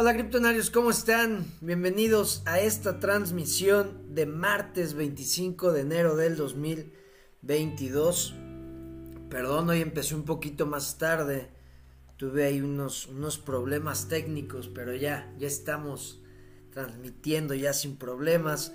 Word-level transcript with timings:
Hola 0.00 0.14
criptonarios, 0.14 0.70
¿cómo 0.70 0.90
están? 0.90 1.44
Bienvenidos 1.60 2.42
a 2.46 2.60
esta 2.60 3.00
transmisión 3.00 4.14
de 4.14 4.26
martes 4.26 4.94
25 4.94 5.72
de 5.72 5.80
enero 5.80 6.14
del 6.14 6.36
2022. 6.36 8.32
Perdón, 9.28 9.70
hoy 9.70 9.80
empecé 9.80 10.14
un 10.14 10.22
poquito 10.22 10.66
más 10.66 10.98
tarde. 10.98 11.50
Tuve 12.16 12.44
ahí 12.44 12.60
unos, 12.60 13.08
unos 13.08 13.38
problemas 13.38 14.06
técnicos, 14.06 14.68
pero 14.72 14.94
ya, 14.94 15.34
ya 15.36 15.48
estamos 15.48 16.22
transmitiendo 16.70 17.54
ya 17.54 17.72
sin 17.72 17.96
problemas. 17.96 18.72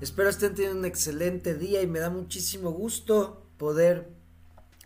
Espero 0.00 0.28
estén 0.28 0.56
teniendo 0.56 0.80
un 0.80 0.86
excelente 0.86 1.54
día 1.54 1.82
y 1.82 1.86
me 1.86 2.00
da 2.00 2.10
muchísimo 2.10 2.72
gusto 2.72 3.46
poder 3.58 4.08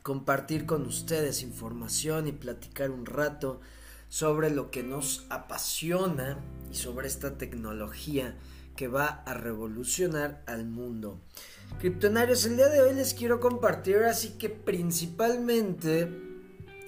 compartir 0.03 0.67
con 0.67 0.84
ustedes 0.84 1.43
información 1.43 2.29
y 2.29 2.33
platicar 2.33 2.91
un 2.91 3.07
rato 3.07 3.62
sobre 4.09 4.51
lo 4.51 4.71
que 4.71 4.83
nos 4.83 5.27
apasiona 5.29 6.39
y 6.71 6.75
sobre 6.75 7.09
esta 7.09 7.37
tecnología 7.39 8.37
que 8.77 8.89
va 8.89 9.23
a 9.27 9.34
revolucionar 9.34 10.43
al 10.47 10.65
mundo. 10.65 11.21
Criptonarios, 11.79 12.45
el 12.47 12.57
día 12.57 12.69
de 12.69 12.81
hoy 12.81 12.95
les 12.95 13.12
quiero 13.12 13.41
compartir 13.41 13.97
así 13.98 14.39
que 14.39 14.48
principalmente 14.48 16.09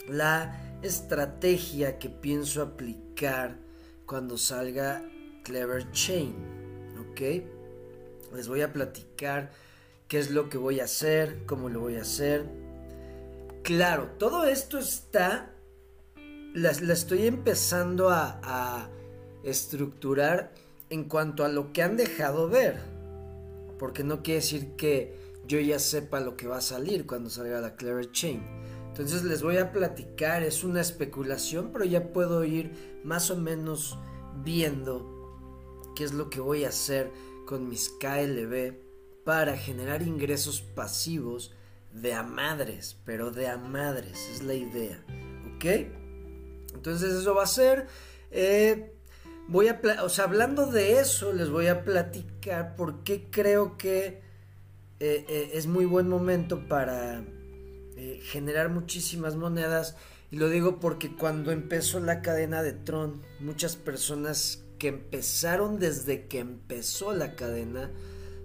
la 0.08 0.78
estrategia 0.82 1.98
que 1.98 2.08
pienso 2.08 2.62
aplicar 2.62 3.56
cuando 4.06 4.38
salga 4.38 5.02
Clever 5.44 5.90
Chain, 5.92 6.34
¿ok? 6.98 7.20
Les 8.34 8.48
voy 8.48 8.62
a 8.62 8.72
platicar 8.72 9.50
qué 10.08 10.18
es 10.18 10.30
lo 10.30 10.48
que 10.48 10.58
voy 10.58 10.80
a 10.80 10.84
hacer, 10.84 11.44
cómo 11.46 11.68
lo 11.68 11.80
voy 11.80 11.96
a 11.96 12.02
hacer. 12.02 12.46
Claro, 13.62 14.12
todo 14.18 14.44
esto 14.44 14.78
está 14.78 15.52
la, 16.54 16.70
estoy 16.70 17.26
empezando 17.26 18.10
a, 18.10 18.90
estructurar 19.42 20.52
en 20.90 21.04
cuanto 21.04 21.46
a 21.46 21.48
lo 21.48 21.72
que 21.72 21.82
han 21.82 21.96
dejado 21.96 22.48
ver. 22.48 22.78
Porque 23.78 24.04
no 24.04 24.22
quiere 24.22 24.40
decir 24.40 24.76
que 24.76 25.18
yo 25.46 25.58
ya 25.58 25.78
sepa 25.78 26.20
lo 26.20 26.36
que 26.36 26.46
va 26.46 26.58
a 26.58 26.60
salir 26.60 27.06
cuando 27.06 27.30
salga 27.30 27.60
la 27.60 27.74
Clever 27.74 28.12
Chain. 28.12 28.42
Entonces 28.88 29.24
les 29.24 29.42
voy 29.42 29.56
a 29.56 29.72
platicar, 29.72 30.42
es 30.42 30.62
una 30.62 30.82
especulación, 30.82 31.70
pero 31.72 31.86
ya 31.86 32.12
puedo 32.12 32.44
ir 32.44 33.00
más 33.02 33.30
o 33.30 33.36
menos 33.36 33.98
viendo 34.44 35.90
qué 35.96 36.04
es 36.04 36.12
lo 36.12 36.28
que 36.28 36.40
voy 36.40 36.64
a 36.64 36.68
hacer 36.68 37.10
con 37.46 37.68
mis 37.68 37.88
KLB 37.88 38.74
para 39.24 39.56
generar 39.56 40.02
ingresos 40.02 40.60
pasivos 40.60 41.54
de 41.94 42.12
a 42.12 42.22
madres, 42.22 42.98
pero 43.06 43.30
de 43.30 43.48
a 43.48 43.56
madres, 43.56 44.28
es 44.30 44.42
la 44.42 44.54
idea. 44.54 45.02
¿Ok? 45.54 45.99
Entonces 46.74 47.14
eso 47.14 47.34
va 47.34 47.44
a 47.44 47.46
ser... 47.46 47.86
Eh, 48.30 48.92
voy 49.48 49.68
a... 49.68 49.80
O 50.02 50.08
sea, 50.08 50.24
hablando 50.24 50.66
de 50.66 51.00
eso, 51.00 51.32
les 51.32 51.50
voy 51.50 51.66
a 51.66 51.84
platicar 51.84 52.76
por 52.76 53.02
qué 53.02 53.28
creo 53.30 53.76
que 53.76 54.22
eh, 55.00 55.24
eh, 55.28 55.50
es 55.54 55.66
muy 55.66 55.84
buen 55.84 56.08
momento 56.08 56.68
para 56.68 57.24
generar 58.22 58.70
muchísimas 58.70 59.36
monedas. 59.36 59.96
Y 60.30 60.36
lo 60.36 60.48
digo 60.48 60.80
porque 60.80 61.14
cuando 61.14 61.52
empezó 61.52 62.00
la 62.00 62.22
cadena 62.22 62.62
de 62.62 62.72
Tron, 62.72 63.20
muchas 63.40 63.76
personas 63.76 64.64
que 64.78 64.88
empezaron 64.88 65.78
desde 65.78 66.26
que 66.26 66.38
empezó 66.38 67.12
la 67.12 67.36
cadena 67.36 67.90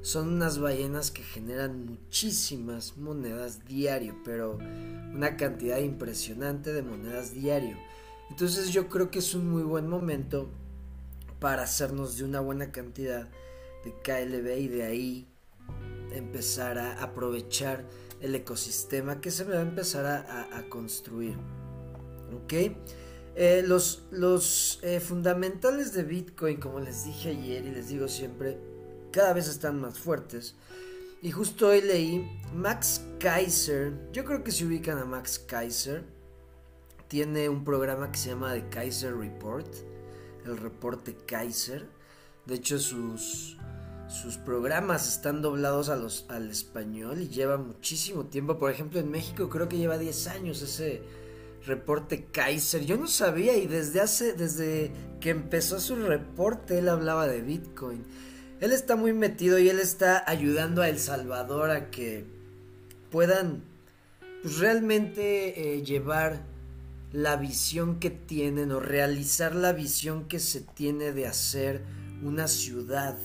son 0.05 0.33
unas 0.33 0.59
ballenas 0.59 1.09
que 1.09 1.23
generan 1.23 1.85
muchísimas 1.85 2.95
monedas 2.95 3.65
diario, 3.65 4.15
pero 4.23 4.59
una 5.13 5.35
cantidad 5.35 5.79
impresionante 5.79 6.73
de 6.73 6.83
monedas 6.83 7.33
diario. 7.33 7.75
Entonces 8.29 8.69
yo 8.69 8.89
creo 8.89 9.11
que 9.11 9.19
es 9.19 9.33
un 9.33 9.49
muy 9.49 9.63
buen 9.63 9.87
momento 9.87 10.49
para 11.39 11.63
hacernos 11.63 12.17
de 12.17 12.23
una 12.23 12.39
buena 12.39 12.71
cantidad 12.71 13.29
de 13.83 13.93
KLB 13.93 14.57
y 14.57 14.67
de 14.67 14.83
ahí 14.83 15.27
empezar 16.11 16.77
a 16.77 17.03
aprovechar 17.03 17.85
el 18.21 18.33
ecosistema 18.33 19.21
que 19.21 19.31
se 19.31 19.43
va 19.43 19.55
a 19.55 19.61
empezar 19.61 20.05
a, 20.05 20.69
construir. 20.69 21.37
¿Ok? 22.33 22.53
Eh, 23.37 23.63
los 23.65 24.03
los 24.11 24.79
eh, 24.81 24.99
fundamentales 24.99 25.93
de 25.93 26.03
Bitcoin, 26.03 26.57
como 26.57 26.79
les 26.79 27.05
dije 27.05 27.29
ayer 27.29 27.65
y 27.65 27.71
les 27.71 27.89
digo 27.89 28.07
siempre, 28.07 28.57
cada 29.11 29.33
vez 29.33 29.47
están 29.47 29.79
más 29.79 29.99
fuertes. 29.99 30.55
Y 31.21 31.31
justo 31.31 31.67
hoy 31.67 31.81
leí 31.81 32.39
Max 32.53 33.03
Kaiser, 33.19 33.93
yo 34.11 34.23
creo 34.25 34.43
que 34.43 34.51
se 34.51 34.65
ubican 34.65 34.97
a 34.97 35.05
Max 35.05 35.39
Kaiser, 35.39 36.03
tiene 37.07 37.49
un 37.49 37.63
programa 37.63 38.11
que 38.11 38.17
se 38.17 38.29
llama 38.29 38.53
The 38.53 38.69
Kaiser 38.69 39.15
Report, 39.15 39.67
el 40.45 40.57
reporte 40.57 41.15
Kaiser. 41.25 41.87
De 42.45 42.55
hecho, 42.55 42.79
sus, 42.79 43.57
sus 44.07 44.37
programas 44.37 45.07
están 45.07 45.41
doblados 45.41 45.89
a 45.89 45.95
los, 45.95 46.25
al 46.29 46.49
español 46.49 47.21
y 47.21 47.29
lleva 47.29 47.57
muchísimo 47.57 48.25
tiempo. 48.25 48.57
Por 48.57 48.71
ejemplo, 48.71 48.99
en 48.99 49.09
México 49.09 49.49
creo 49.49 49.67
que 49.67 49.77
lleva 49.77 49.97
10 49.97 50.27
años 50.27 50.61
ese 50.61 51.01
reporte 51.65 52.25
Kaiser. 52.31 52.85
Yo 52.85 52.97
no 52.97 53.07
sabía 53.07 53.57
y 53.57 53.67
desde 53.67 54.01
hace, 54.01 54.33
desde 54.33 54.91
que 55.19 55.31
empezó 55.31 55.79
su 55.79 55.95
reporte, 55.95 56.79
él 56.79 56.89
hablaba 56.89 57.27
de 57.27 57.41
Bitcoin. 57.41 58.03
Él 58.61 58.71
está 58.71 58.95
muy 58.95 59.13
metido 59.13 59.59
y 59.59 59.69
él 59.69 59.79
está 59.79 60.23
ayudando 60.27 60.81
a 60.81 60.89
El 60.89 60.99
Salvador 60.99 61.71
a 61.71 61.89
que 61.91 62.25
puedan 63.11 63.63
pues, 64.41 64.59
realmente 64.59 65.75
eh, 65.75 65.83
llevar 65.83 66.54
la 67.15 67.37
visión 67.37 67.99
que 68.01 68.09
tienen 68.09 68.73
o 68.73 68.81
realizar 68.81 69.55
la 69.55 69.71
visión 69.71 70.27
que 70.27 70.37
se 70.37 70.59
tiene 70.59 71.13
de 71.13 71.27
hacer 71.27 71.81
una 72.21 72.49
ciudad 72.49 73.17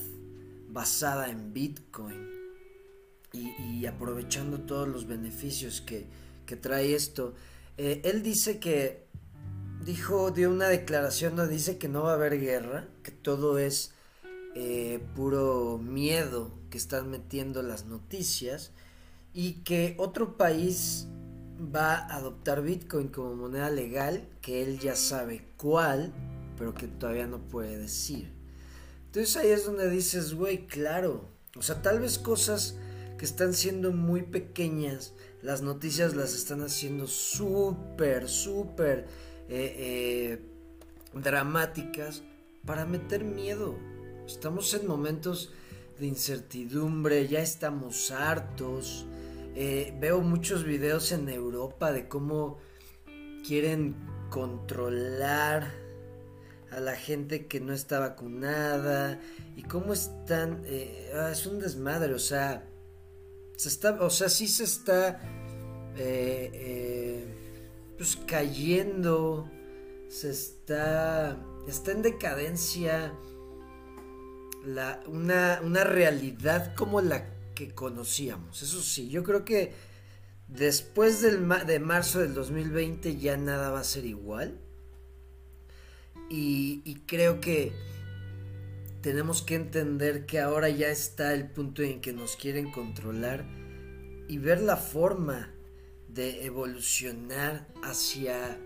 basada 0.68 1.28
en 1.28 1.52
Bitcoin 1.52 2.30
y, 3.32 3.86
aprovechando 3.86 4.60
todos 4.60 4.86
los 4.86 5.08
beneficios 5.08 5.80
que, 5.80 6.06
trae 6.60 6.94
esto. 6.94 7.34
Eh, 7.78 8.00
él 8.04 8.22
dice 8.22 8.60
que 8.60 9.06
dijo, 9.84 10.30
dio 10.30 10.50
una 10.50 10.68
declaración 10.68 11.34
donde 11.34 11.54
dice 11.54 11.76
que 11.76 11.88
no 11.88 12.04
va 12.04 12.12
a 12.12 12.14
haber 12.14 12.38
guerra, 12.38 12.86
que 13.02 13.10
todo 13.10 13.58
es 13.58 13.92
eh, 14.54 15.00
puro 15.16 15.78
miedo 15.78 16.52
que 16.70 16.78
están 16.78 17.10
metiendo 17.10 17.62
las 17.62 17.86
noticias 17.86 18.70
y 19.34 19.62
que 19.64 19.96
otro 19.98 20.36
país 20.36 21.08
va 21.60 21.94
a 21.94 22.16
adoptar 22.16 22.62
Bitcoin 22.62 23.08
como 23.08 23.34
moneda 23.34 23.70
legal, 23.70 24.28
que 24.40 24.62
él 24.62 24.78
ya 24.78 24.96
sabe 24.96 25.44
cuál, 25.56 26.12
pero 26.56 26.74
que 26.74 26.88
todavía 26.88 27.26
no 27.26 27.38
puede 27.38 27.76
decir. 27.76 28.32
Entonces 29.06 29.36
ahí 29.36 29.50
es 29.50 29.66
donde 29.66 29.90
dices, 29.90 30.34
güey, 30.34 30.66
claro. 30.66 31.24
O 31.56 31.62
sea, 31.62 31.82
tal 31.82 32.00
vez 32.00 32.18
cosas 32.18 32.76
que 33.18 33.24
están 33.24 33.54
siendo 33.54 33.92
muy 33.92 34.22
pequeñas, 34.22 35.12
las 35.42 35.62
noticias 35.62 36.14
las 36.14 36.34
están 36.34 36.62
haciendo 36.62 37.06
súper, 37.06 38.28
súper 38.28 39.06
eh, 39.48 40.38
eh, 40.38 40.42
dramáticas 41.12 42.22
para 42.64 42.86
meter 42.86 43.24
miedo. 43.24 43.74
Estamos 44.26 44.72
en 44.74 44.86
momentos 44.86 45.52
de 45.98 46.06
incertidumbre, 46.06 47.26
ya 47.26 47.40
estamos 47.40 48.10
hartos. 48.10 49.06
Eh, 49.56 49.92
veo 49.98 50.20
muchos 50.20 50.64
videos 50.64 51.10
en 51.10 51.28
Europa 51.28 51.92
de 51.92 52.06
cómo 52.08 52.58
quieren 53.46 53.96
controlar 54.30 55.72
a 56.70 56.78
la 56.78 56.94
gente 56.94 57.46
que 57.46 57.60
no 57.60 57.72
está 57.72 57.98
vacunada 57.98 59.20
y 59.56 59.64
cómo 59.64 59.92
están 59.92 60.62
eh, 60.66 61.10
ah, 61.16 61.30
es 61.32 61.46
un 61.46 61.58
desmadre 61.58 62.14
o 62.14 62.18
sea 62.20 62.64
se 63.56 63.68
está 63.68 64.00
o 64.00 64.08
sea 64.08 64.28
sí 64.28 64.46
se 64.46 64.62
está 64.62 65.20
eh, 65.96 67.26
pues 67.98 68.16
cayendo 68.24 69.50
se 70.08 70.30
está 70.30 71.36
está 71.66 71.90
en 71.90 72.02
decadencia 72.02 73.12
una, 75.08 75.60
una 75.64 75.82
realidad 75.82 76.72
como 76.76 77.00
la 77.00 77.39
conocíamos. 77.68 78.62
Eso 78.62 78.82
sí, 78.82 79.08
yo 79.08 79.22
creo 79.22 79.44
que 79.44 79.72
después 80.48 81.22
del 81.22 81.48
de 81.66 81.78
marzo 81.78 82.20
del 82.20 82.34
2020 82.34 83.18
ya 83.18 83.36
nada 83.36 83.70
va 83.70 83.80
a 83.80 83.84
ser 83.84 84.04
igual. 84.04 84.58
Y, 86.28 86.82
y, 86.84 86.94
creo 87.06 87.40
que 87.40 87.72
tenemos 89.02 89.42
que 89.42 89.56
entender 89.56 90.26
que 90.26 90.38
ahora 90.38 90.68
ya 90.68 90.88
está 90.88 91.34
el 91.34 91.50
punto 91.50 91.82
en 91.82 92.00
que 92.00 92.12
nos 92.12 92.36
quieren 92.36 92.70
controlar 92.70 93.44
y 94.28 94.38
ver 94.38 94.60
la 94.60 94.76
forma 94.76 95.52
de 96.06 96.44
evolucionar 96.44 97.66
hacia 97.82 98.58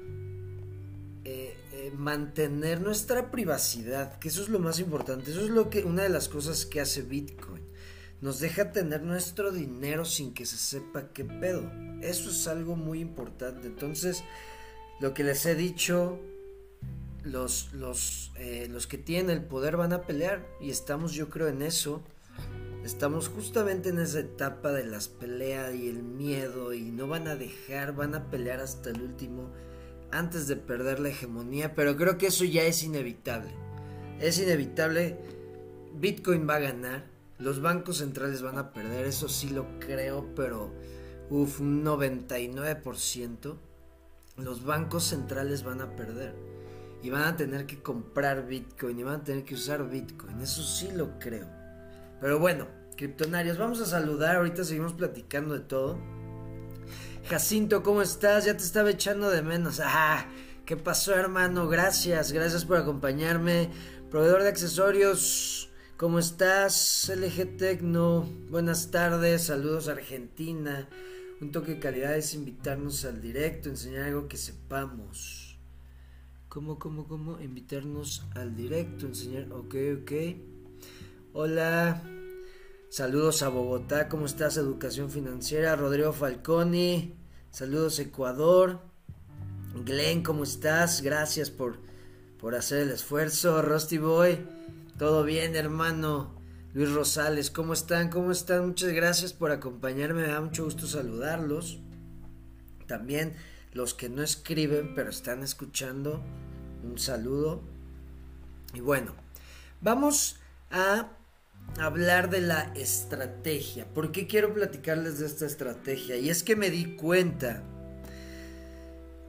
eh, 1.26 1.56
eh, 1.73 1.91
mantener 1.96 2.82
nuestra 2.82 3.31
privacidad, 3.31 4.19
que 4.19 4.29
eso 4.29 4.43
es 4.43 4.50
lo 4.50 4.58
más 4.58 4.79
importante, 4.79 5.31
eso 5.31 5.41
es 5.41 5.49
lo 5.49 5.70
que 5.70 5.82
una 5.82 6.02
de 6.02 6.11
las 6.11 6.29
cosas 6.29 6.67
que 6.67 6.82
hace 6.82 7.00
Bitcoin 7.00 7.62
nos 8.24 8.40
deja 8.40 8.72
tener 8.72 9.02
nuestro 9.02 9.52
dinero 9.52 10.06
sin 10.06 10.32
que 10.32 10.46
se 10.46 10.56
sepa 10.56 11.12
qué 11.12 11.26
pedo. 11.26 11.70
Eso 12.00 12.30
es 12.30 12.48
algo 12.48 12.74
muy 12.74 13.00
importante. 13.00 13.66
Entonces, 13.66 14.24
lo 14.98 15.12
que 15.12 15.24
les 15.24 15.44
he 15.44 15.54
dicho, 15.54 16.18
los, 17.22 17.74
los, 17.74 18.32
eh, 18.36 18.66
los 18.70 18.86
que 18.86 18.96
tienen 18.96 19.28
el 19.28 19.44
poder 19.44 19.76
van 19.76 19.92
a 19.92 20.06
pelear 20.06 20.42
y 20.58 20.70
estamos 20.70 21.12
yo 21.12 21.28
creo 21.28 21.48
en 21.48 21.60
eso. 21.60 22.02
Estamos 22.82 23.28
justamente 23.28 23.90
en 23.90 23.98
esa 23.98 24.20
etapa 24.20 24.72
de 24.72 24.86
las 24.86 25.08
peleas 25.08 25.74
y 25.74 25.90
el 25.90 26.02
miedo 26.02 26.72
y 26.72 26.80
no 26.80 27.06
van 27.06 27.28
a 27.28 27.36
dejar, 27.36 27.94
van 27.94 28.14
a 28.14 28.30
pelear 28.30 28.60
hasta 28.60 28.88
el 28.88 29.02
último 29.02 29.50
antes 30.12 30.48
de 30.48 30.56
perder 30.56 30.98
la 30.98 31.10
hegemonía, 31.10 31.74
pero 31.74 31.94
creo 31.94 32.16
que 32.16 32.28
eso 32.28 32.46
ya 32.46 32.62
es 32.62 32.84
inevitable. 32.84 33.50
Es 34.18 34.38
inevitable, 34.38 35.18
Bitcoin 35.94 36.48
va 36.48 36.54
a 36.54 36.60
ganar, 36.60 37.13
los 37.44 37.61
bancos 37.61 37.99
centrales 37.99 38.41
van 38.41 38.56
a 38.56 38.73
perder, 38.73 39.05
eso 39.05 39.29
sí 39.29 39.50
lo 39.50 39.79
creo, 39.79 40.35
pero 40.35 40.73
uff, 41.29 41.61
un 41.61 41.85
99%. 41.85 43.56
Los 44.38 44.64
bancos 44.64 45.05
centrales 45.05 45.62
van 45.62 45.82
a 45.82 45.94
perder 45.94 46.35
y 47.02 47.11
van 47.11 47.25
a 47.25 47.37
tener 47.37 47.67
que 47.67 47.82
comprar 47.82 48.46
Bitcoin 48.46 48.99
y 48.99 49.02
van 49.02 49.20
a 49.20 49.25
tener 49.25 49.44
que 49.44 49.55
usar 49.55 49.88
Bitcoin, 49.91 50.41
eso 50.41 50.62
sí 50.62 50.91
lo 50.91 51.19
creo. 51.19 51.46
Pero 52.19 52.38
bueno, 52.38 52.67
criptonarios, 52.96 53.58
vamos 53.58 53.79
a 53.82 53.87
saludar, 53.87 54.37
ahorita 54.37 54.64
seguimos 54.64 54.94
platicando 54.94 55.52
de 55.52 55.61
todo. 55.61 55.99
Jacinto, 57.29 57.82
¿cómo 57.82 58.00
estás? 58.00 58.46
Ya 58.46 58.56
te 58.56 58.64
estaba 58.64 58.88
echando 58.88 59.29
de 59.29 59.43
menos. 59.43 59.82
Ah, 59.85 60.26
¿qué 60.64 60.79
pasó, 60.79 61.14
hermano? 61.14 61.69
Gracias, 61.69 62.32
gracias 62.32 62.64
por 62.64 62.79
acompañarme. 62.79 63.70
Proveedor 64.11 64.43
de 64.43 64.49
accesorios, 64.49 65.70
¿cómo 65.96 66.19
estás? 66.19 67.11
LG 67.14 67.56
Tecno, 67.56 68.23
buenas 68.50 68.91
tardes, 68.91 69.44
saludos 69.44 69.88
Argentina. 69.88 70.88
Un 71.41 71.52
toque 71.52 71.75
de 71.75 71.81
calidad 71.81 72.17
es 72.17 72.35
invitarnos 72.35 73.05
al 73.05 73.20
directo, 73.20 73.69
enseñar 73.69 74.05
algo 74.05 74.29
que 74.29 74.37
sepamos. 74.37 75.58
¿Cómo, 76.49 76.79
cómo, 76.79 77.06
cómo? 77.06 77.41
Invitarnos 77.41 78.25
al 78.35 78.56
directo, 78.56 79.06
enseñar. 79.06 79.52
Ok, 79.52 79.75
ok. 80.02 80.12
Hola. 81.32 82.02
Saludos 82.88 83.43
a 83.43 83.49
Bogotá, 83.49 84.08
¿cómo 84.08 84.26
estás? 84.26 84.56
Educación 84.56 85.11
financiera. 85.11 85.75
Rodrigo 85.75 86.12
Falconi. 86.12 87.14
Saludos 87.50 87.99
Ecuador. 87.99 88.81
Glenn, 89.85 90.23
¿cómo 90.23 90.44
estás? 90.44 91.02
Gracias 91.02 91.50
por, 91.50 91.79
por 92.38 92.55
hacer 92.55 92.82
el 92.82 92.91
esfuerzo. 92.91 93.61
Rusty 93.62 93.99
Boy, 93.99 94.38
todo 94.99 95.25
bien, 95.25 95.56
hermano. 95.56 96.35
Luis 96.73 96.93
Rosales, 96.93 97.50
¿cómo 97.50 97.73
están? 97.73 98.11
¿Cómo 98.11 98.32
están? 98.32 98.67
Muchas 98.67 98.93
gracias 98.93 99.32
por 99.32 99.50
acompañarme. 99.52 100.23
Me 100.23 100.29
da 100.29 100.41
mucho 100.41 100.64
gusto 100.64 100.87
saludarlos. 100.87 101.79
También 102.87 103.35
los 103.73 103.94
que 103.94 104.08
no 104.08 104.23
escriben, 104.23 104.94
pero 104.94 105.11
están 105.11 105.43
escuchando, 105.43 106.23
un 106.82 106.99
saludo. 106.99 107.62
Y 108.73 108.81
bueno, 108.81 109.14
vamos 109.81 110.37
a 110.70 111.11
hablar 111.79 112.31
de 112.31 112.41
la 112.41 112.73
estrategia. 112.75 113.87
¿Por 113.87 114.12
qué 114.12 114.26
quiero 114.26 114.52
platicarles 114.52 115.19
de 115.19 115.26
esta 115.26 115.46
estrategia? 115.46 116.17
Y 116.17 116.29
es 116.29 116.43
que 116.43 116.56
me 116.56 116.70
di 116.70 116.96
cuenta. 116.96 117.62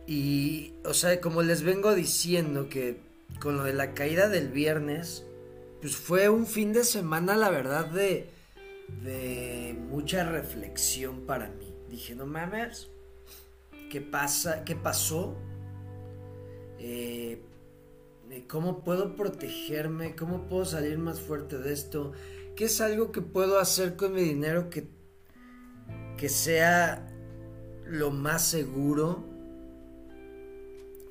Y, 0.07 0.73
o 0.83 0.93
sea, 0.93 1.19
como 1.21 1.41
les 1.41 1.63
vengo 1.63 1.95
diciendo 1.95 2.69
que 2.69 2.99
con 3.39 3.57
lo 3.57 3.63
de 3.63 3.73
la 3.73 3.93
caída 3.93 4.29
del 4.29 4.49
viernes, 4.49 5.23
pues 5.85 5.97
fue 5.97 6.29
un 6.29 6.47
fin 6.47 6.73
de 6.73 6.83
semana, 6.83 7.35
la 7.35 7.51
verdad, 7.51 7.85
de, 7.85 8.27
mucha 9.87 10.27
reflexión 10.27 11.27
para 11.27 11.47
mí. 11.49 11.75
Dije, 11.91 12.15
no 12.15 12.25
mames, 12.25 12.89
¿qué 13.91 14.01
pasa? 14.01 14.63
¿Qué 14.63 14.75
pasó? 14.75 15.35
Eh, 16.79 17.39
cómo 18.47 18.83
puedo 18.83 19.15
protegerme, 19.15 20.15
cómo 20.15 20.47
puedo 20.47 20.65
salir 20.65 20.97
más 20.97 21.21
fuerte 21.21 21.59
de 21.59 21.73
esto, 21.73 22.13
qué 22.55 22.65
es 22.65 22.81
algo 22.81 23.11
que 23.11 23.21
puedo 23.21 23.59
hacer 23.59 23.95
con 23.95 24.15
mi 24.15 24.23
dinero 24.23 24.71
que, 24.71 24.87
que 26.17 26.29
sea 26.29 27.07
lo 27.85 28.09
más 28.09 28.43
seguro 28.43 29.23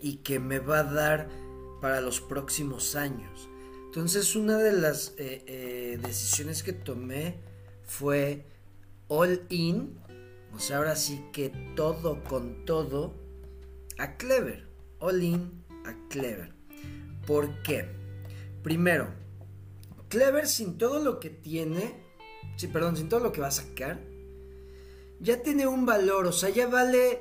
y 0.01 0.17
que 0.17 0.41
me 0.41 0.59
va 0.59 0.81
a 0.81 0.83
dar 0.93 1.29
para 1.81 2.01
los 2.01 2.21
próximos 2.21 2.97
años. 2.97 3.49
Entonces 3.95 4.35
una 4.35 4.59
de 4.59 4.73
las 4.73 5.15
eh, 5.19 5.45
eh, 5.47 6.01
decisiones 6.03 6.65
que 6.65 6.73
tomé 6.73 7.37
fue 7.85 8.45
all 9.07 9.47
in, 9.51 9.97
o 10.53 10.59
sea, 10.59 10.79
ahora 10.79 10.97
sí 10.97 11.25
que 11.33 11.53
todo 11.77 12.25
con 12.25 12.65
todo, 12.65 13.15
a 13.97 14.17
Clever, 14.17 14.67
all 14.99 15.23
in 15.23 15.65
a 15.85 15.95
Clever. 16.09 16.53
¿Por 17.25 17.63
qué? 17.63 17.89
Primero, 18.65 19.15
Clever 20.09 20.49
sin 20.49 20.77
todo 20.77 20.99
lo 20.99 21.21
que 21.21 21.31
tiene, 21.31 21.95
sí, 22.57 22.67
perdón, 22.67 22.97
sin 22.97 23.09
todo 23.09 23.21
lo 23.21 23.31
que 23.31 23.43
va 23.43 23.47
a 23.47 23.53
sacar, 23.53 24.01
ya 25.21 25.41
tiene 25.41 25.69
un 25.69 25.87
valor, 25.87 26.27
o 26.27 26.33
sea, 26.33 26.49
ya 26.49 26.67
vale, 26.67 27.21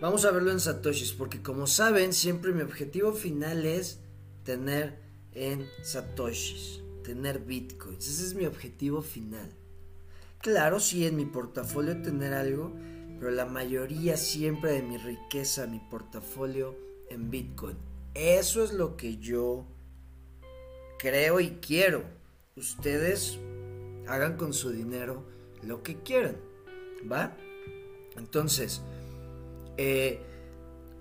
vamos 0.00 0.24
a 0.24 0.30
verlo 0.30 0.52
en 0.52 0.60
satoshis, 0.60 1.10
porque 1.10 1.42
como 1.42 1.66
saben, 1.66 2.12
siempre 2.12 2.52
mi 2.52 2.62
objetivo 2.62 3.14
final 3.14 3.66
es 3.66 3.98
tener 4.44 5.03
en 5.34 5.68
satoshis, 5.82 6.80
tener 7.02 7.40
bitcoins, 7.40 8.08
ese 8.08 8.24
es 8.24 8.34
mi 8.34 8.46
objetivo 8.46 9.02
final. 9.02 9.50
Claro, 10.38 10.78
sí, 10.78 11.06
en 11.06 11.16
mi 11.16 11.24
portafolio 11.24 12.02
tener 12.02 12.34
algo, 12.34 12.72
pero 13.18 13.30
la 13.30 13.46
mayoría 13.46 14.16
siempre 14.16 14.72
de 14.72 14.82
mi 14.82 14.98
riqueza, 14.98 15.66
mi 15.66 15.80
portafolio 15.80 16.76
en 17.08 17.30
bitcoin. 17.30 17.76
Eso 18.14 18.62
es 18.62 18.72
lo 18.72 18.96
que 18.96 19.16
yo 19.16 19.66
creo 20.98 21.40
y 21.40 21.50
quiero. 21.60 22.04
Ustedes 22.56 23.38
hagan 24.06 24.36
con 24.36 24.52
su 24.52 24.70
dinero 24.70 25.24
lo 25.62 25.82
que 25.82 25.96
quieran. 26.02 26.36
¿Va? 27.10 27.36
Entonces, 28.16 28.82
eh, 29.76 30.20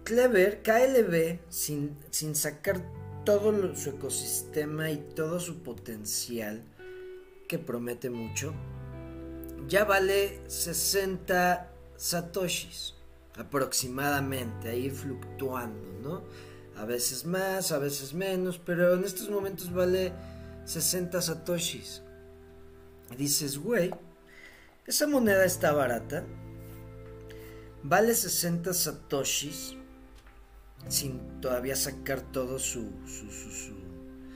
Clever, 0.04 0.62
KLB, 0.64 1.40
sin, 1.50 1.98
sin 2.10 2.36
sacar 2.36 2.82
todo 3.24 3.76
su 3.76 3.92
ecosistema 3.92 4.92
y 4.92 4.98
todo 4.98 5.40
su 5.40 5.64
potencial, 5.64 6.64
que 7.48 7.60
promete 7.60 8.10
mucho, 8.10 8.54
ya 9.68 9.86
vale 9.86 10.42
60 10.48 11.72
satoshis 11.96 12.96
aproximadamente, 13.36 14.70
ahí 14.70 14.90
fluctuando, 14.90 16.00
¿no? 16.02 16.24
A 16.76 16.86
veces 16.86 17.26
más, 17.26 17.72
a 17.72 17.78
veces 17.78 18.14
menos, 18.14 18.60
pero 18.60 18.94
en 18.94 19.04
estos 19.04 19.30
momentos 19.30 19.72
vale 19.72 20.12
60 20.66 21.22
satoshis. 21.22 22.02
Y 23.12 23.16
dices, 23.16 23.58
güey, 23.58 23.92
esa 24.88 25.08
moneda 25.08 25.46
está 25.46 25.72
barata. 25.72 26.26
Vale 27.84 28.16
60 28.16 28.74
satoshis 28.74 29.76
sin 30.88 31.42
todavía 31.42 31.76
sacar 31.76 32.22
todo 32.22 32.60
su, 32.60 32.92
su, 33.06 33.32
su, 33.32 33.74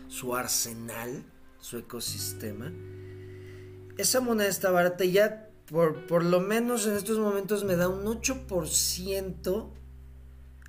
su, 0.08 0.36
arsenal, 0.36 1.24
su 1.60 1.78
ecosistema. 1.78 2.72
Esa 3.98 4.22
moneda 4.22 4.48
está 4.48 4.72
barata 4.72 5.06
y 5.06 5.14
ya 5.14 5.50
por, 5.70 6.06
por 6.08 6.24
lo 6.24 6.40
menos 6.40 6.88
en 6.88 6.96
estos 6.96 7.18
momentos 7.18 7.64
me 7.64 7.76
da 7.76 7.90
un 7.90 8.06
8% 8.06 9.72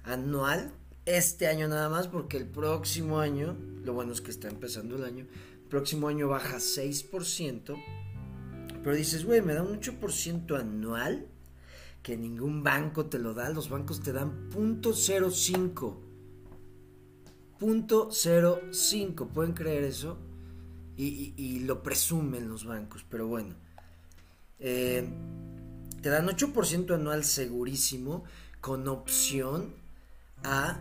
anual 0.04 0.72
este 1.04 1.46
año 1.46 1.68
nada 1.68 1.88
más, 1.88 2.08
porque 2.08 2.36
el 2.36 2.46
próximo 2.46 3.18
año, 3.18 3.56
lo 3.82 3.94
bueno 3.94 4.12
es 4.12 4.20
que 4.20 4.30
está 4.30 4.48
empezando 4.48 4.96
el 4.96 5.04
año, 5.04 5.26
el 5.54 5.68
próximo 5.68 6.08
año 6.08 6.28
baja 6.28 6.56
6%, 6.56 7.76
pero 8.82 8.94
dices, 8.94 9.24
güey, 9.24 9.40
me 9.40 9.54
da 9.54 9.62
un 9.62 9.80
8% 9.80 10.58
anual, 10.58 11.26
que 12.08 12.16
ningún 12.16 12.62
banco 12.62 13.04
te 13.04 13.18
lo 13.18 13.34
da, 13.34 13.50
los 13.50 13.68
bancos 13.68 14.00
te 14.00 14.14
dan 14.14 14.48
.05, 14.50 15.94
.05, 17.60 19.28
¿pueden 19.28 19.52
creer 19.52 19.84
eso? 19.84 20.16
Y, 20.96 21.58
lo 21.66 21.82
presumen 21.82 22.48
los 22.48 22.64
bancos, 22.64 23.04
pero 23.10 23.26
bueno. 23.26 23.54
Eh, 24.58 25.06
te 26.00 26.08
dan 26.08 26.28
8% 26.28 26.94
anual 26.94 27.24
segurísimo, 27.24 28.24
con 28.62 28.88
opción 28.88 29.74
a 30.44 30.80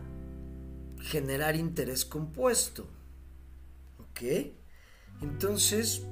generar 1.01 1.57
interés 1.57 2.05
compuesto. 2.05 2.87
¿Ok? 3.99 4.21
Entonces 5.21 6.07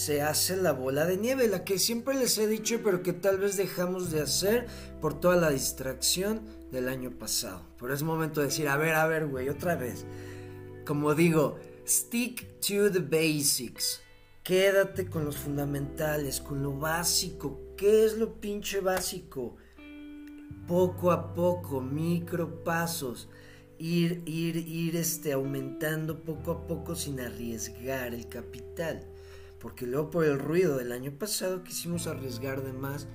se 0.00 0.22
hace 0.22 0.56
la 0.56 0.72
bola 0.72 1.04
de 1.04 1.18
nieve, 1.18 1.46
la 1.46 1.62
que 1.62 1.78
siempre 1.78 2.14
les 2.14 2.38
he 2.38 2.46
dicho, 2.46 2.80
pero 2.82 3.02
que 3.02 3.12
tal 3.12 3.36
vez 3.36 3.58
dejamos 3.58 4.10
de 4.10 4.22
hacer 4.22 4.66
por 4.98 5.20
toda 5.20 5.36
la 5.36 5.50
distracción 5.50 6.40
del 6.72 6.88
año 6.88 7.10
pasado. 7.18 7.66
Pero 7.78 7.92
es 7.92 8.02
momento 8.02 8.40
de 8.40 8.46
decir, 8.46 8.66
a 8.68 8.78
ver, 8.78 8.94
a 8.94 9.06
ver, 9.06 9.26
güey, 9.26 9.50
otra 9.50 9.76
vez. 9.76 10.06
Como 10.86 11.14
digo, 11.14 11.58
stick 11.86 12.60
to 12.60 12.90
the 12.90 13.00
basics. 13.00 14.00
Quédate 14.42 15.04
con 15.04 15.26
los 15.26 15.36
fundamentales, 15.36 16.40
con 16.40 16.62
lo 16.62 16.72
básico. 16.72 17.60
¿Qué 17.76 18.06
es 18.06 18.16
lo 18.16 18.40
pinche 18.40 18.80
básico? 18.80 19.56
Poco 20.66 21.12
a 21.12 21.34
poco, 21.34 21.82
micro 21.82 22.64
pasos 22.64 23.28
ir, 23.76 24.22
ir, 24.24 24.56
ir 24.56 24.96
este, 24.96 25.34
aumentando 25.34 26.22
poco 26.22 26.52
a 26.52 26.66
poco 26.66 26.94
sin 26.96 27.20
arriesgar 27.20 28.14
el 28.14 28.30
capital. 28.30 29.09
Porque 29.60 29.86
luego 29.86 30.10
por 30.10 30.24
el 30.24 30.38
ruido 30.38 30.78
del 30.78 30.92
año 30.92 31.12
pasado 31.12 31.62
quisimos 31.62 32.06
arriesgar 32.06 32.62
de 32.62 32.72
más 32.72 33.06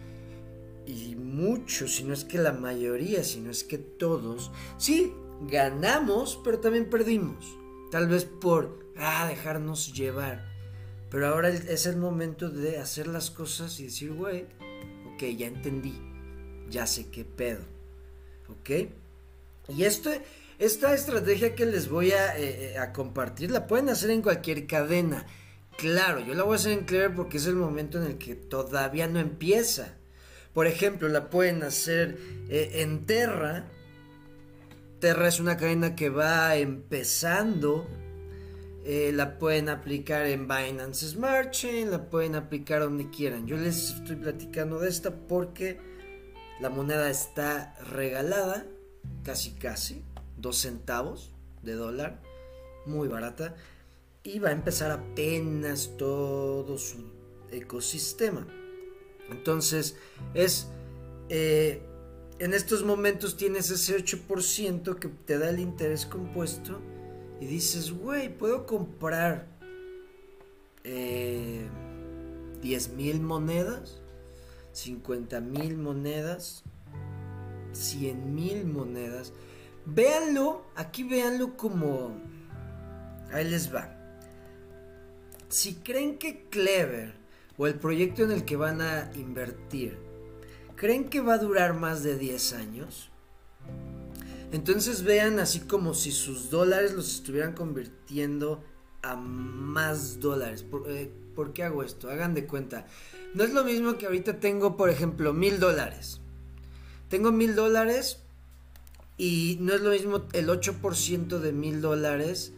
y 0.86 1.16
muchos, 1.16 1.96
si 1.96 2.04
no 2.04 2.14
es 2.14 2.24
que 2.24 2.38
la 2.38 2.54
mayoría, 2.54 3.24
si 3.24 3.40
no 3.40 3.50
es 3.50 3.64
que 3.64 3.80
todos, 3.80 4.52
sí, 4.78 5.14
ganamos, 5.42 6.40
pero 6.44 6.60
también 6.60 6.90
perdimos. 6.90 7.58
Tal 7.92 8.08
vez 8.08 8.26
por 8.26 8.86
ah, 8.98 9.28
dejarnos 9.28 9.94
llevar. 9.94 10.46
Pero 11.10 11.28
ahora 11.28 11.50
es 11.50 11.86
el 11.86 11.98
momento 11.98 12.50
de 12.50 12.78
hacer 12.78 13.08
las 13.08 13.32
cosas 13.32 13.80
y 13.80 13.86
decir, 13.86 14.14
güey, 14.14 14.46
ok, 15.14 15.24
ya 15.38 15.48
entendí, 15.48 16.00
ya 16.70 16.86
sé 16.86 17.10
qué 17.10 17.26
pedo. 17.26 17.64
¿Ok? 18.50 18.90
Y 19.70 19.84
esto, 19.84 20.12
esta 20.60 20.94
estrategia 20.94 21.56
que 21.56 21.66
les 21.66 21.90
voy 21.90 22.12
eh, 22.12 22.16
eh, 22.38 22.78
a, 22.78 22.94
compartir 22.94 23.52
la 23.52 23.66
pueden 23.66 23.90
hacer 23.90 24.10
en 24.12 24.22
cualquier 24.22 24.68
cadena. 24.68 25.26
Claro, 25.78 26.22
yo 26.22 26.34
la 26.34 26.44
voy 26.44 26.54
a 26.54 26.56
hacer 26.56 26.72
en 26.72 26.86
Clever 26.86 27.14
porque 27.14 27.38
es 27.38 27.48
el 27.48 27.56
momento 27.56 27.98
en 27.98 28.06
el 28.06 28.18
que 28.18 28.36
todavía 28.36 29.08
no 29.08 29.20
empieza. 29.20 29.96
Por 30.54 30.68
ejemplo, 30.68 31.10
la 31.10 31.30
pueden 31.30 31.64
hacer 31.64 32.18
eh, 32.50 32.72
en 32.76 33.06
Terra. 33.06 33.66
Terra 35.00 35.28
es 35.28 35.40
una 35.40 35.58
cadena 35.58 35.96
que 35.96 36.10
va 36.10 36.56
empezando. 36.56 37.88
la 38.86 39.38
pueden 39.38 39.68
aplicar 39.70 40.26
en 40.28 40.48
Binance 40.48 41.10
Smart 41.10 41.52
Chain, 41.52 41.92
la 41.92 42.10
pueden 42.10 42.36
aplicar 42.36 42.82
donde 42.82 43.10
quieran. 43.10 43.48
Yo 43.48 43.58
les 43.58 43.92
estoy 43.92 44.16
platicando 44.16 44.80
de 44.80 44.90
esta 44.90 45.12
porque 45.12 45.80
la 46.62 46.70
moneda 46.70 47.10
está 47.10 47.76
regalada 47.92 48.66
casi 49.24 49.52
casi, 49.52 50.04
dos 50.38 50.58
centavos 50.58 51.32
de 51.64 51.74
dólar, 51.74 52.22
muy 52.86 53.08
barata, 53.08 53.56
y 54.26 54.40
va 54.40 54.50
a 54.50 54.54
empezar 54.54 54.92
apenas 54.92 55.92
todo 55.98 56.78
su 56.80 56.98
ecosistema. 57.52 58.46
Entonces, 59.30 59.98
es, 60.34 60.68
eh, 61.30 61.82
en 62.40 62.54
estos 62.54 62.84
momentos 62.84 63.38
tienes 63.38 63.70
ese 63.70 63.96
8% 63.96 64.98
que 64.98 65.10
te 65.10 65.38
da 65.38 65.50
el 65.50 65.60
interés 65.60 66.08
compuesto 66.08 66.82
y 67.40 67.46
dices, 67.46 67.92
güey, 67.92 68.36
puedo 68.36 68.66
comprar 68.66 69.48
eh, 70.84 71.68
10 72.64 72.90
mil 72.94 73.22
monedas, 73.22 74.02
50 74.74 75.40
mil 75.40 75.78
monedas, 75.78 76.64
100 77.74 78.34
mil 78.34 78.66
monedas. 78.66 79.34
Véanlo, 79.86 80.66
aquí 80.76 81.04
véanlo 81.04 81.56
como... 81.56 82.20
Ahí 83.32 83.48
les 83.50 83.74
va. 83.74 83.95
Si 85.50 85.76
creen 85.76 86.18
que 86.18 86.48
Clever 86.50 87.14
o 87.58 87.68
el 87.68 87.76
proyecto 87.76 88.24
en 88.24 88.32
el 88.32 88.46
que 88.46 88.56
van 88.56 88.82
a 88.82 89.12
invertir, 89.16 89.98
creen 90.76 91.06
que 91.06 91.22
va 91.22 91.36
a 91.36 91.38
durar 91.40 91.74
más 91.74 92.04
de 92.04 92.18
10 92.18 92.54
años, 92.54 93.10
entonces 94.52 95.04
vean 95.04 95.40
así 95.40 95.62
como 95.62 95.94
si 95.94 96.12
sus 96.12 96.50
dólares 96.50 96.94
los 96.94 97.14
estuvieran 97.14 97.54
convirtiendo 97.54 98.64
a 99.02 99.16
más 99.16 100.20
dólares. 100.20 100.64
¿Por, 100.64 100.90
eh, 100.90 101.12
¿Por, 101.36 101.54
qué 101.54 101.64
hago 101.64 101.84
esto? 101.84 102.10
Hagan 102.10 102.34
de 102.34 102.48
cuenta. 102.48 102.88
No 103.34 103.44
es 103.44 103.54
lo 103.54 103.64
mismo 103.64 103.98
que 103.98 104.06
ahorita 104.08 104.40
tengo, 104.40 104.78
por 104.78 104.90
ejemplo, 104.90 105.34
mil 105.34 105.60
dólares. 105.60 106.22
Tengo 107.10 107.32
mil 107.32 107.56
dólares 107.56 108.20
y 109.18 109.58
no 109.62 109.74
es 109.74 109.82
lo 109.82 109.92
mismo 109.92 110.26
el 110.34 110.50
8% 110.50 111.40
de 111.40 111.52
mil 111.52 111.82
dólares 111.82 112.54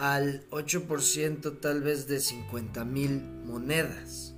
al 0.00 0.48
8% 0.48 1.60
tal 1.60 1.82
vez 1.82 2.08
de 2.08 2.20
50 2.20 2.86
mil 2.86 3.20
monedas. 3.44 4.34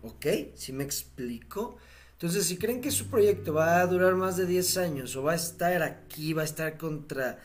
¿Ok? 0.00 0.26
¿Sí 0.54 0.72
me 0.72 0.84
explico? 0.84 1.76
Entonces, 2.12 2.46
si 2.46 2.56
creen 2.56 2.80
que 2.80 2.90
su 2.90 3.08
proyecto 3.08 3.52
va 3.52 3.80
a 3.80 3.86
durar 3.86 4.14
más 4.14 4.38
de 4.38 4.46
10 4.46 4.78
años 4.78 5.16
o 5.16 5.22
va 5.22 5.32
a 5.32 5.36
estar 5.36 5.82
aquí, 5.82 6.32
va 6.32 6.42
a 6.42 6.46
estar 6.46 6.78
contra, 6.78 7.38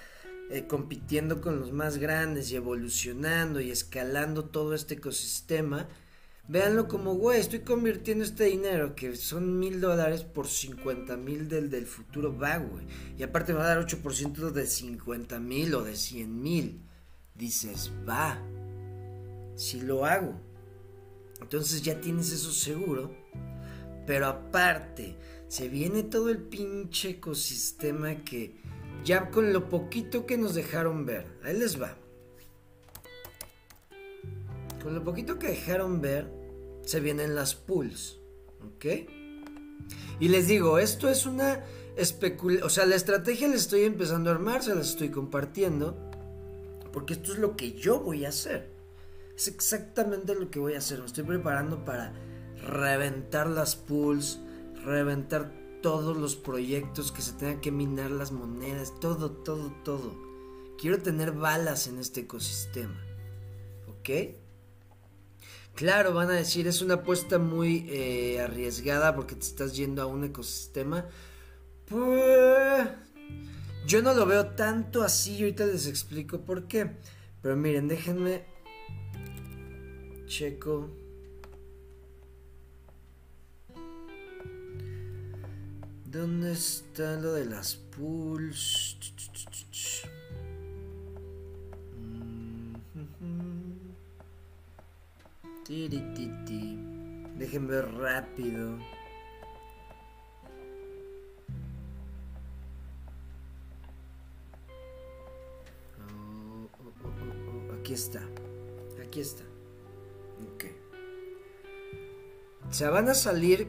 eh, 0.49 0.65
compitiendo 0.65 1.41
con 1.41 1.59
los 1.59 1.73
más 1.73 1.97
grandes 1.97 2.51
y 2.51 2.55
evolucionando 2.55 3.59
y 3.59 3.69
escalando 3.69 4.45
todo 4.45 4.73
este 4.73 4.93
ecosistema, 4.93 5.89
Véanlo 6.47 6.87
como, 6.87 7.13
güey, 7.13 7.39
estoy 7.39 7.59
convirtiendo 7.59 8.23
este 8.23 8.45
dinero 8.45 8.95
que 8.95 9.15
son 9.15 9.59
mil 9.59 9.79
dólares 9.79 10.23
por 10.23 10.47
50 10.47 11.15
mil 11.15 11.47
del, 11.47 11.69
del 11.69 11.85
futuro 11.85 12.35
va. 12.35 12.59
Y 13.19 13.21
aparte 13.21 13.53
me 13.53 13.59
va 13.59 13.65
a 13.65 13.75
dar 13.75 13.85
8% 13.85 14.49
de 14.49 14.65
50 14.65 15.39
mil 15.39 15.75
o 15.75 15.83
de 15.83 15.95
100 15.95 16.41
mil. 16.41 16.88
Dices, 17.39 17.89
va, 18.07 18.37
si 19.55 19.79
lo 19.79 20.05
hago. 20.05 20.33
Entonces 21.41 21.81
ya 21.81 22.01
tienes 22.01 22.33
eso 22.33 22.51
seguro. 22.51 23.15
Pero 24.05 24.27
aparte, 24.27 25.15
se 25.47 25.69
viene 25.69 26.03
todo 26.03 26.29
el 26.29 26.39
pinche 26.39 27.11
ecosistema 27.11 28.25
que 28.25 28.55
ya 29.05 29.31
con 29.31 29.53
lo 29.53 29.69
poquito 29.69 30.25
que 30.25 30.37
nos 30.37 30.53
dejaron 30.53 31.05
ver. 31.05 31.27
Ahí 31.41 31.57
les 31.57 31.81
va. 31.81 31.95
Con 34.83 34.93
lo 34.93 35.03
poquito 35.05 35.39
que 35.39 35.47
dejaron 35.47 36.01
ver, 36.01 36.29
se 36.83 36.99
vienen 36.99 37.35
las 37.35 37.55
pools. 37.55 38.19
¿Ok? 38.75 38.85
Y 40.19 40.27
les 40.27 40.47
digo, 40.47 40.77
esto 40.77 41.07
es 41.07 41.25
una 41.25 41.63
especulación. 41.95 42.67
O 42.67 42.69
sea, 42.69 42.85
la 42.85 42.95
estrategia 42.95 43.47
la 43.47 43.55
estoy 43.55 43.85
empezando 43.85 44.29
a 44.29 44.33
armar, 44.33 44.61
se 44.61 44.75
las 44.75 44.89
estoy 44.89 45.09
compartiendo. 45.09 46.08
Porque 46.91 47.13
esto 47.13 47.33
es 47.33 47.39
lo 47.39 47.55
que 47.55 47.73
yo 47.73 47.99
voy 47.99 48.25
a 48.25 48.29
hacer. 48.29 48.71
Es 49.35 49.47
exactamente 49.47 50.35
lo 50.35 50.49
que 50.49 50.59
voy 50.59 50.73
a 50.73 50.79
hacer. 50.79 50.99
Me 50.99 51.05
estoy 51.05 51.23
preparando 51.23 51.85
para 51.85 52.13
reventar 52.61 53.47
las 53.47 53.75
pools, 53.75 54.39
reventar 54.83 55.51
todos 55.81 56.17
los 56.17 56.35
proyectos 56.35 57.11
que 57.11 57.21
se 57.21 57.33
tengan 57.33 57.61
que 57.61 57.71
minar 57.71 58.11
las 58.11 58.31
monedas, 58.31 58.93
todo, 58.99 59.31
todo, 59.31 59.71
todo. 59.83 60.13
Quiero 60.77 61.01
tener 61.01 61.31
balas 61.31 61.87
en 61.87 61.99
este 61.99 62.21
ecosistema. 62.21 63.01
¿Ok? 63.87 64.09
Claro, 65.75 66.13
van 66.13 66.29
a 66.29 66.33
decir, 66.33 66.67
es 66.67 66.81
una 66.81 66.95
apuesta 66.95 67.39
muy 67.39 67.85
eh, 67.89 68.41
arriesgada 68.41 69.15
porque 69.15 69.35
te 69.35 69.45
estás 69.45 69.75
yendo 69.75 70.01
a 70.01 70.05
un 70.05 70.25
ecosistema. 70.25 71.05
Pues, 71.85 72.89
yo 73.85 74.01
no 74.01 74.13
lo 74.13 74.25
veo 74.25 74.47
tanto 74.47 75.03
así, 75.03 75.39
ahorita 75.39 75.65
les 75.65 75.87
explico 75.87 76.41
por 76.41 76.67
qué. 76.67 76.97
Pero 77.41 77.55
miren, 77.55 77.87
déjenme 77.87 78.43
checo. 80.27 80.89
¿Dónde 86.05 86.53
está 86.53 87.15
lo 87.17 87.33
de 87.33 87.45
las 87.45 87.75
pools? 87.75 88.97
Déjenme 97.39 97.67
ver 97.67 97.91
rápido. 97.93 98.77
Aquí 107.89 107.93
está. 107.95 108.21
Aquí 109.03 109.19
está. 109.19 109.43
Ok. 110.53 110.65
Se 112.69 112.87
van 112.87 113.09
a 113.09 113.15
salir 113.15 113.67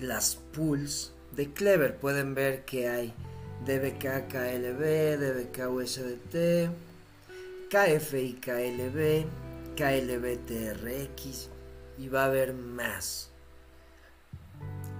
las 0.00 0.36
pools 0.36 1.12
de 1.36 1.52
Clever. 1.52 1.98
Pueden 1.98 2.34
ver 2.34 2.64
que 2.64 2.88
hay 2.88 3.12
DBK 3.66 4.28
KLB, 4.28 5.18
DBK 5.18 5.68
USDT, 5.68 6.70
KFI 7.68 8.40
KLB 8.40 9.26
KLBTRX 9.76 11.50
y 11.98 12.08
va 12.08 12.22
a 12.22 12.26
haber 12.26 12.54
más. 12.54 13.30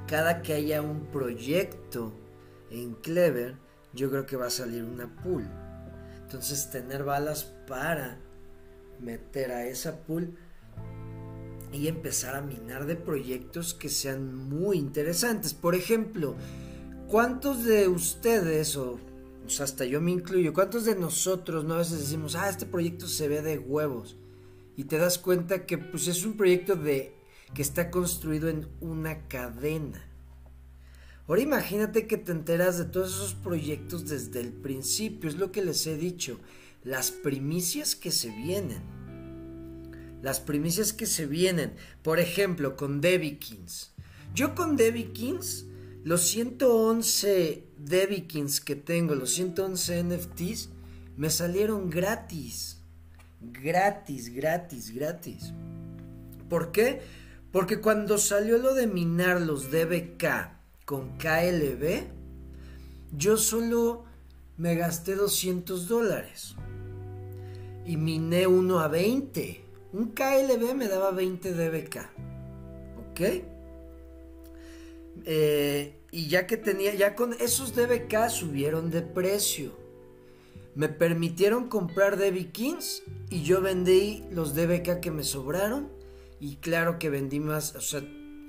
Cada 0.07 0.42
que 0.42 0.52
haya 0.52 0.83
un 0.83 1.07
proyecto 1.07 2.12
en 2.71 2.92
Clever, 2.97 3.57
yo 3.95 4.11
creo 4.11 4.26
que 4.26 4.37
va 4.37 4.49
a 4.49 4.50
salir 4.50 4.85
una 4.85 5.09
pool. 5.23 5.49
Entonces 6.32 6.70
tener 6.70 7.04
balas 7.04 7.52
para 7.66 8.18
meter 9.00 9.52
a 9.52 9.66
esa 9.66 10.04
pool 10.04 10.36
y 11.72 11.88
empezar 11.88 12.34
a 12.34 12.42
minar 12.42 12.86
de 12.86 12.96
proyectos 12.96 13.74
que 13.74 13.88
sean 13.88 14.34
muy 14.34 14.78
interesantes. 14.78 15.54
Por 15.54 15.74
ejemplo, 15.74 16.34
¿cuántos 17.08 17.64
de 17.64 17.88
ustedes, 17.88 18.76
o, 18.76 18.98
hasta 19.60 19.84
yo 19.84 20.00
me 20.00 20.12
incluyo, 20.12 20.54
cuántos 20.54 20.84
de 20.84 20.94
nosotros 20.94 21.64
no 21.64 21.74
a 21.74 21.78
veces 21.78 22.00
decimos, 22.00 22.34
ah, 22.34 22.48
este 22.48 22.66
proyecto 22.66 23.06
se 23.06 23.28
ve 23.28 23.42
de 23.42 23.58
huevos? 23.58 24.16
y 24.76 24.84
te 24.84 24.98
das 24.98 25.18
cuenta 25.18 25.66
que 25.66 25.78
pues 25.78 26.08
es 26.08 26.24
un 26.24 26.36
proyecto 26.36 26.76
de 26.76 27.14
que 27.54 27.62
está 27.62 27.90
construido 27.90 28.48
en 28.48 28.68
una 28.80 29.28
cadena. 29.28 30.02
Ahora 31.28 31.40
imagínate 31.40 32.08
que 32.08 32.16
te 32.16 32.32
enteras 32.32 32.78
de 32.78 32.84
todos 32.84 33.14
esos 33.14 33.34
proyectos 33.34 34.08
desde 34.08 34.40
el 34.40 34.52
principio, 34.52 35.30
es 35.30 35.36
lo 35.36 35.52
que 35.52 35.64
les 35.64 35.86
he 35.86 35.96
dicho, 35.96 36.40
las 36.82 37.12
primicias 37.12 37.94
que 37.94 38.10
se 38.10 38.30
vienen. 38.30 38.82
Las 40.20 40.40
primicias 40.40 40.92
que 40.92 41.06
se 41.06 41.26
vienen, 41.26 41.74
por 42.02 42.18
ejemplo, 42.18 42.76
con 42.76 43.00
Debbie 43.00 43.38
Kings. 43.38 43.92
Yo 44.34 44.54
con 44.54 44.76
Debbie 44.76 45.12
Kings, 45.12 45.66
los 46.04 46.22
111 46.22 47.66
Debbie 47.78 48.26
Kings 48.26 48.60
que 48.60 48.76
tengo, 48.76 49.14
los 49.14 49.32
111 49.32 50.04
NFTs, 50.04 50.70
me 51.16 51.30
salieron 51.30 51.88
gratis. 51.88 52.78
Gratis, 53.40 54.32
gratis, 54.34 54.92
gratis. 54.92 55.52
¿Por 56.48 56.72
qué? 56.72 57.02
Porque 57.52 57.80
cuando 57.80 58.18
salió 58.18 58.58
lo 58.58 58.74
de 58.74 58.86
minar 58.86 59.40
los 59.40 59.70
DBK 59.70 60.62
con 60.84 61.16
KLB, 61.18 62.04
yo 63.16 63.36
solo 63.36 64.04
me 64.56 64.74
gasté 64.74 65.14
200 65.14 65.88
dólares. 65.88 66.54
Y 67.84 67.96
miné 67.96 68.46
uno 68.46 68.80
a 68.80 68.88
20. 68.88 69.64
Un 69.92 70.12
KLB 70.12 70.74
me 70.74 70.88
daba 70.88 71.10
20 71.10 71.52
DBK. 71.52 71.96
¿Ok? 73.10 73.20
Eh, 75.24 76.00
y 76.10 76.28
ya 76.28 76.46
que 76.46 76.56
tenía, 76.56 76.94
ya 76.94 77.14
con 77.14 77.34
esos 77.34 77.74
DBK 77.74 78.28
subieron 78.30 78.90
de 78.90 79.02
precio. 79.02 79.72
Me 80.74 80.88
permitieron 80.88 81.68
comprar 81.68 82.16
DB 82.16 82.50
Kings 82.50 83.02
y 83.28 83.42
yo 83.42 83.60
vendí 83.60 84.24
los 84.30 84.54
DBK 84.54 85.00
que 85.00 85.10
me 85.10 85.24
sobraron. 85.24 85.90
Y 86.40 86.56
claro 86.56 86.98
que 86.98 87.10
vendí 87.10 87.40
más, 87.40 87.76
o 87.76 87.80
sea, 87.80 88.02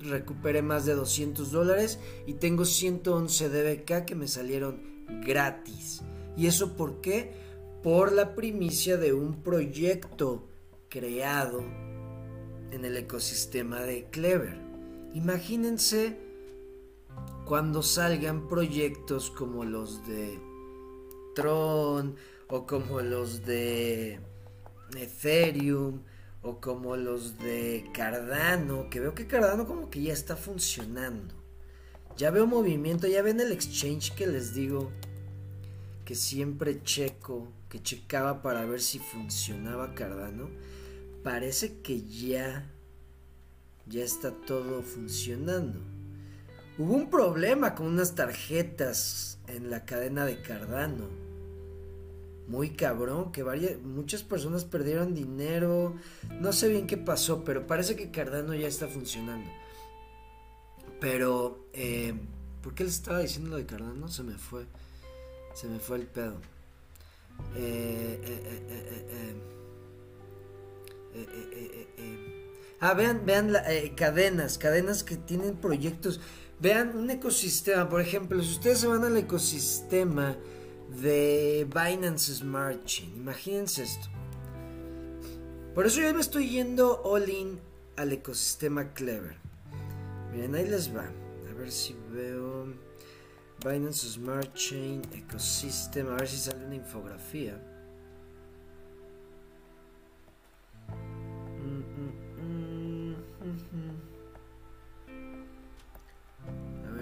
recuperé 0.04 0.62
más 0.62 0.86
de 0.86 0.96
200 0.96 1.52
dólares 1.52 2.00
y 2.26 2.34
tengo 2.36 2.66
111 2.66 3.50
DBK 3.50 4.06
que 4.06 4.16
me 4.16 4.28
salieron 4.28 4.82
gratis. 5.26 6.02
¿Y 6.38 6.48
eso 6.48 6.76
por 6.76 7.02
qué? 7.02 7.34
Por 7.82 8.12
la 8.12 8.36
primicia 8.36 8.98
de 8.98 9.14
un 9.14 9.44
proyecto 9.44 10.48
creado 10.90 11.64
en 12.72 12.86
el 12.86 12.98
ecosistema 12.98 13.82
de 13.82 14.06
Clever. 14.06 14.58
Imagínense 15.14 16.18
cuando 17.46 17.84
salgan 17.84 18.48
proyectos 18.48 19.30
como 19.30 19.64
los 19.66 20.06
de 20.08 20.40
Tron 21.36 22.16
o 22.48 22.66
como 22.66 23.02
los 23.02 23.46
de 23.46 24.20
Ethereum 24.96 26.02
o 26.44 26.60
como 26.60 26.96
los 26.98 27.40
de 27.40 27.90
Cardano, 27.94 28.90
que 28.90 29.00
veo 29.00 29.16
que 29.16 29.28
Cardano 29.28 29.66
como 29.66 29.90
que 29.90 30.02
ya 30.04 30.14
está 30.14 30.36
funcionando. 30.36 31.34
Ya 32.18 32.30
veo 32.30 32.46
movimiento, 32.46 33.08
ya 33.08 33.22
ven 33.22 33.40
el 33.40 33.52
exchange 33.52 34.14
que 34.14 34.28
les 34.28 34.54
digo 34.54 34.92
que 36.06 36.16
siempre 36.16 36.84
checo, 36.84 37.48
que 37.70 37.82
checaba 37.82 38.42
para 38.42 38.66
ver 38.66 38.82
si 38.82 39.00
funcionaba 39.00 39.96
Cardano. 39.96 40.50
Parece 41.24 41.80
que 41.82 42.04
ya 42.04 42.70
ya 43.86 44.04
está 44.04 44.32
todo 44.32 44.82
funcionando. 44.82 45.80
Hubo 46.78 46.94
un 46.94 47.10
problema 47.10 47.76
con 47.76 47.88
unas 47.88 48.16
tarjetas 48.16 49.40
en 49.48 49.70
la 49.70 49.86
cadena 49.86 50.26
de 50.26 50.42
Cardano. 50.42 51.23
Muy 52.48 52.72
cabrón, 52.72 53.32
que 53.32 53.42
varias, 53.42 53.80
muchas 53.82 54.24
personas 54.24 54.66
perdieron 54.66 55.14
dinero. 55.16 55.96
No 56.42 56.52
sé 56.52 56.68
bien 56.68 56.88
qué 56.88 56.98
pasó, 56.98 57.44
pero 57.44 57.68
parece 57.68 57.96
que 57.96 58.12
Cardano 58.12 58.54
ya 58.54 58.68
está 58.68 58.88
funcionando. 58.88 59.50
Pero, 61.00 61.68
eh, 61.74 62.14
¿por 62.62 62.74
qué 62.74 62.84
les 62.84 62.96
estaba 62.96 63.20
diciendo 63.20 63.52
lo 63.52 63.58
de 63.58 63.66
Cardano? 63.66 64.08
Se 64.10 64.24
me 64.24 64.38
fue. 64.38 64.66
Se 65.54 65.68
me 65.68 65.80
fue 65.80 65.98
el 65.98 66.08
pedo. 66.08 66.36
Eh, 67.56 68.20
eh, 71.16 71.36
ah, 72.80 72.94
vean, 72.94 73.26
vean 73.26 73.54
cadenas, 73.96 74.58
cadenas 74.58 75.04
que 75.04 75.16
tienen 75.16 75.56
proyectos. 75.56 76.20
Vean 76.60 76.98
un 76.98 77.10
ecosistema, 77.10 77.90
por 77.90 78.02
ejemplo, 78.02 78.42
si 78.42 78.52
ustedes 78.52 78.80
se 78.80 78.88
van 78.88 79.04
al 79.04 79.18
ecosistema 79.18 80.38
de 81.02 81.68
Binance 81.70 82.36
Smart 82.36 82.84
Chain, 82.86 83.16
imagínense 83.16 83.84
esto. 83.84 84.08
Por 85.74 85.86
eso 85.86 86.02
yo 86.02 86.14
me 86.14 86.22
estoy 86.22 86.50
yendo 86.50 87.02
all 87.04 87.28
in 87.28 87.60
al 87.98 88.12
ecosistema 88.12 88.94
Clever. 88.94 89.36
Miren, 90.32 90.56
ahí 90.56 90.68
les 90.68 90.96
va. 90.96 91.06
A 91.50 91.54
ver 91.54 91.72
si 91.72 91.96
veo 92.12 92.68
Binance 93.66 94.08
Smart 94.08 94.54
Chain 94.54 95.02
Ecosystem. 95.14 96.10
A 96.10 96.16
ver 96.16 96.28
si 96.28 96.38
sale 96.38 96.66
una 96.66 96.76
infografía. 96.76 97.60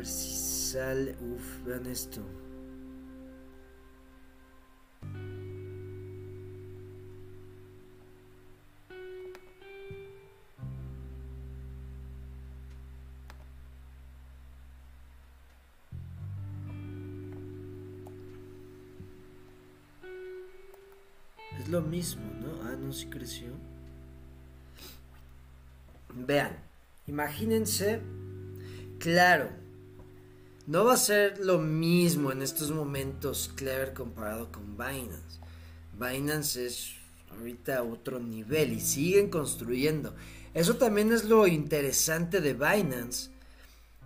ver 0.01 0.07
si 0.07 0.33
sale. 0.71 1.15
Uf, 1.21 1.63
vean 1.65 1.85
esto. 1.85 2.21
Sí 22.93 23.07
creció. 23.07 23.49
Vean, 26.13 26.57
imagínense, 27.07 28.01
claro, 28.99 29.49
no 30.67 30.85
va 30.85 30.93
a 30.93 30.97
ser 30.97 31.39
lo 31.39 31.57
mismo 31.57 32.31
en 32.31 32.41
estos 32.41 32.71
momentos 32.71 33.51
Clever 33.55 33.93
comparado 33.93 34.51
con 34.51 34.77
Binance. 34.77 35.39
Binance 35.99 36.65
es 36.65 36.93
ahorita 37.31 37.83
otro 37.83 38.19
nivel 38.19 38.73
y 38.73 38.79
siguen 38.79 39.29
construyendo. 39.29 40.15
Eso 40.53 40.75
también 40.75 41.11
es 41.13 41.25
lo 41.25 41.47
interesante 41.47 42.41
de 42.41 42.53
Binance. 42.53 43.31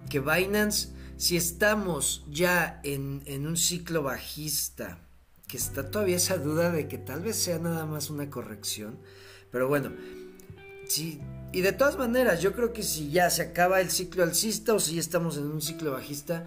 Que 0.09 0.19
Binance, 0.19 0.89
si 1.17 1.37
estamos 1.37 2.23
ya 2.29 2.79
en, 2.83 3.23
en 3.25 3.47
un 3.47 3.57
ciclo 3.57 4.03
bajista, 4.03 4.99
está 5.55 5.89
todavía 5.89 6.17
esa 6.17 6.37
duda 6.37 6.71
de 6.71 6.87
que 6.87 6.97
tal 6.97 7.21
vez 7.21 7.35
sea 7.35 7.59
nada 7.59 7.85
más 7.85 8.09
una 8.09 8.29
corrección, 8.29 8.97
pero 9.51 9.67
bueno, 9.67 9.91
si 10.87 11.21
y 11.55 11.61
de 11.61 11.71
todas 11.71 11.97
maneras, 11.97 12.41
yo 12.41 12.51
creo 12.51 12.73
que 12.73 12.83
si 12.83 13.11
ya 13.11 13.29
se 13.29 13.41
acaba 13.41 13.79
el 13.79 13.89
ciclo 13.89 14.23
alcista 14.23 14.73
o 14.73 14.79
si 14.81 14.95
ya 14.95 14.99
estamos 14.99 15.37
en 15.37 15.45
un 15.45 15.61
ciclo 15.61 15.93
bajista, 15.93 16.45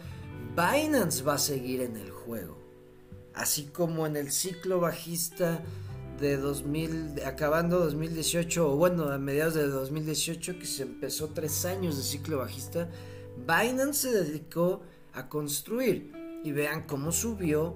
Binance 0.54 1.22
va 1.22 1.34
a 1.34 1.38
seguir 1.38 1.80
en 1.80 1.96
el 1.96 2.10
juego. 2.10 2.58
Así 3.32 3.70
como 3.72 4.06
en 4.06 4.16
el 4.16 4.30
ciclo 4.30 4.80
bajista 4.80 5.62
de 6.20 6.36
2000, 6.36 7.22
acabando 7.24 7.78
2018, 7.78 8.70
o 8.70 8.76
bueno, 8.76 9.04
a 9.04 9.16
mediados 9.16 9.54
de 9.54 9.66
2018, 9.68 10.58
que 10.58 10.66
se 10.66 10.82
empezó 10.82 11.28
tres 11.28 11.64
años 11.64 11.96
de 11.96 12.02
ciclo 12.02 12.36
bajista, 12.36 12.90
Binance 13.46 14.10
se 14.10 14.24
dedicó 14.24 14.82
a 15.14 15.30
construir. 15.30 16.12
Y 16.44 16.52
vean 16.52 16.86
cómo 16.86 17.12
subió 17.12 17.74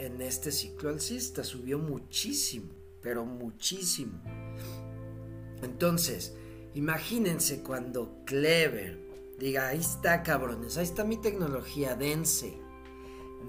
en 0.00 0.20
este 0.20 0.50
ciclo 0.50 0.90
alcista. 0.90 1.44
Subió 1.44 1.78
muchísimo, 1.78 2.72
pero 3.02 3.24
muchísimo. 3.24 4.20
Entonces, 5.62 6.34
Imagínense 6.74 7.62
cuando 7.62 8.22
Clever 8.24 9.00
diga, 9.38 9.68
ahí 9.68 9.80
está 9.80 10.22
cabrones, 10.22 10.76
ahí 10.76 10.84
está 10.84 11.02
mi 11.02 11.16
tecnología, 11.16 11.96
dense, 11.96 12.56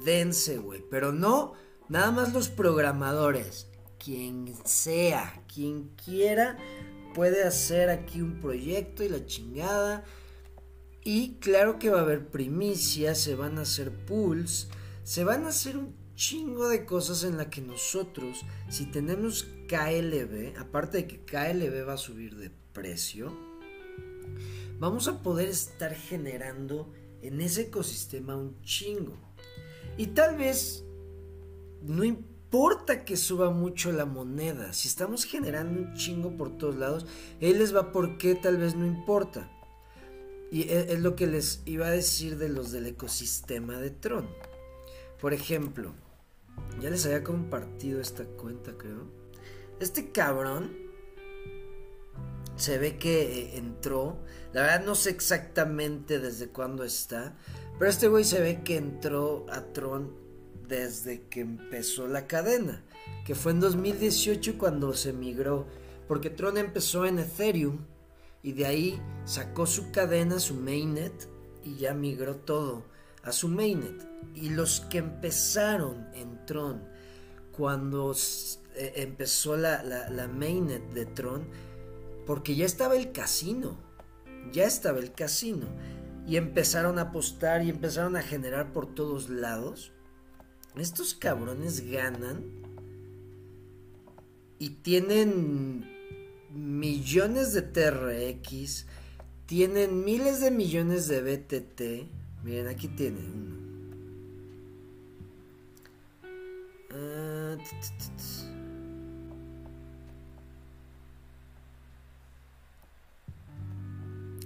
dense, 0.03 0.57
güey. 0.57 0.83
Pero 0.89 1.11
no, 1.11 1.53
nada 1.87 2.11
más 2.11 2.33
los 2.33 2.49
programadores, 2.49 3.67
quien 4.03 4.55
sea, 4.65 5.43
quien 5.53 5.89
quiera, 6.03 6.57
puede 7.13 7.43
hacer 7.43 7.89
aquí 7.89 8.21
un 8.21 8.39
proyecto 8.39 9.03
y 9.03 9.09
la 9.09 9.23
chingada. 9.25 10.03
Y 11.03 11.35
claro 11.35 11.77
que 11.77 11.91
va 11.91 11.99
a 11.99 12.03
haber 12.03 12.27
primicias, 12.27 13.19
se 13.19 13.35
van 13.35 13.59
a 13.59 13.61
hacer 13.61 13.91
pools, 14.05 14.69
se 15.03 15.23
van 15.23 15.45
a 15.45 15.49
hacer 15.49 15.77
un 15.77 15.93
chingo 16.21 16.69
de 16.69 16.85
cosas 16.85 17.23
en 17.23 17.35
la 17.35 17.49
que 17.49 17.61
nosotros, 17.61 18.45
si 18.69 18.85
tenemos 18.85 19.47
KLB, 19.67 20.55
aparte 20.55 20.97
de 20.97 21.07
que 21.07 21.25
KLB 21.25 21.87
va 21.87 21.93
a 21.93 21.97
subir 21.97 22.35
de 22.35 22.51
precio, 22.73 23.35
vamos 24.77 25.07
a 25.07 25.23
poder 25.23 25.49
estar 25.49 25.95
generando 25.95 26.93
en 27.23 27.41
ese 27.41 27.63
ecosistema 27.63 28.35
un 28.35 28.61
chingo. 28.61 29.17
Y 29.97 30.07
tal 30.07 30.37
vez 30.37 30.85
no 31.81 32.03
importa 32.03 33.03
que 33.03 33.17
suba 33.17 33.49
mucho 33.49 33.91
la 33.91 34.05
moneda, 34.05 34.73
si 34.73 34.89
estamos 34.89 35.23
generando 35.25 35.81
un 35.81 35.95
chingo 35.95 36.37
por 36.37 36.55
todos 36.55 36.75
lados, 36.75 37.07
él 37.39 37.57
les 37.57 37.75
va 37.75 37.91
por 37.91 38.19
qué 38.19 38.35
tal 38.35 38.57
vez 38.57 38.75
no 38.75 38.85
importa. 38.85 39.51
Y 40.51 40.69
e, 40.69 40.93
es, 40.93 40.99
lo 40.99 41.15
que 41.15 41.25
les 41.25 41.63
iba 41.65 41.87
a 41.87 41.91
decir 41.91 42.37
de 42.37 42.49
los 42.49 42.71
del 42.71 42.85
ecosistema 42.85 43.79
de 43.79 43.89
Tron. 43.89 44.29
Por 45.19 45.33
ejemplo, 45.33 45.95
ya 46.79 46.89
les 46.89 47.05
había 47.05 47.23
compartido 47.23 48.01
esta 48.01 48.25
cuenta, 48.25 48.77
creo. 48.77 49.05
Este 49.79 50.11
cabrón 50.11 50.91
se 52.55 52.77
ve 52.77 52.97
que 52.97 53.21
eh, 53.21 53.57
entró. 53.57 54.19
La 54.53 54.61
verdad 54.61 54.85
no 54.85 54.95
sé 54.95 55.09
exactamente 55.09 56.19
desde 56.19 56.49
cuándo 56.49 56.83
está. 56.83 57.35
Pero 57.77 57.89
este 57.89 58.07
güey 58.07 58.23
se 58.23 58.39
ve 58.39 58.61
que 58.63 58.77
entró 58.77 59.45
a 59.49 59.61
Tron 59.73 60.15
desde 60.67 61.23
que 61.23 61.41
empezó 61.41 62.07
la 62.07 62.27
cadena. 62.27 62.83
Que 63.25 63.35
fue 63.35 63.51
en 63.51 63.59
2018 63.59 64.57
cuando 64.57 64.93
se 64.93 65.13
migró. 65.13 65.65
Porque 66.07 66.29
Tron 66.29 66.57
empezó 66.57 67.05
en 67.05 67.19
Ethereum. 67.19 67.79
Y 68.43 68.53
de 68.53 68.65
ahí 68.65 69.01
sacó 69.25 69.65
su 69.65 69.91
cadena, 69.91 70.39
su 70.39 70.53
mainnet. 70.55 71.27
Y 71.63 71.77
ya 71.77 71.93
migró 71.93 72.35
todo 72.35 72.83
a 73.23 73.31
su 73.31 73.47
mainnet. 73.47 74.07
Y 74.35 74.49
los 74.49 74.81
que 74.81 74.99
empezaron 74.99 76.07
en 76.13 76.30
Tron 76.51 76.83
cuando 77.51 78.13
eh, 78.75 78.93
empezó 78.97 79.55
la, 79.55 79.83
la 79.83 80.27
mainnet 80.27 80.91
de 80.93 81.05
Tron 81.05 81.47
porque 82.25 82.55
ya 82.55 82.65
estaba 82.65 82.95
el 82.95 83.11
casino, 83.11 83.77
ya 84.51 84.65
estaba 84.65 84.99
el 84.99 85.13
casino. 85.13 85.67
Y 86.27 86.35
empezaron 86.37 86.99
a 86.99 87.03
apostar 87.03 87.63
y 87.63 87.69
empezaron 87.69 88.15
a 88.15 88.21
generar 88.21 88.73
por 88.73 88.93
todos 88.93 89.29
lados. 89.29 89.91
Estos 90.75 91.13
cabrones 91.13 91.89
ganan 91.89 92.43
y 94.59 94.69
tienen 94.69 95.89
millones 96.53 97.53
de 97.53 97.61
TRX, 97.63 98.85
tienen 99.45 100.05
miles 100.05 100.39
de 100.41 100.51
millones 100.51 101.07
de 101.07 101.21
BTT. 101.21 102.43
Miren, 102.43 102.67
aquí 102.67 102.87
tiene 102.87 103.19
uno. 103.19 103.60
Ah, 106.93 107.57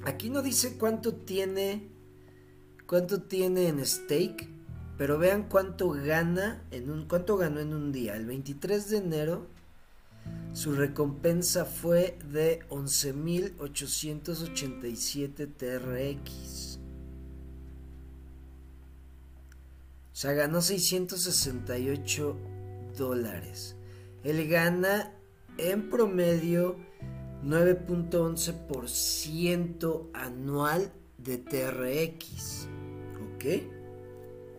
Aquí 0.06 0.30
no 0.30 0.42
dice 0.42 0.78
cuánto 0.78 1.14
tiene. 1.14 1.90
Cuánto 2.86 3.24
tiene 3.24 3.68
en 3.68 3.86
stake. 3.86 4.48
Pero 4.98 5.18
vean 5.18 5.50
cuánto 5.50 5.90
gana 5.90 6.64
en 6.72 6.90
un. 6.92 7.06
cuánto 7.08 7.36
ganó 7.38 7.60
en 7.60 7.74
un 7.74 7.92
día. 7.92 8.16
El 8.16 8.26
23 8.26 8.90
de 8.90 8.98
enero. 8.98 9.48
Su 10.54 10.74
recompensa 10.74 11.66
fue 11.66 12.18
de 12.32 12.62
11.887 12.70 15.50
TRX. 15.58 16.65
O 20.16 20.18
sea, 20.18 20.32
ganó 20.32 20.62
668 20.62 22.38
dólares. 22.98 23.76
Él 24.24 24.48
gana 24.48 25.14
en 25.58 25.90
promedio 25.90 26.78
9.11% 27.44 30.10
anual 30.14 30.94
de 31.18 31.38
TRX. 31.38 32.70
¿Ok? 33.36 33.44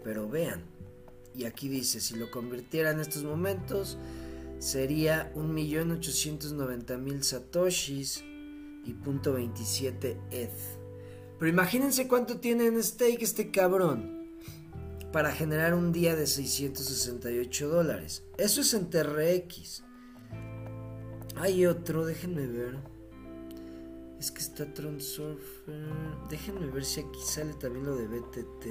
Pero 0.04 0.28
vean, 0.28 0.62
y 1.34 1.46
aquí 1.46 1.70
dice, 1.70 2.02
si 2.02 2.16
lo 2.16 2.30
convirtiera 2.30 2.90
en 2.90 3.00
estos 3.00 3.24
momentos, 3.24 3.96
sería 4.58 5.32
1.890.000 5.36 7.22
satoshis 7.22 8.22
y 8.84 8.92
.27 8.92 10.18
ETH. 10.32 10.50
Pero 11.38 11.50
imagínense 11.50 12.08
cuánto 12.08 12.40
tiene 12.40 12.66
en 12.66 12.82
stake 12.82 13.22
este 13.22 13.50
cabrón 13.50 14.15
para 15.16 15.32
generar 15.32 15.72
un 15.72 15.92
día 15.92 16.14
de 16.14 16.26
668 16.26 17.68
dólares. 17.70 18.22
Eso 18.36 18.60
es 18.60 18.74
en 18.74 18.90
TRX. 18.90 19.82
Hay 21.36 21.64
otro, 21.64 22.04
déjenme 22.04 22.46
ver. 22.46 22.76
Es 24.20 24.30
que 24.30 24.40
está 24.40 24.74
Tron 24.74 25.00
Surfer. 25.00 25.88
Déjenme 26.28 26.66
ver 26.66 26.84
si 26.84 27.00
aquí 27.00 27.18
sale 27.24 27.54
también 27.54 27.86
lo 27.86 27.96
de 27.96 28.08
BTT. 28.08 28.66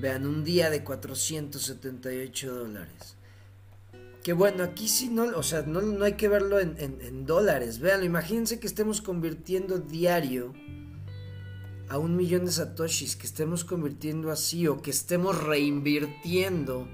Vean, 0.00 0.26
un 0.26 0.42
día 0.42 0.68
de 0.68 0.82
478 0.82 2.52
dólares. 2.52 3.14
Que 4.24 4.32
bueno, 4.32 4.64
aquí 4.64 4.88
sí 4.88 5.08
no, 5.08 5.22
o 5.22 5.44
sea, 5.44 5.62
no, 5.62 6.02
hay 6.02 6.14
que 6.14 6.26
verlo 6.26 6.58
en, 6.58 6.76
en, 6.80 7.26
dólares. 7.26 7.78
Vean, 7.78 8.02
imagínense 8.02 8.58
que 8.58 8.66
estemos 8.66 9.00
convirtiendo 9.00 9.78
diario 9.78 10.52
a 11.88 11.98
un 11.98 12.16
millón 12.16 12.46
de 12.46 12.52
satoshis, 12.52 13.16
que 13.16 13.26
estemos 13.26 13.64
convirtiendo 13.64 14.30
así 14.30 14.66
o 14.66 14.82
que 14.82 14.90
estemos 14.90 15.44
reinvirtiendo 15.44 16.88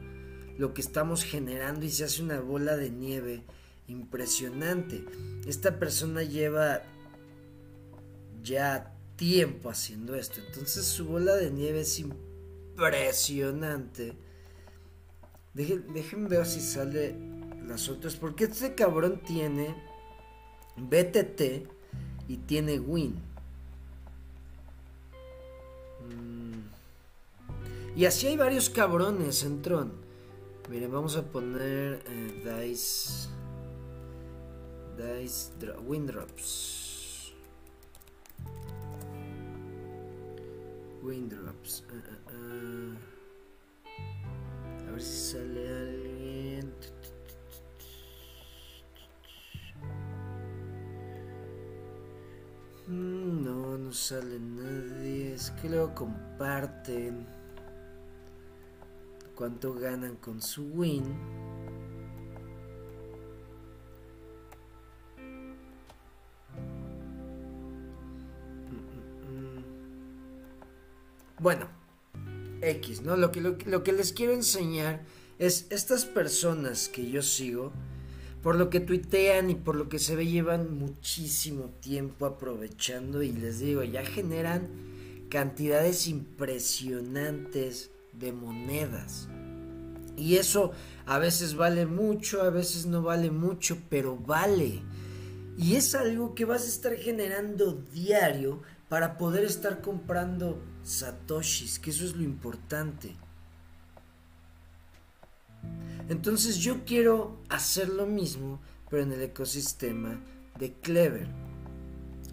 lo 0.58 0.74
que 0.74 0.82
estamos 0.82 1.24
generando 1.24 1.86
y 1.86 1.90
se 1.90 2.04
hace 2.04 2.22
una 2.22 2.40
bola 2.40 2.76
de 2.76 2.90
nieve 2.90 3.42
impresionante. 3.88 5.04
Esta 5.46 5.78
persona 5.78 6.22
lleva 6.22 6.82
ya 8.42 8.94
tiempo 9.16 9.70
haciendo 9.70 10.14
esto, 10.14 10.40
entonces 10.46 10.84
su 10.84 11.06
bola 11.06 11.36
de 11.36 11.50
nieve 11.50 11.80
es 11.80 11.98
impresionante. 11.98 14.12
Dejen, 15.54 16.28
ver 16.28 16.46
si 16.46 16.60
sale 16.60 17.16
las 17.66 17.88
otras, 17.88 18.16
porque 18.16 18.44
este 18.44 18.74
cabrón 18.74 19.22
tiene 19.26 19.74
BTT 20.76 21.66
y 22.28 22.36
tiene 22.46 22.78
Win. 22.80 23.31
Mm. 26.14 27.98
Y 27.98 28.06
así 28.06 28.26
hay 28.26 28.36
varios 28.36 28.70
cabrones 28.70 29.42
en 29.44 29.62
Tron. 29.62 29.92
Miren, 30.70 30.92
vamos 30.92 31.16
a 31.16 31.22
poner 31.22 32.02
eh, 32.06 32.66
Dice. 32.66 33.28
Dice 34.96 35.52
Windrops. 35.86 37.32
Windrops. 41.02 41.84
Uh. 41.90 42.96
A 44.88 44.90
ver 44.92 45.02
si 45.02 45.32
sale 45.32 45.68
alguien. 45.68 46.01
No, 52.88 53.78
no 53.78 53.92
sale 53.92 54.38
nadie. 54.38 55.34
Es 55.34 55.50
que 55.52 55.68
luego 55.68 55.94
comparten 55.94 57.26
cuánto 59.34 59.74
ganan 59.74 60.16
con 60.16 60.40
su 60.40 60.64
win. 60.64 61.04
Bueno, 71.38 71.66
X, 72.60 73.02
¿no? 73.02 73.16
Lo 73.16 73.32
que, 73.32 73.40
lo, 73.40 73.56
lo 73.66 73.82
que 73.82 73.92
les 73.92 74.12
quiero 74.12 74.32
enseñar 74.32 75.02
es 75.40 75.66
estas 75.70 76.04
personas 76.04 76.88
que 76.88 77.10
yo 77.10 77.20
sigo, 77.20 77.72
por 78.42 78.56
lo 78.56 78.70
que 78.70 78.80
tuitean 78.80 79.50
y 79.50 79.54
por 79.54 79.76
lo 79.76 79.88
que 79.88 79.98
se 79.98 80.16
ve 80.16 80.26
llevan 80.26 80.76
muchísimo 80.76 81.70
tiempo 81.80 82.26
aprovechando 82.26 83.22
y 83.22 83.32
les 83.32 83.60
digo, 83.60 83.84
ya 83.84 84.04
generan 84.04 84.68
cantidades 85.30 86.08
impresionantes 86.08 87.90
de 88.12 88.32
monedas. 88.32 89.28
Y 90.16 90.36
eso 90.36 90.72
a 91.06 91.18
veces 91.18 91.54
vale 91.54 91.86
mucho, 91.86 92.42
a 92.42 92.50
veces 92.50 92.86
no 92.86 93.02
vale 93.02 93.30
mucho, 93.30 93.78
pero 93.88 94.16
vale. 94.16 94.82
Y 95.56 95.76
es 95.76 95.94
algo 95.94 96.34
que 96.34 96.44
vas 96.44 96.64
a 96.64 96.68
estar 96.68 96.96
generando 96.96 97.72
diario 97.92 98.62
para 98.88 99.16
poder 99.16 99.44
estar 99.44 99.80
comprando 99.80 100.60
satoshis, 100.82 101.78
que 101.78 101.90
eso 101.90 102.04
es 102.04 102.16
lo 102.16 102.24
importante. 102.24 103.16
Entonces 106.12 106.58
yo 106.58 106.84
quiero 106.84 107.38
hacer 107.48 107.88
lo 107.88 108.04
mismo, 108.04 108.60
pero 108.90 109.02
en 109.02 109.12
el 109.12 109.22
ecosistema 109.22 110.20
de 110.58 110.74
Clever. 110.74 111.26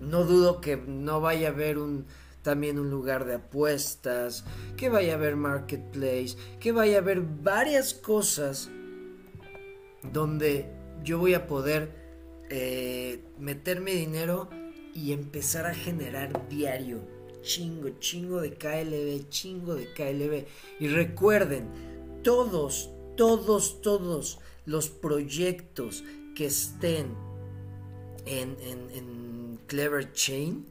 No 0.02 0.26
dudo 0.26 0.60
que 0.60 0.76
no 0.76 1.22
vaya 1.22 1.48
a 1.48 1.52
haber 1.52 1.78
también 2.42 2.78
un 2.78 2.90
lugar 2.90 3.24
de 3.24 3.36
apuestas, 3.36 4.44
que 4.76 4.90
vaya 4.90 5.14
a 5.14 5.16
haber 5.16 5.38
marketplace, 5.38 6.36
que 6.60 6.74
vaya 6.74 6.98
a 6.98 7.00
haber 7.00 7.22
varias 7.22 7.94
cosas 7.94 8.70
donde 10.12 10.66
yo 11.06 11.18
voy 11.18 11.34
a 11.34 11.48
poder 11.48 11.96
eh, 12.50 13.24
meter 13.40 13.80
mi 13.80 13.94
dinero 13.94 14.50
y 14.94 15.14
empezar 15.14 15.66
a 15.66 15.74
generar 15.74 16.50
diario. 16.50 17.00
Chingo, 17.44 17.88
chingo 18.00 18.42
de 18.42 18.56
KLB, 18.56 19.30
chingo 19.30 19.76
de 19.76 19.86
KLB. 19.94 20.46
Y 20.82 20.90
recuerden, 20.90 21.70
todos, 22.24 22.90
todos, 23.20 23.82
todos 23.82 24.40
los 24.66 24.88
proyectos 24.88 26.06
que 26.38 26.46
estén 26.46 27.18
en, 28.26 28.56
en 28.62 29.60
Clever 29.68 30.14
Chain 30.14 30.66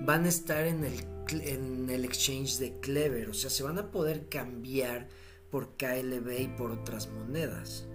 van 0.00 0.24
a 0.24 0.28
estar 0.28 0.66
en 0.66 0.82
el, 0.82 1.04
en 1.40 1.88
el 1.88 2.04
exchange 2.04 2.58
de 2.58 2.80
Clever. 2.80 3.30
O 3.30 3.32
sea, 3.32 3.48
se 3.48 3.62
van 3.62 3.78
a 3.78 3.92
poder 3.92 4.28
cambiar 4.28 5.06
por 5.52 5.76
KLB 5.76 6.40
y 6.40 6.48
por 6.48 6.72
otras 6.72 7.08
monedas. 7.08 7.86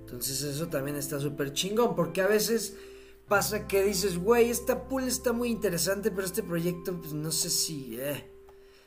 Entonces 0.00 0.42
eso 0.42 0.68
también 0.68 0.96
está 0.96 1.18
súper 1.20 1.54
chingón. 1.54 1.96
Porque 1.96 2.20
a 2.20 2.26
veces 2.26 2.76
pasa 3.28 3.66
que 3.66 3.82
dices, 3.82 4.18
güey, 4.18 4.50
esta 4.50 4.88
pool 4.88 5.04
está 5.04 5.32
muy 5.32 5.48
interesante, 5.48 6.10
pero 6.10 6.26
este 6.26 6.42
proyecto, 6.42 7.00
pues 7.00 7.14
no 7.14 7.32
sé 7.32 7.48
si... 7.48 7.98
Eh. 7.98 8.26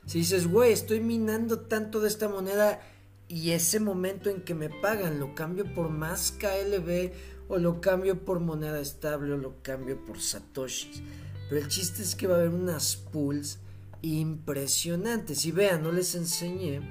Si 0.06 0.20
dices, 0.20 0.48
güey, 0.48 0.72
estoy 0.72 1.00
minando 1.00 1.62
tanto 1.62 2.00
de 2.00 2.10
esta 2.10 2.30
moneda 2.30 2.80
y 3.28 3.52
ese 3.52 3.80
momento 3.80 4.30
en 4.30 4.42
que 4.42 4.54
me 4.54 4.70
pagan 4.70 5.20
lo 5.20 5.34
cambio 5.36 5.74
por 5.74 5.90
más 5.90 6.32
KLB 6.32 7.12
o 7.48 7.58
lo 7.58 7.82
cambio 7.82 8.24
por 8.24 8.40
moneda 8.40 8.80
estable 8.80 9.34
o 9.34 9.38
lo 9.38 9.62
cambio 9.62 10.04
por 10.06 10.20
satoshis. 10.20 11.02
Pero 11.50 11.62
el 11.62 11.68
chiste 11.68 12.02
es 12.02 12.16
que 12.16 12.28
va 12.28 12.36
a 12.36 12.40
haber 12.40 12.50
unas 12.50 12.96
pools 12.96 13.60
impresionantes. 14.02 15.46
Y 15.46 15.52
vean, 15.52 15.84
no 15.84 15.92
les 15.92 16.16
enseñé 16.16 16.82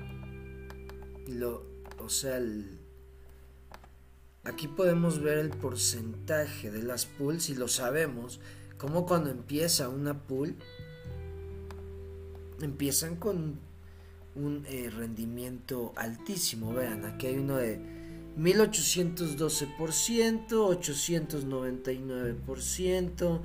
lo, 1.28 1.64
o 1.98 2.08
sea, 2.08 2.40
aquí 4.44 4.68
podemos 4.68 5.20
ver 5.20 5.38
el 5.38 5.50
porcentaje 5.50 6.70
de 6.70 6.82
las 6.82 7.06
pools 7.06 7.48
y 7.48 7.54
lo 7.54 7.68
sabemos. 7.68 8.40
Como 8.78 9.06
cuando 9.06 9.30
empieza 9.30 9.88
una 9.88 10.26
pool, 10.26 10.56
empiezan 12.60 13.16
con 13.16 13.60
un 14.34 14.64
eh, 14.66 14.90
rendimiento 14.90 15.92
altísimo. 15.96 16.72
Vean, 16.72 17.04
aquí 17.04 17.28
hay 17.28 17.38
uno 17.38 17.56
de 17.56 17.78
1812%, 18.38 20.48
899%, 20.48 23.40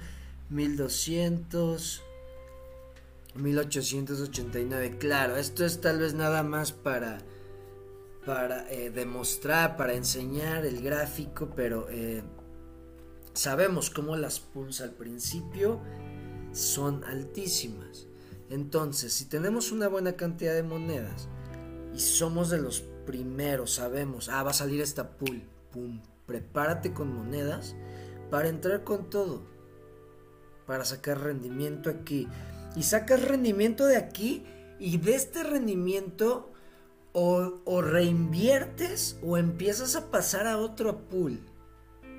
1200, 0.50 2.04
1889. 3.36 4.98
Claro, 4.98 5.36
esto 5.38 5.66
es 5.66 5.82
tal 5.82 6.00
vez 6.00 6.14
nada 6.14 6.44
más 6.44 6.72
para 6.72 7.18
para 8.28 8.70
eh, 8.70 8.90
demostrar, 8.90 9.78
para 9.78 9.94
enseñar 9.94 10.66
el 10.66 10.82
gráfico, 10.82 11.50
pero 11.56 11.88
eh, 11.90 12.22
sabemos 13.32 13.90
cómo 13.90 14.18
las 14.18 14.42
pools 14.42 14.82
al 14.82 14.92
principio 14.92 15.80
son 16.52 17.06
altísimas. 17.06 18.07
Entonces, 18.50 19.14
si 19.14 19.26
tenemos 19.26 19.72
una 19.72 19.88
buena 19.88 20.14
cantidad 20.14 20.54
de 20.54 20.64
monedas 20.64 21.28
y 21.94 22.00
somos 22.00 22.50
de 22.50 22.60
los 22.60 22.82
primeros, 23.06 23.74
sabemos, 23.74 24.30
ah, 24.30 24.44
va 24.44 24.52
a 24.52 24.54
salir 24.54 24.82
esta 24.82 25.18
pool, 25.18 25.44
pum, 25.72 26.02
prepárate 26.26 26.94
con 26.94 27.14
monedas 27.14 27.76
para 28.30 28.50
entrar 28.50 28.84
con 28.84 29.10
todo, 29.10 29.42
para 30.66 30.86
sacar 30.86 31.22
rendimiento 31.22 31.90
aquí. 31.90 32.28
Y 32.76 32.84
sacas 32.84 33.24
rendimiento 33.24 33.86
de 33.86 33.98
aquí 33.98 34.44
y 34.80 34.98
de 34.98 35.16
este 35.16 35.44
rendimiento 35.44 36.52
o, 37.14 37.82
reinviertes 37.82 39.18
o 39.24 39.38
empiezas 39.38 39.96
a 39.96 40.12
pasar 40.12 40.46
a 40.46 40.60
otro 40.60 41.10
pool. 41.10 41.40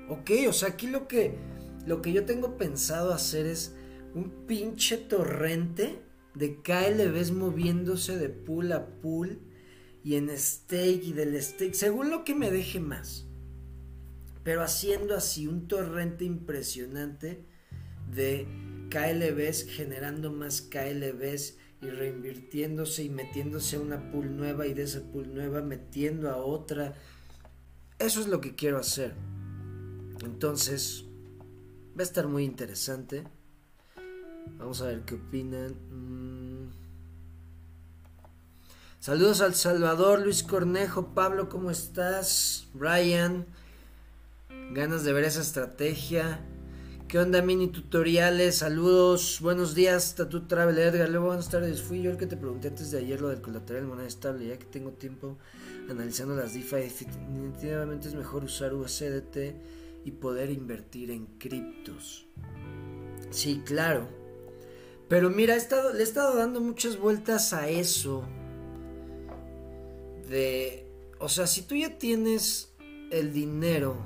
Ok, 0.09 0.31
o 0.49 0.53
sea, 0.53 0.69
aquí 0.69 0.87
lo 0.87 1.07
que, 1.07 1.37
lo 1.85 2.01
que 2.01 2.11
yo 2.11 2.25
tengo 2.25 2.57
pensado 2.57 3.13
hacer 3.13 3.45
es 3.45 3.75
un 4.13 4.45
pinche 4.45 4.97
torrente 4.97 6.01
de 6.35 6.61
KLBs 6.61 7.31
moviéndose 7.31 8.17
de 8.17 8.29
pool 8.29 8.71
a 8.71 8.85
pool 9.01 9.39
y 10.03 10.15
en 10.15 10.29
stake 10.37 11.03
y 11.03 11.13
del 11.13 11.41
stake, 11.41 11.73
según 11.73 12.09
lo 12.09 12.23
que 12.23 12.35
me 12.35 12.51
deje 12.51 12.79
más. 12.79 13.25
Pero 14.43 14.63
haciendo 14.63 15.15
así 15.15 15.47
un 15.47 15.67
torrente 15.67 16.23
impresionante 16.23 17.43
de 18.13 18.47
KLBs, 18.89 19.65
generando 19.65 20.31
más 20.31 20.61
KLBs 20.61 21.57
y 21.81 21.89
reinvirtiéndose 21.89 23.03
y 23.03 23.09
metiéndose 23.09 23.75
a 23.75 23.81
una 23.81 24.11
pool 24.11 24.35
nueva 24.35 24.67
y 24.67 24.73
de 24.73 24.83
esa 24.83 25.01
pool 25.11 25.33
nueva 25.33 25.61
metiendo 25.61 26.29
a 26.29 26.37
otra. 26.37 26.95
Eso 27.99 28.21
es 28.21 28.27
lo 28.27 28.41
que 28.41 28.55
quiero 28.55 28.77
hacer. 28.77 29.13
Entonces, 30.23 31.05
va 31.97 32.01
a 32.01 32.03
estar 32.03 32.27
muy 32.27 32.43
interesante. 32.43 33.23
Vamos 34.57 34.81
a 34.81 34.87
ver 34.87 35.01
qué 35.01 35.15
opinan. 35.15 35.75
Mm. 35.91 36.69
Saludos 38.99 39.39
al 39.39 39.55
Salvador, 39.55 40.19
Luis 40.19 40.43
Cornejo, 40.43 41.13
Pablo, 41.13 41.47
¿cómo 41.47 41.71
estás? 41.71 42.67
Brian, 42.73 43.45
ganas 44.73 45.05
de 45.05 45.13
ver 45.13 45.23
esa 45.23 45.39
estrategia. 45.39 46.41
¿Qué 47.07 47.17
onda, 47.17 47.41
mini 47.41 47.69
tutoriales? 47.69 48.57
Saludos, 48.57 49.39
buenos 49.41 49.73
días, 49.73 50.15
Tatu 50.15 50.47
Travel, 50.47 50.77
Edgar. 50.77 51.09
Luego, 51.09 51.27
buenas 51.27 51.49
tardes. 51.49 51.81
Fui 51.81 52.01
yo 52.01 52.11
el 52.11 52.17
que 52.17 52.27
te 52.27 52.35
pregunté 52.37 52.67
antes 52.67 52.91
de 52.91 52.99
ayer 52.99 53.21
lo 53.21 53.29
del 53.29 53.41
colateral 53.41 53.83
de 53.83 53.87
moneda 53.87 54.07
estable. 54.07 54.45
Ya 54.45 54.59
que 54.59 54.65
tengo 54.65 54.91
tiempo 54.91 55.37
analizando 55.89 56.35
las 56.35 56.53
DeFi, 56.53 56.75
definitivamente 56.75 58.09
es 58.09 58.15
mejor 58.15 58.43
usar 58.43 58.73
USDT 58.73 59.37
y 60.05 60.11
poder 60.11 60.51
invertir 60.51 61.09
en 61.09 61.25
criptos. 61.39 62.27
Sí, 63.31 63.63
claro. 63.65 64.18
Pero 65.09 65.29
mira, 65.29 65.55
estado, 65.55 65.91
le 65.91 65.99
he 65.99 66.03
estado 66.03 66.35
dando 66.37 66.61
muchas 66.61 66.97
vueltas 66.97 67.51
a 67.51 67.67
eso. 67.67 68.23
De. 70.29 70.85
O 71.19 71.27
sea, 71.27 71.47
si 71.47 71.63
tú 71.63 71.75
ya 71.75 71.97
tienes 71.97 72.71
el 73.11 73.33
dinero 73.33 73.97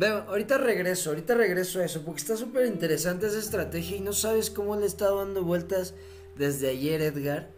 Veo, 0.00 0.24
ahorita 0.28 0.56
regreso, 0.56 1.10
ahorita 1.10 1.34
regreso 1.34 1.80
a 1.80 1.84
eso, 1.84 2.02
porque 2.02 2.20
está 2.20 2.34
súper 2.34 2.66
interesante 2.66 3.26
esa 3.26 3.38
estrategia 3.38 3.98
y 3.98 4.00
no 4.00 4.14
sabes 4.14 4.48
cómo 4.48 4.76
le 4.76 4.84
he 4.84 4.86
estado 4.86 5.18
dando 5.18 5.42
vueltas 5.42 5.92
desde 6.36 6.70
ayer, 6.70 7.02
Edgar. 7.02 7.50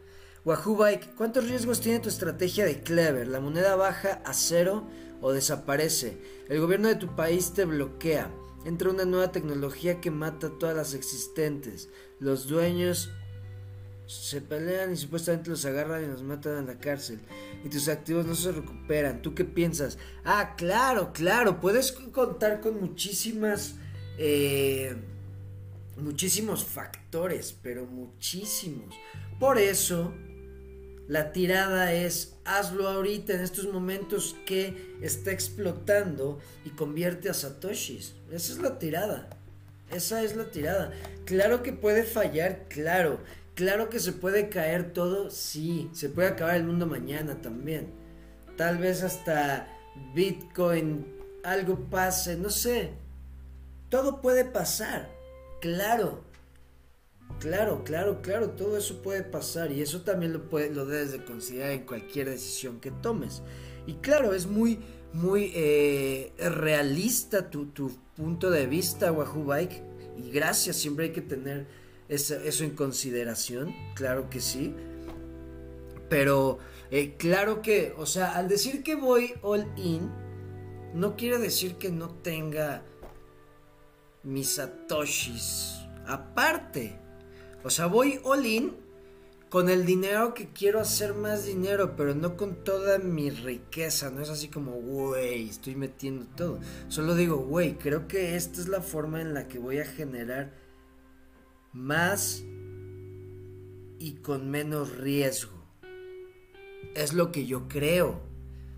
Wahoo 0.45 0.77
Bike, 0.77 1.15
¿cuántos 1.15 1.49
riesgos 1.49 1.81
tiene 1.81 2.01
tu 2.01 2.09
estrategia 2.09 2.65
de 2.65 2.83
Clever? 2.83 3.29
¿La 3.29 3.39
moneda 3.39 3.77
baja 3.77 4.23
a 4.25 4.35
cero 4.35 4.89
o 5.21 5.31
desaparece? 5.31 6.19
El 6.49 6.61
gobierno 6.61 6.89
de 6.89 6.97
tu 6.97 7.15
país 7.15 7.53
te 7.53 7.65
bloquea. 7.65 8.29
Entra 8.65 8.91
una 8.91 9.05
nueva 9.05 9.33
tecnología 9.33 10.01
que 10.01 10.11
mata 10.11 10.51
todas 10.59 10.77
las 10.77 10.95
existentes. 10.95 11.89
Los 12.21 12.47
dueños 12.47 13.11
se 14.07 14.41
pelean 14.41 14.93
y 14.93 14.97
supuestamente 14.97 15.51
los 15.51 15.65
agarran 15.65 16.05
y 16.05 16.07
los 16.07 16.23
matan 16.23 16.59
en 16.59 16.67
la 16.67 16.79
cárcel. 16.79 17.21
Y 17.65 17.69
tus 17.69 17.89
activos 17.89 18.27
no 18.27 18.35
se 18.35 18.53
recuperan. 18.53 19.23
¿Tú 19.23 19.35
qué 19.35 19.45
piensas? 19.45 19.99
Ah, 20.25 20.55
claro, 20.57 21.13
claro. 21.13 21.61
Puedes 21.61 21.93
contar 21.93 22.61
con 22.61 22.81
muchísimas... 22.81 23.77
Eh, 24.19 24.95
muchísimos 25.97 26.65
factores, 26.65 27.57
pero 27.63 27.87
muchísimos. 27.87 28.95
Por 29.39 29.59
eso, 29.59 30.13
la 31.09 31.33
tirada 31.33 31.93
es 31.93 32.37
hazlo 32.45 32.89
ahorita 32.89 33.35
en 33.35 33.41
estos 33.41 33.73
momentos 33.73 34.37
que 34.47 34.97
está 35.03 35.31
explotando 35.33 36.39
y 36.65 36.71
convierte 36.71 37.29
a 37.29 37.35
satoshis. 37.35 38.15
Esa 38.31 38.53
es 38.53 38.59
la 38.59 38.79
tirada. 38.79 39.29
Esa 39.91 40.23
es 40.23 40.37
la 40.37 40.51
tirada. 40.51 40.93
Claro 41.25 41.63
que 41.63 41.73
puede 41.73 42.05
fallar, 42.05 42.67
claro. 42.69 43.21
Claro 43.55 43.91
que 43.91 44.01
se 44.01 44.13
puede 44.13 44.49
caer 44.49 44.93
todo, 44.95 45.31
sí, 45.31 45.91
se 45.93 46.09
puede 46.09 46.29
acabar 46.29 46.57
el 46.57 46.65
mundo 46.65 46.87
mañana 46.87 47.43
también. 47.43 47.93
Tal 48.57 48.79
vez 48.79 49.03
hasta 49.03 49.69
Bitcoin 50.15 51.07
algo 51.45 51.79
pase, 51.91 52.37
no 52.37 52.49
sé. 52.49 52.91
Todo 53.91 54.23
puede 54.23 54.47
pasar, 54.47 55.11
claro. 55.61 56.25
Claro, 57.43 57.83
claro, 57.83 58.23
claro, 58.23 58.51
todo 58.51 58.79
eso 58.79 59.03
puede 59.03 59.25
pasar 59.25 59.73
y 59.73 59.83
eso 59.83 60.03
también 60.03 60.33
lo, 60.33 60.87
debes 60.87 61.11
de 61.11 61.25
considerar 61.25 61.73
en 61.73 61.85
cualquier 61.85 62.29
decisión 62.29 62.79
que 62.79 62.93
tomes. 62.93 63.43
Y 63.85 63.95
claro, 63.95 64.33
es 64.33 64.47
muy, 64.47 64.79
muy 65.13 65.51
eh, 65.53 66.33
realista 66.39 67.51
tu, 67.51 67.67
tu 67.67 67.91
punto 68.15 68.49
de 68.49 68.69
vista, 68.69 69.11
Wahoo 69.11 69.43
Bike. 69.43 69.83
Y 70.17 70.31
gracias, 70.31 70.77
siempre 70.77 71.07
hay 71.07 71.11
que 71.11 71.21
tener 71.21 71.67
eso, 72.09 72.37
en 72.63 72.77
consideración, 72.77 73.75
claro 73.97 74.31
que 74.31 74.41
sí. 74.41 74.73
Pero 76.09 76.61
eh, 76.93 77.17
claro 77.19 77.61
que, 77.61 77.93
o 77.97 78.07
sea, 78.07 78.37
al 78.37 78.47
decir 78.47 78.85
que 78.85 78.95
voy 78.95 79.35
all 79.43 79.67
in, 79.77 80.13
no 80.95 81.17
quiere 81.17 81.39
decir 81.39 81.75
que 81.75 81.91
no 81.91 82.09
tenga 82.09 82.85
mis 84.23 84.51
satoshis 84.51 85.81
aparte. 86.07 87.02
O 87.65 87.71
sea, 87.71 87.87
voy 87.87 88.21
all 88.25 88.45
in 88.47 88.73
con 89.49 89.69
el 89.69 89.85
dinero 89.85 90.33
que 90.33 90.49
quiero 90.49 90.81
hacer 90.81 91.15
más 91.15 91.45
dinero, 91.45 91.95
pero 91.97 92.15
no 92.15 92.37
con 92.37 92.65
toda 92.65 92.99
mi 92.99 93.29
riqueza. 93.31 94.11
No 94.11 94.23
es 94.23 94.31
así 94.31 94.49
como, 94.49 94.73
güey, 94.73 95.49
estoy 95.49 95.77
metiendo 95.77 96.27
todo. 96.37 96.59
Solo 96.89 97.15
digo, 97.15 97.37
güey, 97.37 97.77
creo 97.77 98.09
que 98.09 98.35
esta 98.35 98.61
es 98.61 98.69
la 98.69 98.81
forma 98.81 99.21
en 99.21 99.35
la 99.35 99.49
que 99.49 99.59
voy 99.59 99.79
a 99.79 99.85
generar 99.85 100.55
más 101.73 102.43
y 103.99 104.19
con 104.23 104.51
menos 104.51 104.97
riesgo. 104.97 105.53
Es 106.95 107.13
lo 107.13 107.31
que 107.31 107.47
yo 107.47 107.69
creo. 107.69 108.21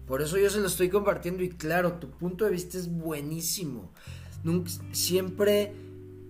Por 0.06 0.20
eso 0.20 0.36
yo 0.36 0.50
se 0.50 0.60
lo 0.60 0.66
estoy 0.66 0.90
compartiendo 0.90 1.42
y 1.42 1.48
claro, 1.48 1.94
tu 1.94 2.10
punto 2.10 2.44
de 2.44 2.50
vista 2.50 2.76
es 2.76 2.88
buenísimo. 2.88 3.92
siempre 4.92 5.72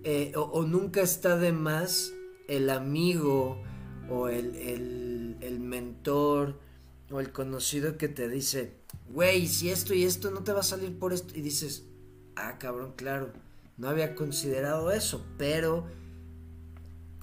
eh, 0.03 0.31
o, 0.35 0.63
nunca 0.63 1.01
está 1.01 1.35
de 1.35 1.51
más 1.51 2.13
el 2.47 2.69
amigo 2.69 3.61
o 4.09 4.29
el, 4.29 5.37
el 5.41 5.59
mentor 5.59 6.59
o 7.11 7.19
el 7.19 7.31
conocido 7.31 7.97
que 7.97 8.07
te 8.07 8.27
dice, 8.29 8.73
güey, 9.13 9.47
si 9.47 9.69
esto 9.69 9.93
y 9.93 10.03
esto 10.03 10.31
no 10.31 10.43
te 10.43 10.53
va 10.53 10.61
a 10.61 10.63
salir 10.63 10.97
por 10.97 11.13
esto. 11.13 11.33
Y 11.35 11.41
dices, 11.41 11.83
ah, 12.35 12.57
cabrón, 12.57 12.93
claro, 12.95 13.31
no 13.77 13.89
había 13.89 14.15
considerado 14.15 14.91
eso, 14.91 15.25
pero, 15.37 15.85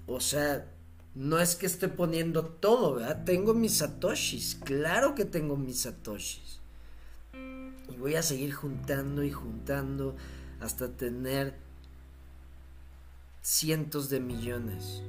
o 0.06 0.20
sea, 0.20 0.68
no 1.14 1.38
es 1.38 1.56
que 1.56 1.66
esté 1.66 1.88
poniendo 1.88 2.44
todo, 2.46 2.94
¿verdad? 2.94 3.24
Tengo 3.24 3.54
mis 3.54 3.78
satoshis, 3.78 4.56
claro 4.56 5.14
que 5.14 5.24
tengo 5.24 5.56
mis 5.56 5.80
satoshis. 5.80 6.60
Y 7.34 7.96
voy 7.98 8.14
a 8.14 8.22
seguir 8.22 8.52
juntando 8.52 9.22
y 9.22 9.30
juntando 9.30 10.16
hasta 10.60 10.88
tener 10.88 11.54
cientos 13.42 14.08
de 14.08 14.20
millones 14.20 15.02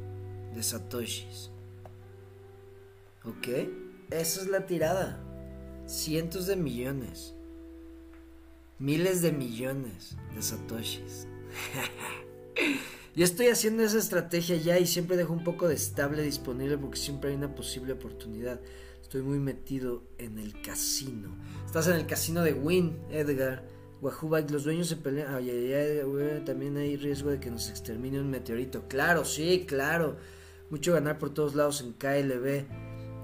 de 0.56 0.64
satoshis. 0.64 1.52
¿Ok? 3.24 3.48
Esa 4.10 4.42
es 4.42 4.48
la 4.48 4.66
tirada. 4.66 5.24
Cientos 5.86 6.48
de 6.48 6.56
millones. 6.56 7.36
Miles 8.80 9.22
de 9.22 9.32
millones 9.32 10.18
de 10.36 10.42
satoshis. 10.42 11.28
Yo 13.16 13.24
estoy 13.24 13.48
haciendo 13.48 13.84
esa 13.84 14.00
estrategia 14.00 14.56
ya 14.58 14.80
y 14.80 14.88
siempre 14.88 15.16
dejo 15.16 15.34
un 15.34 15.44
poco 15.44 15.68
de 15.68 15.76
estable 15.76 16.24
disponible 16.24 16.80
porque 16.80 16.98
siempre 16.98 17.30
hay 17.30 17.36
una 17.36 17.54
posible 17.54 17.94
oportunidad. 17.94 18.60
Estoy 19.00 19.22
muy 19.22 19.38
metido 19.38 20.04
en 20.18 20.40
el 20.40 20.60
casino. 20.64 21.38
Estás 21.68 21.88
en 21.88 21.94
el 21.94 22.08
casino 22.08 22.42
de 22.42 22.54
Win, 22.54 22.98
Edgar. 23.12 23.64
Wahoo 24.04 24.38
los 24.50 24.66
dueños 24.66 24.90
se 24.90 24.98
pelean. 24.98 25.34
Ay, 25.34 25.50
ay, 25.50 25.74
ay, 25.74 26.42
también 26.46 26.76
hay 26.76 26.98
riesgo 26.98 27.30
de 27.30 27.40
que 27.40 27.50
nos 27.50 27.70
extermine 27.70 28.20
un 28.20 28.30
meteorito. 28.30 28.86
Claro, 28.90 29.24
sí, 29.24 29.66
claro. 29.66 30.18
Mucho 30.70 30.92
ganar 30.92 31.18
por 31.20 31.34
todos 31.34 31.56
lados 31.56 31.82
en 31.82 31.94
KLB 31.94 32.66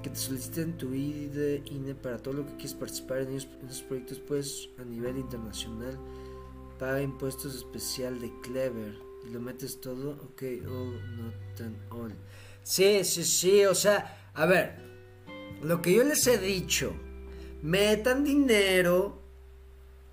que 0.01 0.09
te 0.09 0.15
soliciten 0.15 0.77
tu 0.77 0.93
ID, 0.93 1.65
INE 1.65 1.93
para 1.95 2.17
todo 2.17 2.35
lo 2.35 2.45
que 2.45 2.53
quieres 2.53 2.73
participar 2.73 3.19
en, 3.19 3.35
esos 3.35 3.81
proyectos, 3.81 4.19
pues 4.19 4.69
a 4.77 4.85
nivel 4.85 5.17
internacional. 5.17 5.99
Paga 6.77 7.01
impuestos 7.01 7.55
especial 7.55 8.21
de 8.21 8.31
Clever 8.41 8.97
y 9.27 9.33
lo 9.33 9.41
metes 9.41 9.81
todo, 9.81 10.11
ok, 10.11 10.43
all, 10.65 10.93
not 11.17 11.61
an 11.61 11.77
all. 11.89 12.15
Sí, 12.63 13.03
sí, 13.03 13.25
sí, 13.25 13.65
o 13.65 13.75
sea, 13.75 14.31
a 14.33 14.45
ver, 14.45 14.77
lo 15.61 15.81
que 15.81 15.93
yo 15.93 16.05
les 16.05 16.25
he 16.27 16.37
dicho, 16.37 16.93
metan 17.61 18.23
dinero 18.23 19.18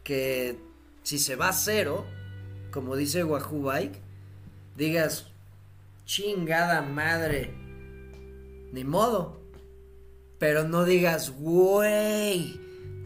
que 0.06 0.56
si 1.02 1.18
se 1.18 1.34
va 1.34 1.48
a 1.48 1.52
cero, 1.52 2.06
como 2.70 2.94
dice 2.94 3.24
Wahoo 3.24 3.62
Bike, 3.62 4.00
digas, 4.76 5.26
chingada 6.04 6.80
madre, 6.80 7.52
ni 8.72 8.84
modo, 8.84 9.40
pero 10.38 10.62
no 10.62 10.84
digas, 10.84 11.30
güey, 11.30 12.60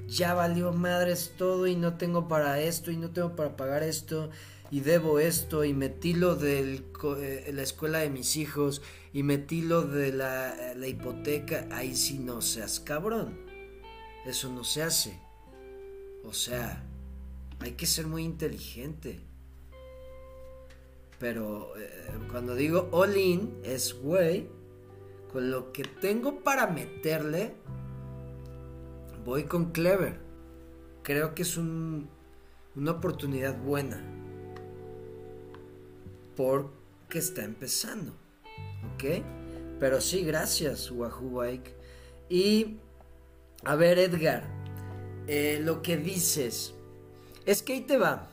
ya 0.09 0.35
valió 0.35 0.75
madres 0.75 1.33
todo 1.39 1.67
y 1.67 1.75
no 1.75 1.97
tengo 1.97 2.29
para 2.29 2.61
esto 2.61 2.91
y 2.91 2.99
no 2.99 3.13
tengo 3.13 3.35
para 3.35 3.57
pagar 3.57 3.83
esto 3.83 4.29
y 4.71 4.81
debo 4.81 5.21
esto 5.21 5.65
y 5.65 5.73
metí 5.73 6.13
lo 6.13 6.37
de 6.37 6.83
eh, 7.19 7.51
la 7.55 7.63
escuela 7.63 8.01
de 8.01 8.11
mis 8.11 8.37
hijos 8.37 8.83
y 9.15 9.23
metí 9.23 9.63
lo 9.63 9.83
de 9.83 10.13
la, 10.13 10.75
la 10.77 10.87
hipoteca. 10.87 11.67
Ahí 11.73 11.97
sí 11.97 12.19
no 12.19 12.43
seas 12.43 12.79
cabrón. 12.79 13.39
Eso 14.27 14.51
no 14.51 14.65
se 14.65 14.83
hace. 14.83 15.19
O 16.25 16.33
sea, 16.33 16.85
hay 17.61 17.73
que 17.73 17.87
ser 17.87 18.07
muy 18.07 18.25
inteligente. 18.25 19.20
Pero 21.18 21.77
eh, 21.77 21.90
cuando 22.31 22.55
digo 22.55 22.88
all 22.92 23.16
in 23.16 23.61
es, 23.62 23.94
güey, 23.94 24.49
con 25.33 25.51
lo 25.51 25.73
que 25.73 25.85
tengo 25.85 26.40
para 26.40 26.66
meterle, 26.66 27.55
voy 29.25 29.44
con 29.44 29.73
Clever. 29.73 30.18
Creo 31.03 31.35
que 31.35 31.42
es 31.42 31.57
un, 31.57 32.09
una 32.75 32.92
oportunidad 32.92 33.59
buena. 33.59 34.03
Porque 36.37 37.18
está 37.18 37.44
empezando. 37.44 38.12
¿Ok? 38.94 39.23
Pero 39.79 40.01
sí, 40.01 40.25
gracias, 40.25 40.90
Wahoo 40.90 41.31
Bike. 41.31 41.75
Y, 42.29 42.79
a 43.64 43.77
ver, 43.77 43.99
Edgar, 43.99 44.44
eh, 45.27 45.61
lo 45.62 45.83
que 45.83 45.96
dices, 45.96 46.75
es 47.46 47.62
que 47.62 47.74
ahí 47.74 47.81
te 47.83 47.96
va. 47.96 48.31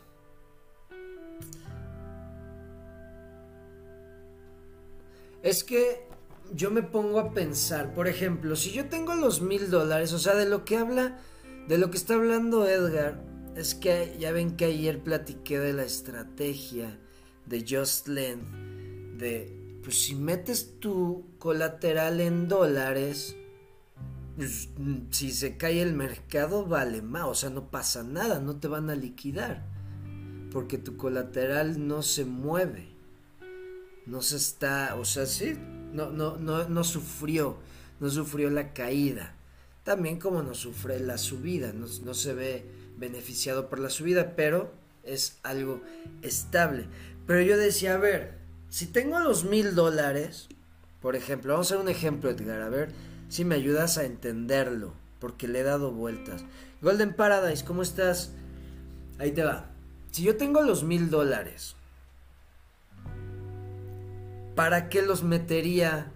Es 5.43 5.63
que 5.63 6.07
yo 6.53 6.71
me 6.71 6.83
pongo 6.83 7.19
a 7.19 7.33
pensar, 7.33 7.93
por 7.93 8.07
ejemplo, 8.07 8.55
si 8.55 8.71
yo 8.71 8.89
tengo 8.89 9.15
los 9.15 9.41
mil 9.41 9.69
dólares, 9.69 10.13
o 10.13 10.19
sea, 10.19 10.35
de 10.35 10.47
lo 10.47 10.65
que 10.65 10.77
habla, 10.77 11.19
de 11.67 11.77
lo 11.77 11.91
que 11.91 11.97
está 11.97 12.15
hablando 12.15 12.67
Edgar, 12.67 13.21
es 13.55 13.75
que 13.75 14.15
ya 14.19 14.31
ven 14.31 14.55
que 14.55 14.65
ayer 14.65 15.01
platiqué 15.01 15.59
de 15.59 15.73
la 15.73 15.83
estrategia 15.83 16.99
de 17.45 17.65
Just 17.67 18.07
Lend, 18.07 19.17
de, 19.17 19.79
pues 19.83 19.97
si 20.03 20.15
metes 20.15 20.79
tu 20.79 21.25
colateral 21.39 22.19
en 22.21 22.47
dólares, 22.47 23.35
pues, 24.37 24.69
si 25.09 25.31
se 25.31 25.57
cae 25.57 25.81
el 25.81 25.93
mercado, 25.93 26.67
vale 26.67 27.01
más, 27.01 27.23
o 27.25 27.33
sea, 27.33 27.49
no 27.49 27.71
pasa 27.71 28.03
nada, 28.03 28.39
no 28.39 28.57
te 28.57 28.67
van 28.67 28.91
a 28.91 28.95
liquidar, 28.95 29.65
porque 30.51 30.77
tu 30.77 30.95
colateral 30.95 31.87
no 31.87 32.03
se 32.03 32.23
mueve, 32.23 32.87
no 34.05 34.21
se 34.21 34.37
está, 34.37 34.95
o 34.95 35.05
sea, 35.05 35.25
sí, 35.25 35.57
no, 35.91 36.11
no, 36.11 36.37
no, 36.37 36.69
no 36.69 36.83
sufrió, 36.83 37.57
no 37.99 38.11
sufrió 38.11 38.51
la 38.51 38.73
caída. 38.73 39.33
También 39.83 40.19
como 40.19 40.43
no 40.43 40.53
sufre 40.53 40.99
la 40.99 41.17
subida, 41.17 41.73
no, 41.73 41.87
no 42.05 42.13
se 42.13 42.33
ve 42.35 42.63
beneficiado 42.95 43.69
por 43.69 43.79
la 43.79 43.89
subida, 43.89 44.35
pero 44.35 44.71
es 45.03 45.39
algo 45.41 45.81
estable. 46.21 46.85
Pero 47.25 47.41
yo 47.41 47.57
decía, 47.57 47.95
a 47.95 47.97
ver, 47.97 48.37
si 48.69 48.85
tengo 48.85 49.19
los 49.19 49.45
mil 49.45 49.73
dólares, 49.73 50.47
por 51.01 51.15
ejemplo, 51.15 51.53
vamos 51.53 51.71
a 51.71 51.75
hacer 51.75 51.83
un 51.83 51.89
ejemplo, 51.89 52.29
Edgar, 52.29 52.61
a 52.61 52.69
ver 52.69 53.16
si 53.29 53.45
me 53.45 53.55
ayudas 53.55 53.97
a 53.97 54.05
entenderlo, 54.05 54.93
porque 55.19 55.47
le 55.47 55.59
he 55.59 55.63
dado 55.63 55.91
vueltas. 55.91 56.45
Golden 56.81 57.13
Paradise, 57.13 57.65
¿cómo 57.65 57.81
estás? 57.81 58.31
Ahí 59.19 59.31
te 59.31 59.43
va. 59.43 59.71
Si 60.11 60.23
yo 60.23 60.37
tengo 60.37 60.61
los 60.61 60.83
mil 60.83 61.09
dólares 61.09 61.77
¿Para 64.57 64.89
qué 64.89 65.03
los 65.03 65.21
metería 65.21 66.11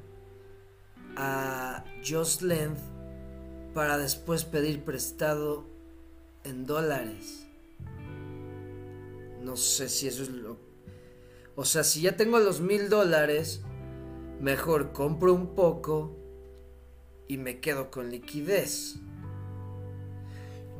a 1.15 1.83
Just 2.03 2.41
Length 2.41 2.79
para 3.75 3.99
después 3.99 4.45
pedir 4.45 4.83
prestado 4.83 5.63
en 6.43 6.65
dólares? 6.65 7.45
No 9.43 9.55
sé 9.55 9.89
si 9.89 10.07
eso 10.07 10.23
es 10.23 10.29
lo... 10.29 10.57
O 11.55 11.65
sea, 11.65 11.83
si 11.83 12.01
ya 12.01 12.17
tengo 12.17 12.39
los 12.39 12.61
mil 12.61 12.89
dólares, 12.89 13.61
mejor 14.39 14.91
compro 14.91 15.35
un 15.35 15.53
poco 15.53 16.17
y 17.31 17.37
me 17.37 17.61
quedo 17.61 17.89
con 17.89 18.11
liquidez. 18.11 18.97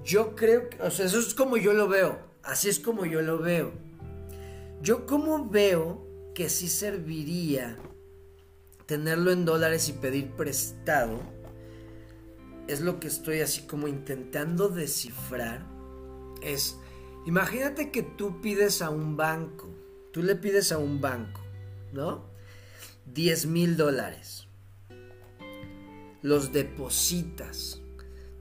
Yo 0.04 0.36
creo 0.36 0.70
que, 0.70 0.82
o 0.82 0.92
sea, 0.92 1.06
eso 1.06 1.18
es 1.18 1.34
como 1.34 1.56
yo 1.56 1.72
lo 1.72 1.88
veo. 1.88 2.20
Así 2.44 2.68
es 2.68 2.78
como 2.82 3.06
yo 3.06 3.22
lo 3.22 3.38
veo. 3.38 3.72
Yo 4.82 5.06
como 5.06 5.48
veo 5.48 6.06
que 6.36 6.50
sí 6.50 6.68
serviría 6.68 7.78
tenerlo 8.86 9.32
en 9.32 9.46
dólares 9.46 9.88
y 9.88 9.94
pedir 9.94 10.32
prestado, 10.32 11.22
es 12.68 12.82
lo 12.82 13.00
que 13.00 13.08
estoy 13.08 13.40
así 13.40 13.62
como 13.62 13.88
intentando 13.88 14.68
descifrar, 14.68 15.66
es, 16.42 16.76
imagínate 17.26 17.92
que 17.92 18.04
tú 18.04 18.42
pides 18.42 18.82
a 18.82 18.90
un 18.90 19.16
banco, 19.16 19.70
tú 20.12 20.22
le 20.22 20.36
pides 20.36 20.74
a 20.74 20.80
un 20.80 21.00
banco, 21.00 21.40
¿no? 21.94 22.26
10 23.06 23.46
mil 23.46 23.78
dólares. 23.78 24.51
Los 26.22 26.52
depositas. 26.52 27.82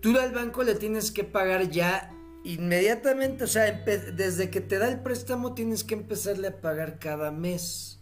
Tú 0.01 0.19
al 0.19 0.33
banco 0.33 0.63
le 0.63 0.75
tienes 0.75 1.11
que 1.11 1.25
pagar 1.25 1.71
ya 1.71 2.11
inmediatamente, 2.45 3.45
o 3.45 3.47
sea, 3.47 3.71
desde 3.73 4.51
que 4.51 4.61
te 4.61 4.79
da 4.79 4.89
el 4.89 5.01
préstamo 5.01 5.55
tienes 5.55 5.85
que 5.85 5.95
empezarle 5.95 6.49
a 6.49 6.61
pagar 6.61 6.99
cada 6.99 7.31
mes 7.31 8.01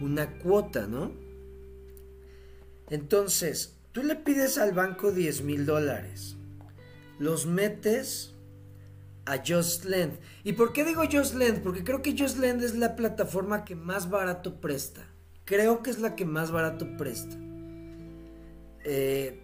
una 0.00 0.38
cuota, 0.38 0.86
¿no? 0.86 1.12
Entonces, 2.88 3.76
tú 3.92 4.02
le 4.02 4.16
pides 4.16 4.58
al 4.58 4.72
banco 4.72 5.12
10 5.12 5.42
mil 5.42 5.66
dólares, 5.66 6.36
los 7.18 7.46
metes 7.46 8.34
a 9.26 9.38
Just 9.46 9.84
Lend. 9.84 10.18
¿Y 10.42 10.54
por 10.54 10.72
qué 10.72 10.84
digo 10.84 11.02
Just 11.10 11.34
Lend? 11.34 11.62
Porque 11.62 11.84
creo 11.84 12.02
que 12.02 12.16
Just 12.16 12.38
Lend 12.38 12.62
es 12.62 12.74
la 12.74 12.96
plataforma 12.96 13.64
que 13.64 13.76
más 13.76 14.10
barato 14.10 14.60
presta. 14.60 15.06
Creo 15.44 15.82
que 15.82 15.90
es 15.90 15.98
la 15.98 16.16
que 16.16 16.24
más 16.24 16.50
barato 16.50 16.96
presta. 16.96 17.36
Eh, 18.84 19.42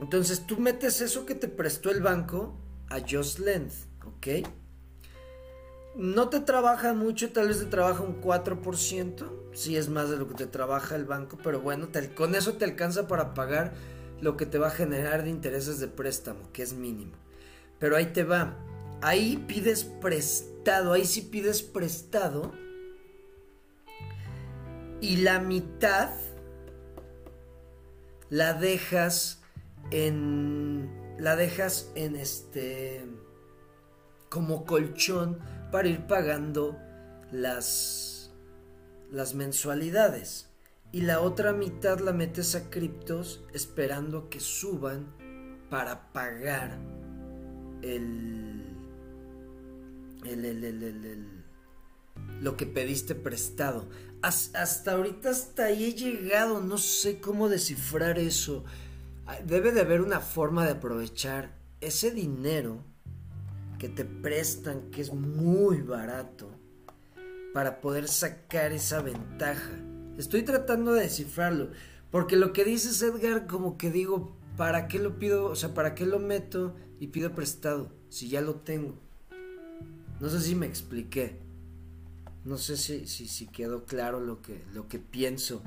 entonces 0.00 0.46
tú 0.46 0.58
metes 0.58 1.00
eso 1.00 1.26
que 1.26 1.34
te 1.34 1.48
prestó 1.48 1.90
el 1.90 2.00
banco 2.00 2.56
a 2.88 3.00
Just 3.00 3.38
Lend, 3.38 3.70
¿ok? 4.04 4.48
no 5.94 6.28
te 6.28 6.40
trabaja 6.40 6.94
mucho, 6.94 7.32
tal 7.32 7.48
vez 7.48 7.58
te 7.58 7.66
trabaja 7.66 8.02
un 8.02 8.20
4%, 8.20 9.30
si 9.52 9.76
es 9.76 9.88
más 9.88 10.10
de 10.10 10.16
lo 10.16 10.26
que 10.26 10.34
te 10.34 10.46
trabaja 10.46 10.96
el 10.96 11.04
banco, 11.04 11.38
pero 11.42 11.60
bueno, 11.60 11.88
con 12.14 12.34
eso 12.34 12.54
te 12.54 12.64
alcanza 12.64 13.06
para 13.08 13.34
pagar 13.34 13.74
lo 14.20 14.36
que 14.36 14.46
te 14.46 14.58
va 14.58 14.68
a 14.68 14.70
generar 14.70 15.24
de 15.24 15.30
intereses 15.30 15.80
de 15.80 15.88
préstamo, 15.88 16.50
que 16.52 16.62
es 16.62 16.72
mínimo. 16.72 17.12
Pero 17.78 17.96
ahí 17.96 18.06
te 18.06 18.24
va, 18.24 18.56
ahí 19.02 19.44
pides 19.46 19.84
prestado, 19.84 20.92
ahí 20.92 21.04
sí 21.04 21.22
pides 21.22 21.62
prestado 21.62 22.52
y 25.00 25.16
la 25.16 25.40
mitad 25.40 26.10
la 28.32 28.54
dejas 28.54 29.42
en 29.90 30.90
la 31.18 31.36
dejas 31.36 31.92
en 31.94 32.16
este 32.16 33.04
como 34.30 34.64
colchón 34.64 35.38
para 35.70 35.88
ir 35.88 36.06
pagando 36.06 36.78
las 37.30 38.32
las 39.10 39.34
mensualidades 39.34 40.48
y 40.92 41.02
la 41.02 41.20
otra 41.20 41.52
mitad 41.52 42.00
la 42.00 42.14
metes 42.14 42.54
a 42.54 42.70
criptos 42.70 43.44
esperando 43.52 44.30
que 44.30 44.40
suban 44.40 45.14
para 45.68 46.10
pagar 46.14 46.78
el, 47.82 48.64
el, 50.24 50.44
el, 50.46 50.64
el 50.64 51.42
lo 52.40 52.56
que 52.56 52.66
pediste 52.66 53.14
prestado. 53.14 53.88
Hasta 54.22 54.92
ahorita 54.92 55.30
hasta 55.30 55.64
ahí 55.64 55.84
he 55.84 55.94
llegado, 55.94 56.60
no 56.60 56.78
sé 56.78 57.20
cómo 57.20 57.48
descifrar 57.48 58.20
eso. 58.20 58.64
Debe 59.44 59.72
de 59.72 59.80
haber 59.80 60.00
una 60.00 60.20
forma 60.20 60.64
de 60.64 60.72
aprovechar 60.72 61.58
ese 61.80 62.12
dinero 62.12 62.84
que 63.80 63.88
te 63.88 64.04
prestan, 64.04 64.90
que 64.92 65.00
es 65.00 65.12
muy 65.12 65.82
barato, 65.82 66.50
para 67.52 67.80
poder 67.80 68.06
sacar 68.06 68.70
esa 68.70 69.02
ventaja. 69.02 69.72
Estoy 70.16 70.44
tratando 70.44 70.92
de 70.92 71.02
descifrarlo, 71.02 71.70
porque 72.12 72.36
lo 72.36 72.52
que 72.52 72.64
dices 72.64 73.02
Edgar, 73.02 73.48
como 73.48 73.76
que 73.76 73.90
digo, 73.90 74.36
¿para 74.56 74.86
qué 74.86 75.00
lo 75.00 75.18
pido? 75.18 75.46
O 75.46 75.56
sea, 75.56 75.74
¿para 75.74 75.96
qué 75.96 76.06
lo 76.06 76.20
meto 76.20 76.76
y 77.00 77.08
pido 77.08 77.34
prestado 77.34 77.90
si 78.08 78.28
ya 78.28 78.40
lo 78.40 78.54
tengo? 78.54 78.94
No 80.20 80.28
sé 80.28 80.40
si 80.40 80.54
me 80.54 80.66
expliqué. 80.66 81.41
No 82.44 82.58
sé 82.58 82.76
si, 82.76 83.06
si, 83.06 83.46
quedó 83.46 83.84
claro 83.84 84.20
lo 84.20 84.42
que, 84.42 84.62
lo 84.74 84.88
que 84.88 84.98
pienso. 84.98 85.62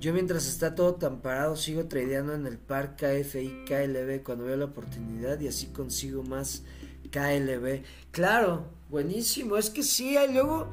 Yo 0.00 0.12
mientras 0.12 0.46
está 0.46 0.74
todo 0.74 0.96
tan 0.96 1.22
parado 1.22 1.56
sigo 1.56 1.86
tradeando 1.86 2.34
en 2.34 2.46
el 2.46 2.58
par 2.58 2.96
KFI 2.96 3.64
KLB 3.66 4.22
cuando 4.22 4.44
veo 4.44 4.56
la 4.56 4.66
oportunidad 4.66 5.40
y 5.40 5.48
así 5.48 5.68
consigo 5.68 6.22
más 6.22 6.62
KLB. 7.10 7.82
Claro, 8.10 8.66
buenísimo. 8.90 9.56
Es 9.56 9.70
que 9.70 9.82
sí, 9.82 10.16
hay 10.16 10.32
luego 10.32 10.68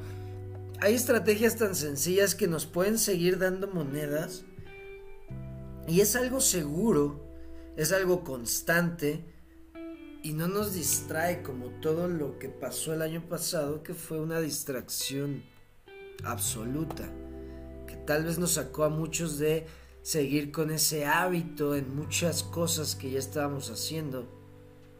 hay 0.81 0.95
estrategias 0.95 1.57
tan 1.57 1.75
sencillas 1.75 2.33
que 2.33 2.47
nos 2.47 2.65
pueden 2.65 2.97
seguir 2.97 3.37
dando 3.37 3.67
monedas 3.67 4.43
y 5.87 6.01
es 6.01 6.15
algo 6.15 6.41
seguro, 6.41 7.23
es 7.77 7.91
algo 7.91 8.23
constante 8.23 9.23
y 10.23 10.33
no 10.33 10.47
nos 10.47 10.73
distrae 10.73 11.41
como 11.41 11.67
todo 11.81 12.07
lo 12.07 12.37
que 12.37 12.49
pasó 12.49 12.93
el 12.93 13.01
año 13.01 13.27
pasado, 13.27 13.81
que 13.81 13.93
fue 13.93 14.19
una 14.19 14.39
distracción 14.39 15.43
absoluta, 16.23 17.09
que 17.87 17.95
tal 17.95 18.25
vez 18.25 18.37
nos 18.37 18.53
sacó 18.53 18.83
a 18.83 18.89
muchos 18.89 19.39
de 19.39 19.65
seguir 20.03 20.51
con 20.51 20.71
ese 20.71 21.05
hábito 21.05 21.75
en 21.75 21.95
muchas 21.95 22.43
cosas 22.43 22.95
que 22.95 23.09
ya 23.11 23.19
estábamos 23.19 23.69
haciendo. 23.71 24.27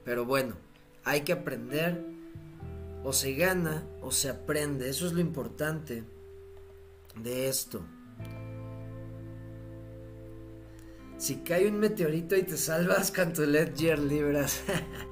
Pero 0.03 0.26
bueno, 0.26 0.55
hay 1.03 1.22
que 1.22 1.34
aprender, 1.34 2.03
o 3.03 3.13
se 3.13 3.34
gana 3.34 3.84
o 4.01 4.11
se 4.11 4.30
aprende, 4.30 4.89
eso 4.89 5.05
es 5.05 5.13
lo 5.13 5.22
importante 5.22 6.03
de 7.15 7.47
esto. 7.47 7.82
Si 11.17 11.36
cae 11.38 11.67
un 11.67 11.78
meteorito 11.78 12.36
y 12.36 12.41
te 12.41 12.57
salvas 12.57 13.11
con 13.11 13.34
tu 13.34 13.43
Ledger 13.43 13.99
Libras. 13.99 14.61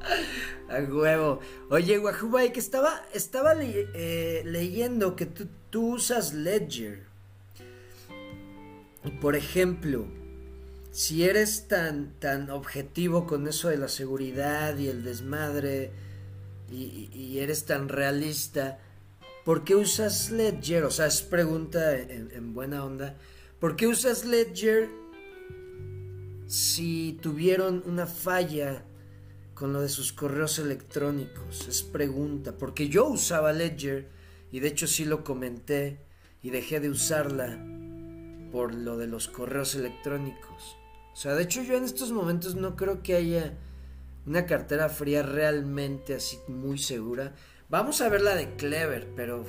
A 0.68 0.78
huevo. 0.78 1.40
Oye, 1.68 1.98
Wahoo 1.98 2.52
que 2.52 2.60
estaba, 2.60 3.02
estaba 3.12 3.54
eh, 3.58 4.42
leyendo 4.44 5.16
que 5.16 5.26
tú, 5.26 5.48
tú 5.70 5.94
usas 5.94 6.32
Ledger. 6.32 7.04
Por 9.20 9.34
ejemplo, 9.34 10.06
si 10.92 11.24
eres 11.24 11.66
tan, 11.68 12.12
tan 12.18 12.50
objetivo 12.50 13.26
con 13.26 13.48
eso 13.48 13.68
de 13.68 13.78
la 13.78 13.88
seguridad 13.88 14.76
y 14.76 14.88
el 14.88 15.02
desmadre 15.02 15.90
y, 16.70 17.38
eres 17.38 17.64
tan 17.64 17.88
realista, 17.88 18.78
¿por 19.44 19.64
qué 19.64 19.74
usas 19.74 20.30
Ledger? 20.30 20.84
O 20.84 20.90
sea, 20.90 21.06
es 21.06 21.22
pregunta 21.22 21.98
en 21.98 22.54
buena 22.54 22.84
onda. 22.84 23.16
¿Por 23.58 23.74
qué 23.74 23.88
usas 23.88 24.24
Ledger 24.24 24.88
si 26.46 27.18
tuvieron 27.20 27.82
una 27.86 28.06
falla 28.06 28.84
con 29.60 29.74
lo 29.74 29.82
de 29.82 29.90
sus 29.90 30.14
correos 30.14 30.58
electrónicos. 30.58 31.68
Es 31.68 31.82
pregunta, 31.82 32.56
porque 32.56 32.88
yo 32.88 33.06
usaba 33.06 33.52
Ledger 33.52 34.08
y 34.50 34.60
de 34.60 34.68
hecho 34.68 34.86
sí 34.86 35.04
lo 35.04 35.22
comenté 35.22 36.00
y 36.42 36.48
dejé 36.48 36.80
de 36.80 36.88
usarla 36.88 37.62
por 38.50 38.74
lo 38.74 38.96
de 38.96 39.06
los 39.06 39.28
correos 39.28 39.74
electrónicos. 39.74 40.78
O 41.12 41.16
sea, 41.16 41.34
de 41.34 41.42
hecho 41.42 41.62
yo 41.62 41.76
en 41.76 41.84
estos 41.84 42.10
momentos 42.10 42.54
no 42.54 42.74
creo 42.74 43.02
que 43.02 43.16
haya 43.16 43.58
una 44.24 44.46
cartera 44.46 44.88
fría 44.88 45.22
realmente 45.22 46.14
así 46.14 46.38
muy 46.48 46.78
segura. 46.78 47.34
Vamos 47.68 48.00
a 48.00 48.08
ver 48.08 48.22
la 48.22 48.36
de 48.36 48.56
Clever, 48.56 49.12
pero... 49.14 49.44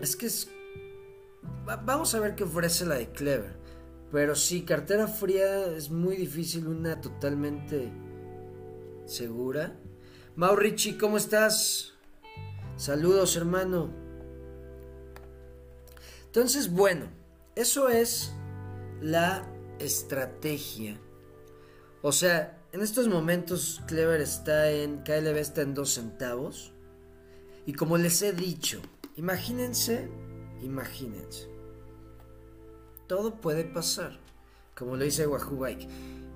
Es 0.00 0.16
que 0.16 0.26
es... 0.26 0.50
Vamos 1.64 2.16
a 2.16 2.18
ver 2.18 2.34
qué 2.34 2.42
ofrece 2.42 2.84
la 2.84 2.96
de 2.96 3.12
Clever. 3.12 3.57
Pero 4.10 4.34
sí, 4.34 4.62
cartera 4.62 5.06
fría 5.06 5.66
es 5.66 5.90
muy 5.90 6.16
difícil 6.16 6.66
una 6.66 7.00
totalmente 7.00 7.92
segura. 9.04 9.76
Maurici, 10.34 10.96
¿cómo 10.96 11.18
estás? 11.18 11.94
Saludos, 12.76 13.36
hermano. 13.36 13.90
Entonces, 16.24 16.70
bueno, 16.70 17.06
eso 17.54 17.88
es 17.88 18.32
la 19.02 19.46
estrategia. 19.78 20.98
O 22.00 22.12
sea, 22.12 22.62
en 22.72 22.80
estos 22.80 23.08
momentos 23.08 23.82
Clever 23.86 24.20
está 24.20 24.70
en, 24.70 25.02
KLB 25.02 25.36
está 25.36 25.62
en 25.62 25.74
2 25.74 25.90
centavos. 25.92 26.72
Y 27.66 27.74
como 27.74 27.98
les 27.98 28.22
he 28.22 28.32
dicho, 28.32 28.80
imagínense, 29.16 30.08
imagínense 30.62 31.57
todo 33.08 33.40
puede 33.40 33.64
pasar, 33.64 34.18
como 34.76 34.96
lo 34.96 35.04
dice 35.04 35.26
Wahoo 35.26 35.58
Bike. 35.58 35.88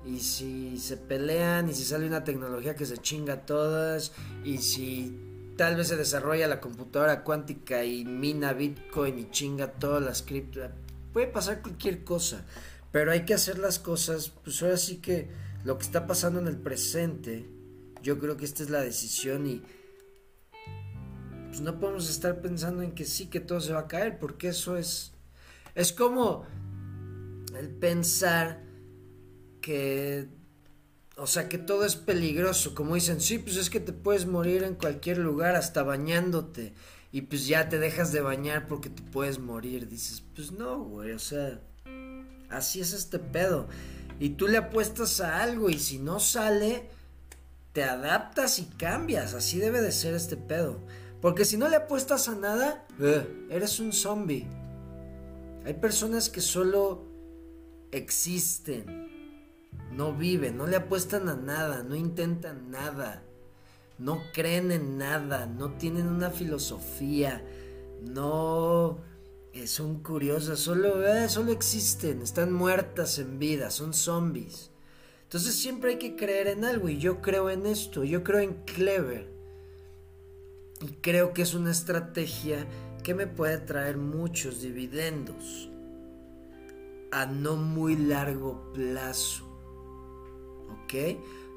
Y 0.05 0.19
si 0.19 0.77
se 0.77 0.97
pelean, 0.97 1.69
y 1.69 1.73
si 1.73 1.85
sale 1.85 2.05
una 2.05 2.25
tecnología 2.25 2.75
que 2.75 2.85
se 2.85 2.97
chinga 2.97 3.45
todas, 3.45 4.11
y 4.43 4.57
si 4.57 5.17
tal 5.55 5.77
vez 5.77 5.87
se 5.87 5.95
desarrolla 5.95 6.47
la 6.47 6.59
computadora 6.59 7.23
cuántica 7.23 7.85
y 7.85 8.03
mina 8.03 8.51
Bitcoin 8.51 9.19
y 9.19 9.29
chinga 9.29 9.71
todas 9.71 10.03
las 10.03 10.21
cripto, 10.23 10.59
puede 11.13 11.27
pasar 11.27 11.61
cualquier 11.61 12.03
cosa. 12.03 12.43
Pero 12.91 13.11
hay 13.11 13.23
que 13.23 13.33
hacer 13.33 13.59
las 13.59 13.79
cosas, 13.79 14.29
pues 14.43 14.61
ahora 14.61 14.77
sí 14.77 14.97
que 14.97 15.29
lo 15.63 15.77
que 15.77 15.85
está 15.85 16.05
pasando 16.05 16.39
en 16.39 16.47
el 16.47 16.57
presente, 16.57 17.49
yo 18.01 18.19
creo 18.19 18.35
que 18.35 18.45
esta 18.45 18.63
es 18.63 18.69
la 18.69 18.81
decisión 18.81 19.47
y 19.47 19.63
pues 21.47 21.61
no 21.61 21.79
podemos 21.79 22.09
estar 22.09 22.41
pensando 22.41 22.81
en 22.81 22.93
que 22.93 23.05
sí, 23.05 23.27
que 23.27 23.39
todo 23.39 23.61
se 23.61 23.73
va 23.73 23.81
a 23.81 23.87
caer, 23.87 24.19
porque 24.19 24.49
eso 24.49 24.75
es... 24.75 25.13
Es 25.75 25.91
como 25.91 26.45
el 27.55 27.69
pensar 27.69 28.63
que, 29.61 30.27
o 31.15 31.27
sea, 31.27 31.49
que 31.49 31.57
todo 31.57 31.85
es 31.85 31.95
peligroso, 31.95 32.75
como 32.75 32.95
dicen, 32.95 33.21
sí, 33.21 33.39
pues 33.39 33.57
es 33.57 33.69
que 33.69 33.79
te 33.79 33.93
puedes 33.93 34.25
morir 34.25 34.63
en 34.63 34.75
cualquier 34.75 35.17
lugar 35.17 35.55
hasta 35.55 35.83
bañándote 35.83 36.73
y 37.11 37.21
pues 37.21 37.47
ya 37.47 37.69
te 37.69 37.79
dejas 37.79 38.11
de 38.11 38.21
bañar 38.21 38.67
porque 38.67 38.89
te 38.89 39.03
puedes 39.03 39.39
morir, 39.39 39.87
dices, 39.87 40.23
pues 40.35 40.51
no, 40.51 40.83
güey, 40.83 41.11
o 41.11 41.19
sea, 41.19 41.59
así 42.49 42.81
es 42.81 42.93
este 42.93 43.19
pedo. 43.19 43.67
Y 44.19 44.29
tú 44.29 44.47
le 44.47 44.57
apuestas 44.57 45.21
a 45.21 45.43
algo 45.43 45.69
y 45.69 45.77
si 45.77 45.99
no 45.99 46.19
sale, 46.19 46.89
te 47.71 47.83
adaptas 47.83 48.59
y 48.59 48.65
cambias, 48.65 49.33
así 49.33 49.59
debe 49.59 49.81
de 49.81 49.91
ser 49.91 50.15
este 50.15 50.37
pedo. 50.37 50.79
Porque 51.21 51.45
si 51.45 51.55
no 51.55 51.69
le 51.69 51.75
apuestas 51.75 52.27
a 52.27 52.35
nada, 52.35 52.85
eh, 52.99 53.47
eres 53.49 53.79
un 53.79 53.93
zombie. 53.93 54.47
Hay 55.65 55.75
personas 55.75 56.29
que 56.29 56.41
solo 56.41 57.12
existen, 57.93 59.07
no 59.91 60.13
viven, 60.13 60.57
no 60.57 60.67
le 60.67 60.75
apuestan 60.75 61.29
a 61.29 61.35
nada, 61.35 61.83
no 61.83 61.95
intentan 61.95 62.71
nada, 62.71 63.23
no 63.97 64.21
creen 64.33 64.71
en 64.71 64.97
nada, 64.97 65.45
no 65.45 65.73
tienen 65.73 66.07
una 66.07 66.31
filosofía, 66.31 67.43
no 68.01 68.97
eh, 69.53 69.67
son 69.67 70.01
curiosas, 70.01 70.59
solo, 70.59 71.05
eh, 71.05 71.29
solo 71.29 71.51
existen, 71.51 72.21
están 72.21 72.51
muertas 72.51 73.19
en 73.19 73.37
vida, 73.39 73.69
son 73.69 73.93
zombies. 73.93 74.71
Entonces 75.23 75.55
siempre 75.55 75.91
hay 75.91 75.97
que 75.97 76.15
creer 76.15 76.47
en 76.47 76.65
algo 76.65 76.89
y 76.89 76.97
yo 76.97 77.21
creo 77.21 77.49
en 77.49 77.65
esto, 77.65 78.03
yo 78.03 78.23
creo 78.23 78.39
en 78.39 78.63
Clever. 78.65 79.31
Y 80.81 80.87
creo 81.01 81.33
que 81.33 81.43
es 81.43 81.53
una 81.53 81.71
estrategia 81.71 82.67
que 83.03 83.13
me 83.13 83.27
puede 83.27 83.57
traer 83.59 83.97
muchos 83.97 84.61
dividendos 84.61 85.69
a 87.13 87.27
no 87.27 87.55
muy 87.55 87.95
largo 87.95 88.73
plazo. 88.73 89.45
¿Ok? 90.69 90.93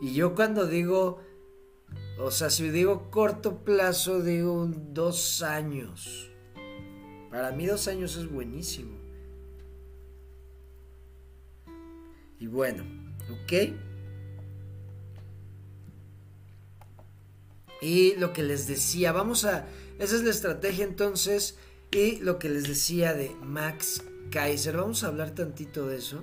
Y 0.03 0.13
yo 0.13 0.35
cuando 0.35 0.67
digo, 0.67 1.21
o 2.19 2.31
sea, 2.31 2.51
si 2.51 2.69
digo 2.69 3.11
corto 3.11 3.65
plazo, 3.65 4.23
digo 4.23 4.67
dos 4.67 5.43
años. 5.43 6.31
Para 7.31 7.53
mí 7.53 7.67
dos 7.67 7.89
años 7.89 8.17
es 8.17 8.31
buenísimo. 8.31 8.99
Y 12.39 12.47
bueno, 12.49 12.85
¿ok? 13.31 13.73
Y 17.81 18.15
lo 18.17 18.35
que 18.35 18.43
les 18.43 18.67
decía, 18.67 19.13
vamos 19.13 19.47
a... 19.47 19.67
Esa 19.99 20.17
es 20.17 20.23
la 20.23 20.31
estrategia 20.31 20.85
entonces. 20.85 21.57
Y 21.91 22.17
lo 22.19 22.39
que 22.39 22.49
les 22.49 22.69
decía 22.69 23.15
de 23.15 23.35
Max 23.43 24.03
Kaiser, 24.31 24.77
vamos 24.77 25.05
a 25.05 25.09
hablar 25.09 25.35
tantito 25.35 25.87
de 25.87 25.97
eso. 25.97 26.23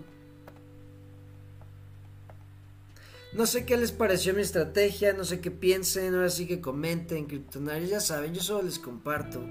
No 3.34 3.48
sé 3.48 3.66
qué 3.66 3.78
les 3.78 3.92
pareció 3.92 4.34
mi 4.36 4.44
estrategia, 4.44 5.14
no 5.14 5.24
sé 5.24 5.42
qué 5.42 5.50
piensen, 5.50 6.14
ahora 6.14 6.30
sí 6.30 6.46
que 6.46 6.62
comenten, 6.62 7.26
criptonarios, 7.26 7.90
ya 7.90 8.00
saben, 8.00 8.34
yo 8.34 8.44
solo 8.44 8.62
les 8.62 8.78
comparto. 8.78 9.42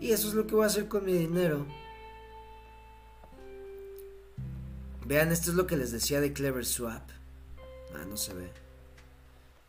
Y 0.00 0.12
eso 0.12 0.28
es 0.28 0.34
lo 0.34 0.46
que 0.46 0.54
voy 0.54 0.64
a 0.64 0.68
hacer 0.68 0.86
con 0.86 1.04
mi 1.04 1.12
dinero. 1.12 1.66
Vean, 5.06 5.32
esto 5.32 5.50
es 5.50 5.56
lo 5.56 5.66
que 5.66 5.76
les 5.76 5.90
decía 5.90 6.20
de 6.20 6.32
Clever 6.32 6.64
Swap. 6.64 7.10
Ah, 7.94 8.04
no 8.08 8.16
se 8.16 8.32
ve. 8.32 8.48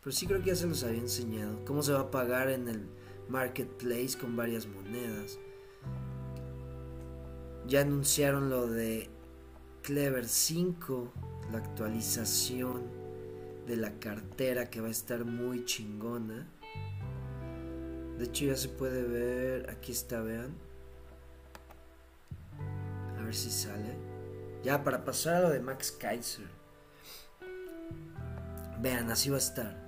Pero 0.02 0.14
sí 0.14 0.26
creo 0.26 0.40
que 0.40 0.50
ya 0.50 0.56
se 0.56 0.66
los 0.66 0.84
había 0.84 1.00
enseñado. 1.00 1.64
Cómo 1.64 1.82
se 1.82 1.92
va 1.92 2.00
a 2.00 2.10
pagar 2.12 2.48
en 2.48 2.68
el 2.68 2.86
marketplace 3.28 4.16
con 4.18 4.36
varias 4.36 4.66
monedas. 4.66 5.38
Ya 7.66 7.80
anunciaron 7.80 8.48
lo 8.48 8.68
de 8.68 9.10
Clever 9.82 10.26
5, 10.26 11.12
la 11.50 11.58
actualización 11.58 12.82
de 13.66 13.76
la 13.76 13.98
cartera 13.98 14.70
que 14.70 14.80
va 14.80 14.86
a 14.86 14.92
estar 14.92 15.24
muy 15.24 15.64
chingona. 15.64 16.46
De 18.18 18.24
hecho 18.24 18.44
ya 18.44 18.56
se 18.56 18.68
puede 18.68 19.02
ver, 19.02 19.68
aquí 19.68 19.90
está, 19.90 20.20
vean. 20.20 20.54
A 23.18 23.22
ver 23.24 23.34
si 23.34 23.50
sale. 23.50 23.96
Ya 24.62 24.84
para 24.84 25.04
pasar 25.04 25.34
a 25.34 25.40
lo 25.40 25.50
de 25.50 25.58
Max 25.58 25.90
Kaiser. 25.90 26.46
Vean, 28.80 29.10
así 29.10 29.28
va 29.28 29.36
a 29.36 29.38
estar. 29.40 29.86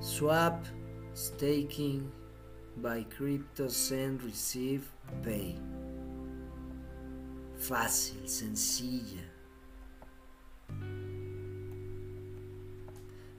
Swap, 0.00 0.64
staking, 1.14 2.10
buy 2.76 3.04
crypto, 3.04 3.68
send, 3.68 4.22
receive, 4.22 4.84
pay. 5.22 5.58
Fácil, 7.58 8.28
sencilla. 8.28 9.22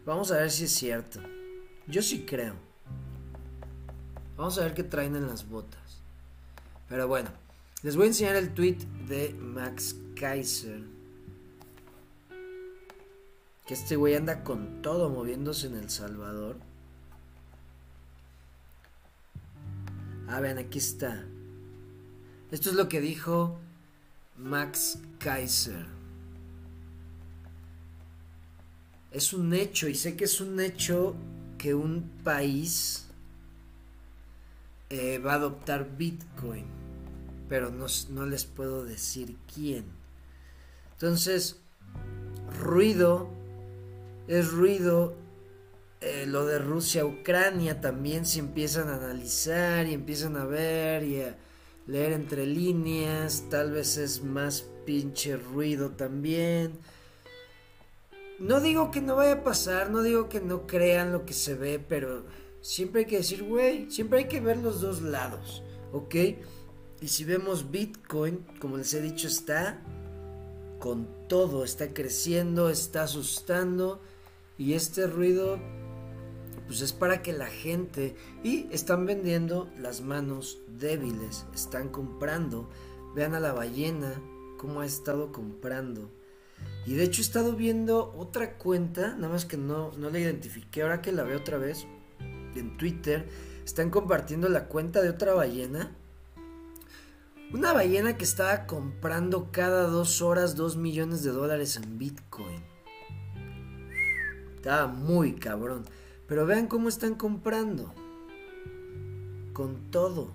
Vamos 0.05 0.31
a 0.31 0.37
ver 0.37 0.51
si 0.51 0.65
es 0.65 0.71
cierto. 0.71 1.19
Yo 1.87 2.01
sí 2.01 2.25
creo. 2.25 2.53
Vamos 4.37 4.57
a 4.57 4.63
ver 4.63 4.73
qué 4.73 4.83
traen 4.83 5.15
en 5.15 5.27
las 5.27 5.47
botas. 5.47 6.01
Pero 6.87 7.07
bueno, 7.07 7.29
les 7.83 7.95
voy 7.95 8.05
a 8.05 8.07
enseñar 8.07 8.35
el 8.35 8.53
tweet 8.53 8.77
de 9.07 9.33
Max 9.33 9.95
Kaiser. 10.15 10.81
Que 13.65 13.73
este 13.73 13.95
güey 13.95 14.15
anda 14.15 14.43
con 14.43 14.81
todo 14.81 15.09
moviéndose 15.09 15.67
en 15.67 15.75
El 15.75 15.89
Salvador. 15.89 16.57
Ah, 20.27 20.39
vean, 20.39 20.57
aquí 20.57 20.79
está. 20.79 21.25
Esto 22.51 22.69
es 22.69 22.75
lo 22.75 22.89
que 22.89 23.01
dijo 23.01 23.59
Max 24.37 24.99
Kaiser. 25.19 25.85
Es 29.11 29.33
un 29.33 29.53
hecho, 29.53 29.87
y 29.87 29.95
sé 29.95 30.15
que 30.15 30.25
es 30.25 30.41
un 30.41 30.59
hecho 30.59 31.15
que 31.57 31.73
un 31.73 32.09
país 32.23 33.05
eh, 34.89 35.19
va 35.19 35.33
a 35.33 35.35
adoptar 35.35 35.97
Bitcoin, 35.97 36.65
pero 37.49 37.71
no, 37.71 38.25
les 38.25 38.45
puedo 38.45 38.83
decir 38.83 39.37
quién. 39.53 39.85
Entonces, 40.93 41.59
ruido, 42.59 43.29
es 44.27 44.51
ruido 44.51 45.15
eh, 46.05 46.27
lo 46.27 46.45
de 46.45 46.59
Rusia-Ucrania 46.59 47.81
también 47.81 48.27
si 48.27 48.37
empiezan 48.37 48.89
a 48.89 48.97
analizar 48.97 49.87
y 49.87 49.93
empiezan 49.95 50.37
a 50.37 50.45
ver 50.45 51.03
y 51.03 51.21
a 51.21 51.35
leer 51.87 52.13
entre 52.13 52.45
líneas, 52.45 53.45
tal 53.49 53.71
vez 53.71 53.97
es 53.97 54.23
más 54.23 54.67
pinche 54.85 55.35
ruido 55.35 55.89
también. 55.93 56.77
No 58.37 58.61
digo 58.61 58.91
que 58.91 59.01
no 59.01 59.15
vaya 59.15 59.33
a 59.33 59.43
pasar, 59.43 59.89
no 59.89 60.03
digo 60.03 60.29
que 60.29 60.41
no 60.41 60.67
crean 60.67 61.11
lo 61.11 61.25
que 61.25 61.33
se 61.33 61.55
ve, 61.55 61.79
pero 61.79 62.25
siempre 62.61 63.01
hay 63.01 63.07
que 63.07 63.17
decir, 63.17 63.41
güey, 63.41 63.89
siempre 63.89 64.19
hay 64.19 64.27
que 64.27 64.41
ver 64.41 64.57
los 64.57 64.81
dos 64.81 65.01
lados, 65.01 65.63
¿ok? 65.91 66.15
Y 67.01 67.07
si 67.07 67.23
vemos 67.23 67.71
Bitcoin, 67.71 68.45
como 68.59 68.77
les 68.77 68.93
he 68.93 69.01
dicho, 69.01 69.27
está 69.27 69.81
con 70.77 71.27
todo, 71.27 71.63
está 71.63 71.95
creciendo, 71.95 72.69
está 72.69 73.03
asustando 73.03 74.01
y 74.55 74.73
este 74.73 75.07
ruido 75.07 75.59
pues 76.67 76.81
es 76.81 76.93
para 76.93 77.21
que 77.21 77.33
la 77.33 77.47
gente 77.47 78.15
y 78.43 78.67
están 78.71 79.05
vendiendo 79.05 79.69
las 79.77 80.01
manos 80.01 80.59
débiles, 80.67 81.45
están 81.53 81.89
comprando. 81.89 82.69
Vean 83.15 83.35
a 83.35 83.39
la 83.39 83.53
ballena 83.53 84.13
cómo 84.57 84.81
ha 84.81 84.85
estado 84.85 85.31
comprando. 85.31 86.11
Y 86.85 86.93
de 86.93 87.03
hecho 87.03 87.21
he 87.21 87.25
estado 87.25 87.53
viendo 87.53 88.13
otra 88.15 88.57
cuenta, 88.57 89.15
nada 89.15 89.29
más 89.29 89.45
que 89.45 89.57
no, 89.57 89.91
no 89.97 90.09
la 90.09 90.19
identifiqué, 90.19 90.83
ahora 90.83 91.01
que 91.01 91.11
la 91.11 91.23
veo 91.23 91.37
otra 91.37 91.57
vez 91.57 91.87
en 92.55 92.77
Twitter, 92.77 93.27
están 93.65 93.89
compartiendo 93.89 94.47
la 94.49 94.67
cuenta 94.67 95.01
de 95.01 95.09
otra 95.09 95.33
ballena. 95.33 95.91
Una 97.53 97.73
ballena 97.73 98.17
que 98.17 98.23
estaba 98.23 98.65
comprando 98.65 99.51
cada 99.51 99.87
dos 99.87 100.21
horas 100.21 100.55
dos 100.55 100.77
millones 100.77 101.23
de 101.23 101.31
dólares 101.31 101.77
en 101.77 101.97
Bitcoin. 101.97 102.63
Estaba 104.55 104.87
muy 104.87 105.33
cabrón. 105.33 105.85
Pero 106.27 106.45
vean 106.45 106.67
cómo 106.67 106.89
están 106.89 107.15
comprando. 107.15 107.93
Con 109.53 109.91
todo. 109.91 110.31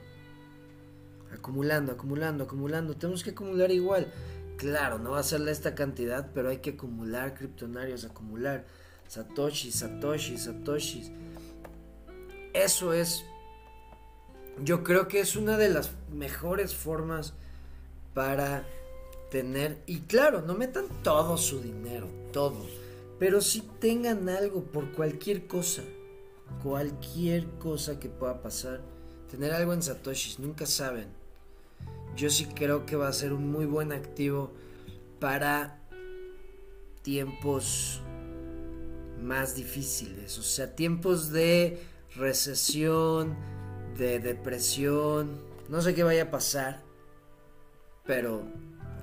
Acumulando, 1.33 1.93
acumulando, 1.93 2.45
acumulando. 2.45 2.97
Tenemos 2.97 3.23
que 3.23 3.31
acumular 3.31 3.71
igual. 3.71 4.13
Claro, 4.57 4.99
no 4.99 5.13
va 5.13 5.21
a 5.21 5.23
ser 5.23 5.47
esta 5.49 5.75
cantidad, 5.75 6.31
pero 6.35 6.51
hay 6.51 6.59
que 6.59 6.71
acumular 6.71 7.35
criptonarios, 7.35 8.05
acumular 8.05 8.67
satoshis, 9.09 9.77
satoshis, 9.77 10.45
satoshis. 10.45 11.11
Eso 12.53 12.93
es, 12.93 13.25
yo 14.63 14.85
creo 14.85 15.09
que 15.09 15.21
es 15.21 15.35
una 15.35 15.57
de 15.57 15.71
las 15.71 15.93
mejores 16.13 16.75
formas 16.75 17.33
para 18.13 18.65
tener, 19.31 19.79
y 19.87 20.01
claro, 20.01 20.43
no 20.43 20.55
metan 20.55 20.87
todo 21.03 21.39
su 21.39 21.61
dinero, 21.61 22.09
todo, 22.33 22.67
pero 23.21 23.41
si 23.41 23.61
tengan 23.61 24.29
algo 24.29 24.65
por 24.65 24.91
cualquier 24.91 25.47
cosa, 25.47 25.85
cualquier 26.61 27.47
cosa 27.61 28.01
que 28.01 28.09
pueda 28.09 28.43
pasar, 28.43 28.81
tener 29.31 29.53
algo 29.53 29.73
en 29.73 29.83
satoshis, 29.83 30.41
nunca 30.41 30.67
saben 30.67 31.21
yo 32.17 32.31
sí 32.31 32.47
creo 32.47 32.87
que 32.87 32.97
va 32.97 33.09
a 33.09 33.13
ser 33.13 33.33
un 33.33 33.51
muy 33.51 33.67
buen 33.67 33.93
activo 33.93 34.53
para 35.19 35.79
tiempos 37.03 38.03
más 39.23 39.55
difíciles, 39.55 40.39
o 40.39 40.43
sea, 40.43 40.75
tiempos 40.75 41.31
de 41.31 41.79
recesión, 42.17 43.37
de 43.97 44.19
depresión, 44.19 45.41
no 45.69 45.83
sé 45.83 45.95
qué 45.95 46.03
vaya 46.03 46.25
a 46.25 46.31
pasar, 46.31 46.83
pero 48.05 48.43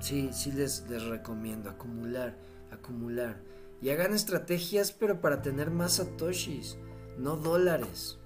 sí, 0.00 0.30
sí 0.32 0.52
les, 0.52 0.88
les 0.88 1.04
recomiendo 1.04 1.70
acumular, 1.70 2.36
acumular. 2.70 3.47
Y 3.80 3.90
hagan 3.90 4.14
estrategias, 4.14 4.92
pero 4.92 5.20
para 5.20 5.42
tener 5.42 5.70
más 5.70 5.94
satoshis, 5.94 6.76
no 7.16 7.36
dólares. 7.36 8.18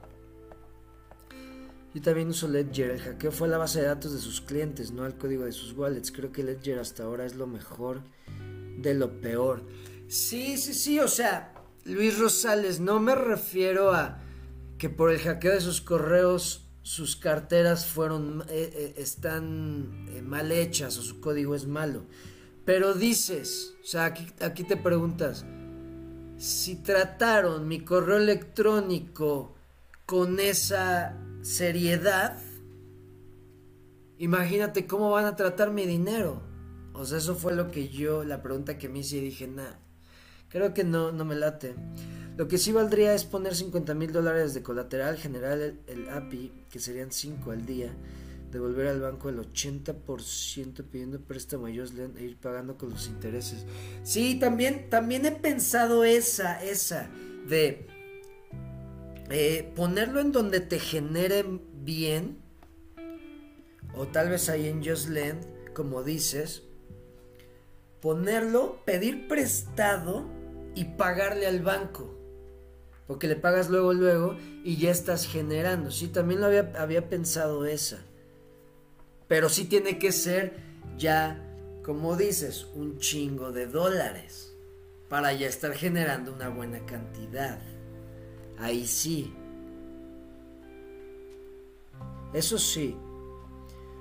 Yo 1.95 2.01
también 2.01 2.29
uso 2.29 2.49
Ledger. 2.49 2.93
El 2.93 3.01
hackeo 3.01 3.33
fue 3.33 3.49
la 3.49 3.59
base 3.59 3.81
de 3.81 3.87
datos 3.87 4.13
de 4.15 4.21
sus 4.21 4.41
clientes, 4.41 4.93
no 4.93 5.05
el 5.05 5.17
código 5.17 5.45
de 5.45 5.53
sus 5.53 5.73
wallets. 5.73 6.11
Creo 6.11 6.33
que 6.33 6.43
Ledger 6.43 6.79
hasta 6.79 7.05
ahora 7.05 7.27
es 7.27 7.35
lo 7.35 7.47
mejor 7.47 8.03
de 8.79 8.95
lo 8.95 9.21
peor. 9.21 9.63
Sí, 10.09 10.57
sí, 10.57 10.73
sí. 10.73 11.01
O 11.01 11.09
sea, 11.09 11.53
Luis 11.85 12.19
Rosales, 12.19 12.81
no 12.81 12.99
me 12.99 13.15
refiero 13.15 13.93
a 13.93 14.21
que 14.79 14.89
por 14.89 15.11
el 15.11 15.19
hackeo 15.19 15.53
de 15.53 15.61
sus 15.61 15.81
correos 15.81 16.63
sus 16.83 17.15
carteras 17.15 17.87
fueron 17.87 18.43
eh, 18.49 18.73
eh, 18.75 18.95
están 18.97 20.07
eh, 20.09 20.21
mal 20.21 20.51
hechas 20.51 20.99
o 20.99 21.03
su 21.03 21.21
código 21.21 21.55
es 21.55 21.67
malo. 21.67 22.07
Pero 22.65 22.95
dices, 22.95 23.75
o 23.83 23.87
sea, 23.87 24.05
aquí, 24.05 24.65
te 24.65 24.77
preguntas, 24.77 25.45
si 26.37 26.77
trataron 26.77 27.67
mi 27.67 27.81
correo 27.81 28.19
electrónico 28.19 29.55
con 30.07 30.39
esa 30.39 31.17
seriedad, 31.43 32.39
imagínate 34.19 34.87
cómo 34.87 35.11
van 35.11 35.25
a 35.25 35.37
tratar 35.37 35.71
mi 35.71 35.87
dinero. 35.87 36.43
O 36.95 37.05
sea, 37.05 37.19
eso 37.19 37.35
fue 37.35 37.55
lo 37.55 37.71
que 37.71 37.89
yo, 37.89 38.23
la 38.23 38.43
pregunta 38.43 38.79
que 38.79 38.89
me 38.89 39.01
hice 39.01 39.17
y 39.17 39.21
dije, 39.23 39.49
nada, 39.49 39.81
creo 40.49 40.75
que 40.75 40.85
no, 40.85 41.11
no 41.11 41.25
me 41.25 41.35
late. 41.35 41.75
Lo 42.37 42.49
que 42.49 42.59
sí 42.59 42.73
valdría 42.73 43.15
es 43.15 43.25
poner 43.25 43.55
50 43.55 43.95
mil 43.95 44.13
dólares 44.13 44.55
de 44.55 44.63
colateral, 44.63 45.19
generar 45.19 45.59
el, 45.59 46.09
API, 46.11 46.51
que 46.71 46.79
serían 46.79 47.13
5 47.13 47.51
al 47.51 47.67
día, 47.67 47.93
devolver 48.53 48.87
al 48.87 49.01
banco 49.01 49.29
el 49.29 49.39
80% 49.39 50.85
pidiendo 50.85 51.21
préstamo 51.21 51.67
a 51.67 51.75
Joslen 51.75 52.15
e 52.19 52.23
ir 52.23 52.37
pagando 52.37 52.77
con 52.79 52.91
los 52.91 53.09
intereses. 53.09 53.67
Sí, 54.05 54.39
también, 54.39 54.89
también 54.91 55.27
he 55.27 55.33
pensado 55.33 56.05
esa, 56.05 56.63
esa, 56.63 57.09
de 57.49 57.87
eh, 59.31 59.73
ponerlo 59.75 60.21
en 60.21 60.31
donde 60.31 60.61
te 60.61 60.79
genere 60.79 61.45
bien, 61.83 62.39
o 63.95 64.07
tal 64.07 64.29
vez 64.29 64.49
ahí 64.49 64.69
en 64.69 64.83
Lend, 64.83 65.73
como 65.73 66.05
dices, 66.05 66.63
ponerlo, 68.01 68.85
pedir 68.85 69.27
prestado 69.27 70.27
y 70.75 70.85
pagarle 70.85 71.47
al 71.47 71.61
banco 71.61 72.23
porque 73.07 73.29
le 73.29 73.37
pagas 73.37 73.69
luego, 73.69 73.93
luego 73.93 74.37
y 74.65 74.79
ya 74.79 74.91
estás 74.91 75.27
generando. 75.27 75.91
Sí, 75.91 76.09
también 76.09 76.41
lo 76.41 76.47
había, 76.47 76.73
había 76.79 77.11
pensado 77.11 77.67
esa. 77.67 77.99
Pero 79.33 79.49
sí 79.49 79.64
tiene 79.64 79.99
que 79.99 80.12
ser 80.12 80.53
ya, 80.99 81.43
como 81.83 82.16
dices, 82.16 82.66
un 82.74 82.99
chingo 82.99 83.51
de 83.51 83.66
dólares 83.66 84.55
para 85.09 85.33
ya 85.33 85.47
estar 85.47 85.72
generando 85.72 86.35
una 86.35 86.51
buena 86.51 86.85
cantidad. 86.85 87.59
Ahí 88.59 88.87
sí. 88.87 89.33
Eso 92.35 92.59
sí. 92.59 92.95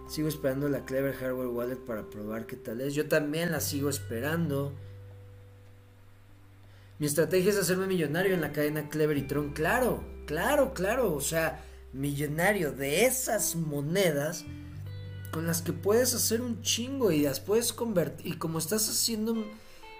Sigo 0.09 0.27
esperando 0.27 0.67
la 0.67 0.83
Clever 0.83 1.15
Hardware 1.15 1.47
Wallet 1.47 1.79
para 1.79 2.09
probar 2.09 2.45
qué 2.45 2.57
tal 2.57 2.81
es. 2.81 2.93
Yo 2.93 3.07
también 3.07 3.53
la 3.53 3.61
sigo 3.61 3.89
esperando. 3.89 4.73
Mi 6.99 7.05
estrategia 7.05 7.51
es 7.51 7.57
hacerme 7.57 7.87
millonario 7.87 8.33
en 8.33 8.41
la 8.41 8.51
cadena 8.51 8.89
Clever 8.89 9.15
y 9.15 9.21
Tron. 9.21 9.53
Claro, 9.53 10.03
claro, 10.25 10.73
claro. 10.73 11.13
O 11.13 11.21
sea, 11.21 11.63
millonario 11.93 12.73
de 12.73 13.05
esas 13.05 13.55
monedas 13.55 14.45
con 15.31 15.47
las 15.47 15.61
que 15.61 15.73
puedes 15.73 16.13
hacer 16.13 16.41
un 16.41 16.61
chingo 16.61 17.11
y 17.11 17.21
las 17.21 17.39
puedes 17.39 17.73
convertir. 17.73 18.33
Y 18.33 18.37
como 18.37 18.59
estás 18.59 18.89
haciendo 18.89 19.35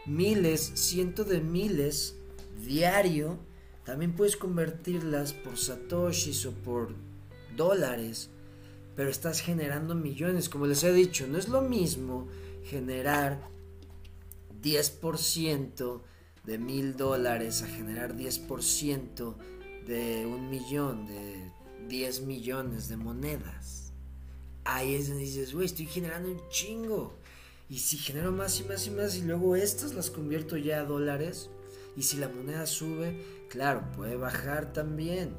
miles, 0.05 0.71
cientos 0.75 1.27
de 1.27 1.41
miles 1.41 2.15
diario, 2.65 3.39
también 3.85 4.13
puedes 4.13 4.35
convertirlas 4.35 5.33
por 5.33 5.57
satoshis 5.57 6.45
o 6.45 6.51
por 6.51 6.93
dólares. 7.55 8.29
Pero 8.95 9.09
estás 9.09 9.41
generando 9.41 9.95
millones. 9.95 10.49
Como 10.49 10.67
les 10.67 10.83
he 10.83 10.93
dicho, 10.93 11.27
no 11.27 11.37
es 11.37 11.47
lo 11.47 11.61
mismo 11.61 12.27
generar 12.63 13.49
10% 14.61 16.01
de 16.43 16.57
mil 16.57 16.95
dólares 16.97 17.61
a 17.63 17.67
generar 17.67 18.15
10% 18.15 19.35
de 19.85 20.25
un 20.25 20.49
millón, 20.49 21.05
de 21.07 21.51
10 21.87 22.21
millones 22.21 22.87
de 22.89 22.97
monedas. 22.97 23.80
Ahí 24.63 24.95
es 24.95 25.07
donde 25.07 25.23
dices, 25.23 25.53
güey, 25.53 25.65
estoy 25.65 25.85
generando 25.85 26.29
un 26.29 26.41
chingo. 26.49 27.13
Y 27.69 27.79
si 27.79 27.97
genero 27.97 28.31
más 28.31 28.59
y 28.59 28.63
más 28.65 28.85
y 28.87 28.91
más 28.91 29.15
y 29.15 29.21
luego 29.21 29.55
estas 29.55 29.93
las 29.93 30.11
convierto 30.11 30.57
ya 30.57 30.81
a 30.81 30.85
dólares. 30.85 31.49
Y 31.95 32.03
si 32.03 32.17
la 32.17 32.29
moneda 32.29 32.65
sube, 32.65 33.45
claro, 33.49 33.83
puede 33.95 34.15
bajar 34.15 34.73
también. 34.73 35.35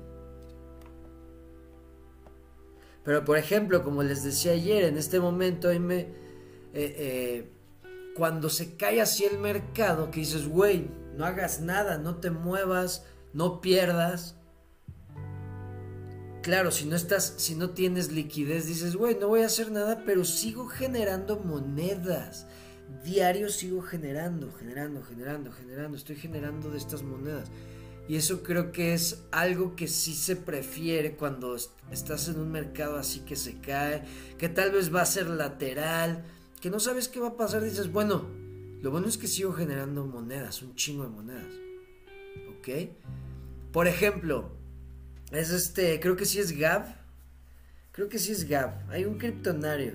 Pero 3.04 3.24
por 3.24 3.36
ejemplo, 3.36 3.82
como 3.82 4.02
les 4.02 4.22
decía 4.22 4.52
ayer, 4.52 4.84
en 4.84 4.96
este 4.96 5.20
momento 5.20 5.68
ahí 5.68 5.78
me... 5.78 6.00
Eh, 6.00 6.94
eh, 6.96 7.52
cuando 8.14 8.50
se 8.50 8.76
cae 8.76 9.00
así 9.00 9.24
el 9.24 9.38
mercado, 9.38 10.10
que 10.10 10.20
dices, 10.20 10.46
güey, 10.46 10.90
no 11.16 11.24
hagas 11.24 11.60
nada, 11.60 11.98
no 11.98 12.16
te 12.16 12.30
muevas, 12.30 13.04
no 13.32 13.60
pierdas. 13.60 14.36
Claro, 16.42 16.72
si 16.72 16.86
no 16.86 16.96
estás, 16.96 17.34
si 17.36 17.54
no 17.54 17.70
tienes 17.70 18.10
liquidez, 18.10 18.66
dices, 18.66 18.96
güey, 18.96 19.16
no 19.16 19.28
voy 19.28 19.42
a 19.42 19.46
hacer 19.46 19.70
nada, 19.70 20.02
pero 20.04 20.24
sigo 20.24 20.66
generando 20.66 21.38
monedas. 21.38 22.46
Diario 23.04 23.48
sigo 23.48 23.80
generando, 23.80 24.52
generando, 24.52 25.02
generando, 25.02 25.52
generando. 25.52 25.96
Estoy 25.96 26.16
generando 26.16 26.70
de 26.70 26.78
estas 26.78 27.02
monedas. 27.02 27.48
Y 28.08 28.16
eso 28.16 28.42
creo 28.42 28.72
que 28.72 28.92
es 28.92 29.22
algo 29.30 29.76
que 29.76 29.86
sí 29.86 30.14
se 30.14 30.34
prefiere 30.34 31.14
cuando 31.14 31.56
estás 31.92 32.26
en 32.26 32.40
un 32.40 32.50
mercado 32.50 32.96
así 32.96 33.20
que 33.20 33.36
se 33.36 33.60
cae, 33.60 34.02
que 34.36 34.48
tal 34.48 34.72
vez 34.72 34.92
va 34.92 35.02
a 35.02 35.06
ser 35.06 35.28
lateral 35.28 36.24
que 36.62 36.70
no 36.70 36.78
sabes 36.78 37.08
qué 37.08 37.18
va 37.18 37.28
a 37.28 37.36
pasar, 37.36 37.62
dices, 37.64 37.90
bueno, 37.92 38.24
lo 38.82 38.90
bueno 38.92 39.08
es 39.08 39.18
que 39.18 39.26
sigo 39.26 39.52
generando 39.52 40.06
monedas, 40.06 40.62
un 40.62 40.76
chingo 40.76 41.02
de 41.02 41.10
monedas. 41.10 41.52
¿Ok? 42.56 42.90
Por 43.72 43.88
ejemplo, 43.88 44.52
es 45.32 45.50
este, 45.50 45.98
creo 46.00 46.16
que 46.16 46.26
sí 46.26 46.38
es 46.38 46.56
Gab. 46.56 46.96
Creo 47.92 48.08
que 48.08 48.18
sí 48.18 48.32
es 48.32 48.48
Gab. 48.48 48.90
Hay 48.90 49.04
un 49.04 49.18
criptonario 49.18 49.92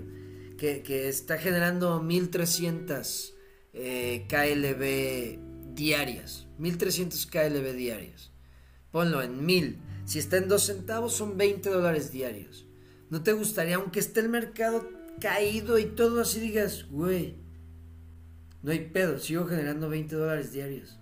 que, 0.58 1.08
está 1.08 1.38
generando 1.38 2.02
1300 2.02 3.36
eh, 3.74 4.26
KLB 4.28 5.76
diarias. 5.76 6.48
1300 6.58 7.26
KLB 7.28 7.74
diarias. 7.74 8.32
Ponlo 8.92 9.22
en 9.22 9.46
1000. 9.46 9.78
Si 10.06 10.20
está 10.20 10.38
en 10.38 10.48
2 10.48 10.64
centavos 10.64 11.14
son 11.14 11.38
20 11.38 11.70
dólares 11.70 12.12
diarios. 12.12 12.66
¿No 13.10 13.24
te 13.24 13.34
gustaría, 13.34 13.76
aunque 13.76 14.00
esté 14.00 14.20
el 14.22 14.30
mercado 14.30 14.90
caído 15.20 15.80
y 15.80 15.86
todo 15.86 16.22
así 16.22 16.40
digas, 16.40 16.86
güey, 16.90 17.36
no 18.64 18.72
hay 18.72 18.80
pedo, 18.80 19.18
sigo 19.20 19.46
generando 19.46 19.90
20 19.90 20.16
dólares 20.16 20.52
diarios. 20.52 20.98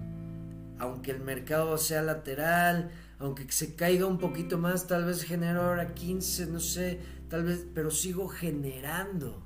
Aunque 0.78 1.12
el 1.12 1.22
mercado 1.22 1.78
sea 1.78 2.02
lateral, 2.02 2.92
aunque 3.20 3.52
se 3.52 3.76
caiga 3.76 4.06
un 4.06 4.18
poquito 4.18 4.58
más, 4.58 4.88
tal 4.88 5.06
vez 5.06 5.24
genero 5.24 5.62
ahora 5.62 5.94
15, 5.94 6.48
no 6.48 6.60
sé, 6.60 7.00
tal 7.30 7.44
vez, 7.44 7.66
pero 7.74 7.92
sigo 7.92 8.28
generando. 8.28 9.46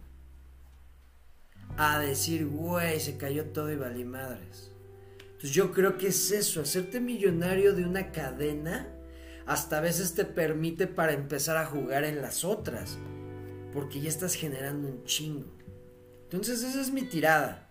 A 1.77 1.99
decir, 1.99 2.47
güey, 2.47 2.99
se 2.99 3.17
cayó 3.17 3.45
todo 3.45 3.71
y 3.71 3.75
valí 3.75 4.03
madres. 4.03 4.71
Entonces 5.21 5.51
yo 5.51 5.71
creo 5.71 5.97
que 5.97 6.07
es 6.07 6.31
eso, 6.31 6.61
hacerte 6.61 6.99
millonario 6.99 7.73
de 7.73 7.85
una 7.85 8.11
cadena, 8.11 8.93
hasta 9.45 9.77
a 9.77 9.81
veces 9.81 10.13
te 10.13 10.25
permite 10.25 10.87
para 10.87 11.13
empezar 11.13 11.57
a 11.57 11.65
jugar 11.65 12.03
en 12.03 12.21
las 12.21 12.43
otras 12.43 12.97
porque 13.73 14.01
ya 14.01 14.09
estás 14.09 14.33
generando 14.33 14.87
un 14.87 15.03
chingo. 15.03 15.47
Entonces 16.23 16.63
esa 16.63 16.81
es 16.81 16.91
mi 16.91 17.03
tirada. 17.03 17.69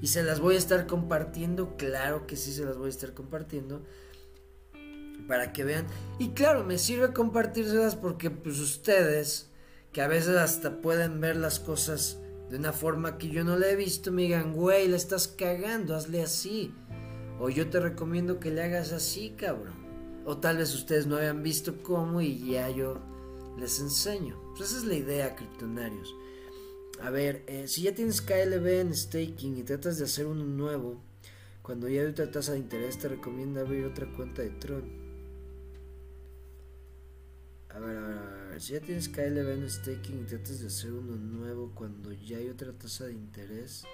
Y 0.00 0.06
se 0.06 0.22
las 0.22 0.40
voy 0.40 0.54
a 0.54 0.58
estar 0.58 0.86
compartiendo, 0.86 1.76
claro 1.76 2.26
que 2.26 2.36
sí 2.36 2.52
se 2.52 2.64
las 2.64 2.76
voy 2.76 2.86
a 2.86 2.90
estar 2.90 3.12
compartiendo. 3.12 3.82
Para 5.26 5.52
que 5.52 5.64
vean. 5.64 5.86
Y 6.18 6.30
claro, 6.30 6.64
me 6.64 6.78
sirve 6.78 7.12
compartírselas 7.12 7.96
porque 7.96 8.30
pues 8.30 8.58
ustedes, 8.58 9.50
que 9.92 10.02
a 10.02 10.08
veces 10.08 10.36
hasta 10.36 10.80
pueden 10.80 11.20
ver 11.20 11.36
las 11.36 11.60
cosas 11.60 12.18
de 12.50 12.56
una 12.56 12.72
forma 12.72 13.16
que 13.16 13.28
yo 13.28 13.44
no 13.44 13.56
la 13.56 13.68
he 13.68 13.76
visto, 13.76 14.10
me 14.10 14.22
digan, 14.22 14.52
güey, 14.52 14.88
la 14.88 14.96
estás 14.96 15.28
cagando, 15.28 15.94
hazle 15.94 16.22
así. 16.22 16.74
O 17.38 17.48
yo 17.48 17.70
te 17.70 17.80
recomiendo 17.80 18.40
que 18.40 18.50
le 18.50 18.62
hagas 18.62 18.92
así, 18.92 19.30
cabrón. 19.36 19.74
O 20.26 20.38
tal 20.38 20.58
vez 20.58 20.74
ustedes 20.74 21.06
no 21.06 21.16
habían 21.16 21.42
visto 21.42 21.82
cómo 21.82 22.20
y 22.20 22.50
ya 22.50 22.68
yo 22.68 23.00
les 23.58 23.80
enseño. 23.80 24.38
Pues 24.56 24.70
esa 24.70 24.78
es 24.78 24.84
la 24.84 24.94
idea, 24.94 25.36
criptonarios. 25.36 26.14
A 27.02 27.10
ver, 27.10 27.44
eh, 27.46 27.66
si 27.66 27.82
ya 27.82 27.94
tienes 27.94 28.20
KLB 28.20 28.80
en 28.80 28.94
staking 28.94 29.56
y 29.56 29.62
tratas 29.62 29.98
de 29.98 30.04
hacer 30.04 30.26
uno 30.26 30.44
nuevo, 30.44 31.00
cuando 31.62 31.88
ya 31.88 32.02
hay 32.02 32.08
otra 32.08 32.30
tasa 32.30 32.52
de 32.52 32.58
interés 32.58 32.98
te 32.98 33.08
recomienda 33.08 33.62
abrir 33.62 33.86
otra 33.86 34.12
cuenta 34.12 34.42
de 34.42 34.50
Tron. 34.50 34.99
A 37.74 37.78
ver, 37.78 37.96
a 37.96 38.00
ver, 38.00 38.18
a 38.18 38.46
ver, 38.50 38.60
si 38.60 38.72
ya 38.72 38.80
tienes 38.80 39.08
KLB 39.08 39.48
en 39.52 39.70
staking 39.70 40.20
y 40.20 40.24
tratas 40.24 40.60
de 40.60 40.66
hacer 40.66 40.92
uno 40.92 41.16
nuevo 41.16 41.72
cuando 41.74 42.12
ya 42.12 42.38
hay 42.38 42.48
otra 42.48 42.72
tasa 42.72 43.06
de 43.06 43.12
interés, 43.12 43.84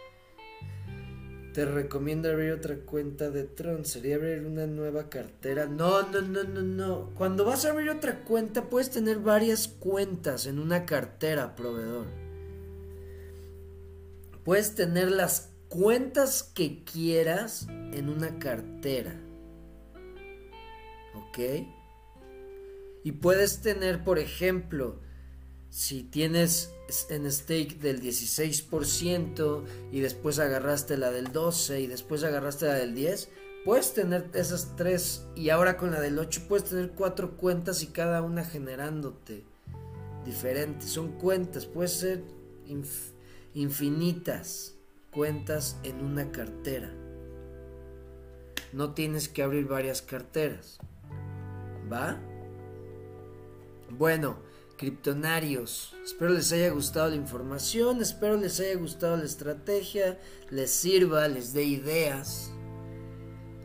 te 1.57 1.65
recomiendo 1.65 2.31
abrir 2.31 2.53
otra 2.53 2.77
cuenta 2.77 3.31
de 3.31 3.45
Tron. 3.45 3.87
Sería 3.87 4.17
abrir 4.17 4.45
una 4.45 4.67
nueva 4.67 5.09
cartera. 5.09 5.67
No, 5.67 6.03
no, 6.03 6.21
no, 6.21 6.45
no, 6.45 6.61
no. 6.61 7.11
Cuando 7.15 7.47
vas 7.47 7.65
a 7.65 7.71
abrir 7.71 7.89
otra 7.89 8.25
cuenta, 8.25 8.69
puedes 8.69 8.91
tener 8.91 9.21
varias 9.21 9.67
cuentas 9.67 10.45
en 10.45 10.59
una 10.59 10.85
cartera, 10.85 11.57
proveedor. 11.57 12.09
Puedes 14.45 14.75
tener 14.75 15.11
las 15.11 15.51
cuentas 15.69 16.43
que 16.43 16.85
quieras 16.85 17.67
en 17.69 18.11
una 18.11 18.39
cartera. 18.39 19.19
¿Ok? 21.15 21.39
Y 23.07 23.13
puedes 23.13 23.61
tener, 23.61 24.03
por 24.03 24.19
ejemplo, 24.19 24.99
si 25.71 26.03
tienes 26.03 26.73
en 27.09 27.31
stake 27.31 27.79
del 27.79 28.03
16% 28.03 29.65
y 29.93 30.01
después 30.01 30.41
agarraste 30.41 30.97
la 30.97 31.13
del 31.13 31.31
12 31.31 31.83
y 31.83 31.87
después 31.87 32.25
agarraste 32.25 32.67
la 32.67 32.75
del 32.75 32.97
10, 32.97 33.29
puedes 33.65 33.95
tener 33.95 34.29
esas 34.35 34.75
tres 34.75 35.25
y 35.37 35.51
ahora 35.51 35.77
con 35.77 35.93
la 35.93 36.01
del 36.01 36.19
8 36.19 36.47
puedes 36.49 36.69
tener 36.69 36.91
cuatro 36.97 37.37
cuentas 37.37 37.85
y 37.85 37.87
cada 37.87 38.23
una 38.23 38.45
generándote 38.45 39.45
diferentes. 40.25 40.91
Son 40.91 41.13
cuentas, 41.13 41.65
puede 41.65 41.87
ser 41.87 42.25
infinitas 43.55 44.75
cuentas 45.13 45.79
en 45.85 46.05
una 46.05 46.33
cartera. 46.33 46.91
No 48.73 48.95
tienes 48.95 49.29
que 49.29 49.45
abrir 49.45 49.69
varias 49.69 50.03
carteras. 50.03 50.81
¿Va? 51.89 52.21
Bueno, 53.91 54.39
criptonarios, 54.77 55.95
espero 56.05 56.33
les 56.33 56.53
haya 56.53 56.71
gustado 56.71 57.11
la 57.11 57.17
información, 57.17 58.01
espero 58.03 58.37
les 58.37 58.61
haya 58.61 58.77
gustado 58.77 59.17
la 59.17 59.25
estrategia, 59.25 60.19
les 60.51 60.71
sirva, 60.71 61.29
les 61.29 61.53
dé 61.53 61.65
ideas. 61.65 62.53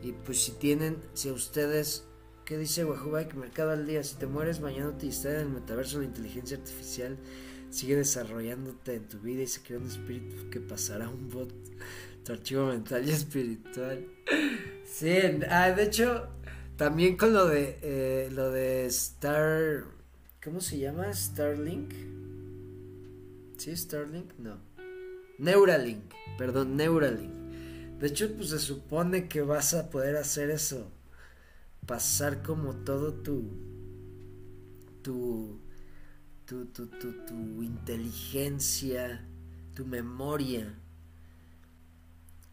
Y 0.02 0.14
pues 0.14 0.42
si 0.42 0.54
tienen, 0.54 0.98
si 1.14 1.30
a 1.30 1.34
ustedes, 1.34 2.06
¿qué 2.46 2.58
dice 2.58 2.86
que 3.30 3.38
Mercado 3.38 3.72
al 3.72 3.86
día, 3.86 4.04
si 4.04 4.16
te 4.16 4.28
mueres 4.28 4.60
mañana 4.60 4.98
te 4.98 5.08
en 5.08 5.36
el 5.36 5.50
metaverso 5.50 6.00
la 6.00 6.06
inteligencia 6.06 6.58
artificial 6.58 7.18
sigue 7.72 7.96
desarrollándote 7.96 8.96
en 8.96 9.08
tu 9.08 9.18
vida 9.20 9.44
y 9.44 9.48
se 9.48 9.62
crea 9.62 9.80
un 9.80 9.88
espíritu 9.88 10.50
que 10.50 10.60
pasará 10.60 11.10
un 11.10 11.30
bot, 11.30 11.52
tu 12.24 12.34
archivo 12.34 12.68
mental 12.68 13.08
y 13.08 13.12
espiritual. 13.12 14.06
Sí, 14.86 15.18
ah, 15.50 15.72
de 15.72 15.84
hecho, 15.84 16.28
también 16.76 17.16
con 17.16 17.34
lo 17.34 17.48
de, 17.48 17.80
eh, 17.82 18.30
lo 18.32 18.52
de 18.52 18.86
Star, 18.88 19.86
¿cómo 20.44 20.62
se 20.62 20.80
llama? 20.80 21.14
Starlink. 21.14 21.94
¿Sí? 23.58 23.76
Starlink, 23.76 24.34
no. 24.38 24.58
Neuralink, 25.38 26.14
perdón, 26.38 26.76
Neuralink. 26.76 27.32
De 28.00 28.08
hecho, 28.08 28.34
pues 28.36 28.50
se 28.50 28.60
supone 28.60 29.28
que 29.28 29.42
vas 29.42 29.74
a 29.74 29.90
poder 29.90 30.16
hacer 30.18 30.50
eso. 30.50 30.92
Pasar 31.86 32.42
como 32.44 32.76
todo 32.76 33.14
tu. 33.14 33.44
tu 35.02 35.62
tu, 36.52 36.66
tu, 36.66 36.88
tu, 36.88 37.14
tu 37.26 37.64
inteligencia, 37.64 39.26
tu 39.74 39.86
memoria 39.86 40.78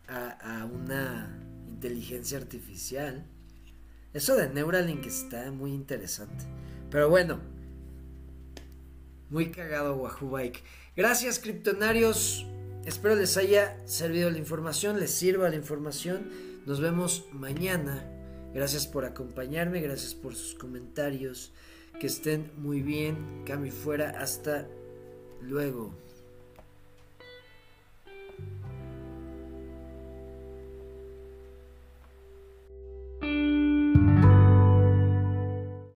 a, 0.07 0.61
a, 0.61 0.67
una 0.67 1.37
inteligencia 1.69 2.39
artificial. 2.39 3.27
Eso 4.15 4.37
de 4.37 4.51
Neuralink 4.51 5.05
está 5.05 5.51
muy 5.51 5.73
interesante. 5.73 6.45
Pero 6.91 7.11
bueno, 7.11 7.41
muy 9.31 9.51
cagado 9.51 9.97
Wahoo 9.97 10.31
Bike. 10.31 10.63
Gracias, 10.97 11.39
criptonarios. 11.39 12.47
Espero 12.85 13.17
les 13.17 13.37
haya 13.37 13.77
servido 13.87 14.31
la 14.31 14.39
información, 14.39 14.99
les 14.99 15.11
sirva 15.11 15.49
la 15.49 15.57
información. 15.57 16.31
Nos 16.67 16.81
vemos 16.81 17.27
mañana. 17.33 18.05
Gracias 18.55 18.87
por 18.87 19.05
acompañarme, 19.05 19.81
gracias 19.81 20.15
por 20.15 20.35
sus 20.35 20.55
comentarios. 20.55 21.53
Que 22.01 22.07
estén 22.07 22.51
muy 22.57 22.81
bien. 22.81 23.43
Cami 23.45 23.71
fuera. 23.71 24.21
Hasta 24.21 24.69
luego. 25.43 26.08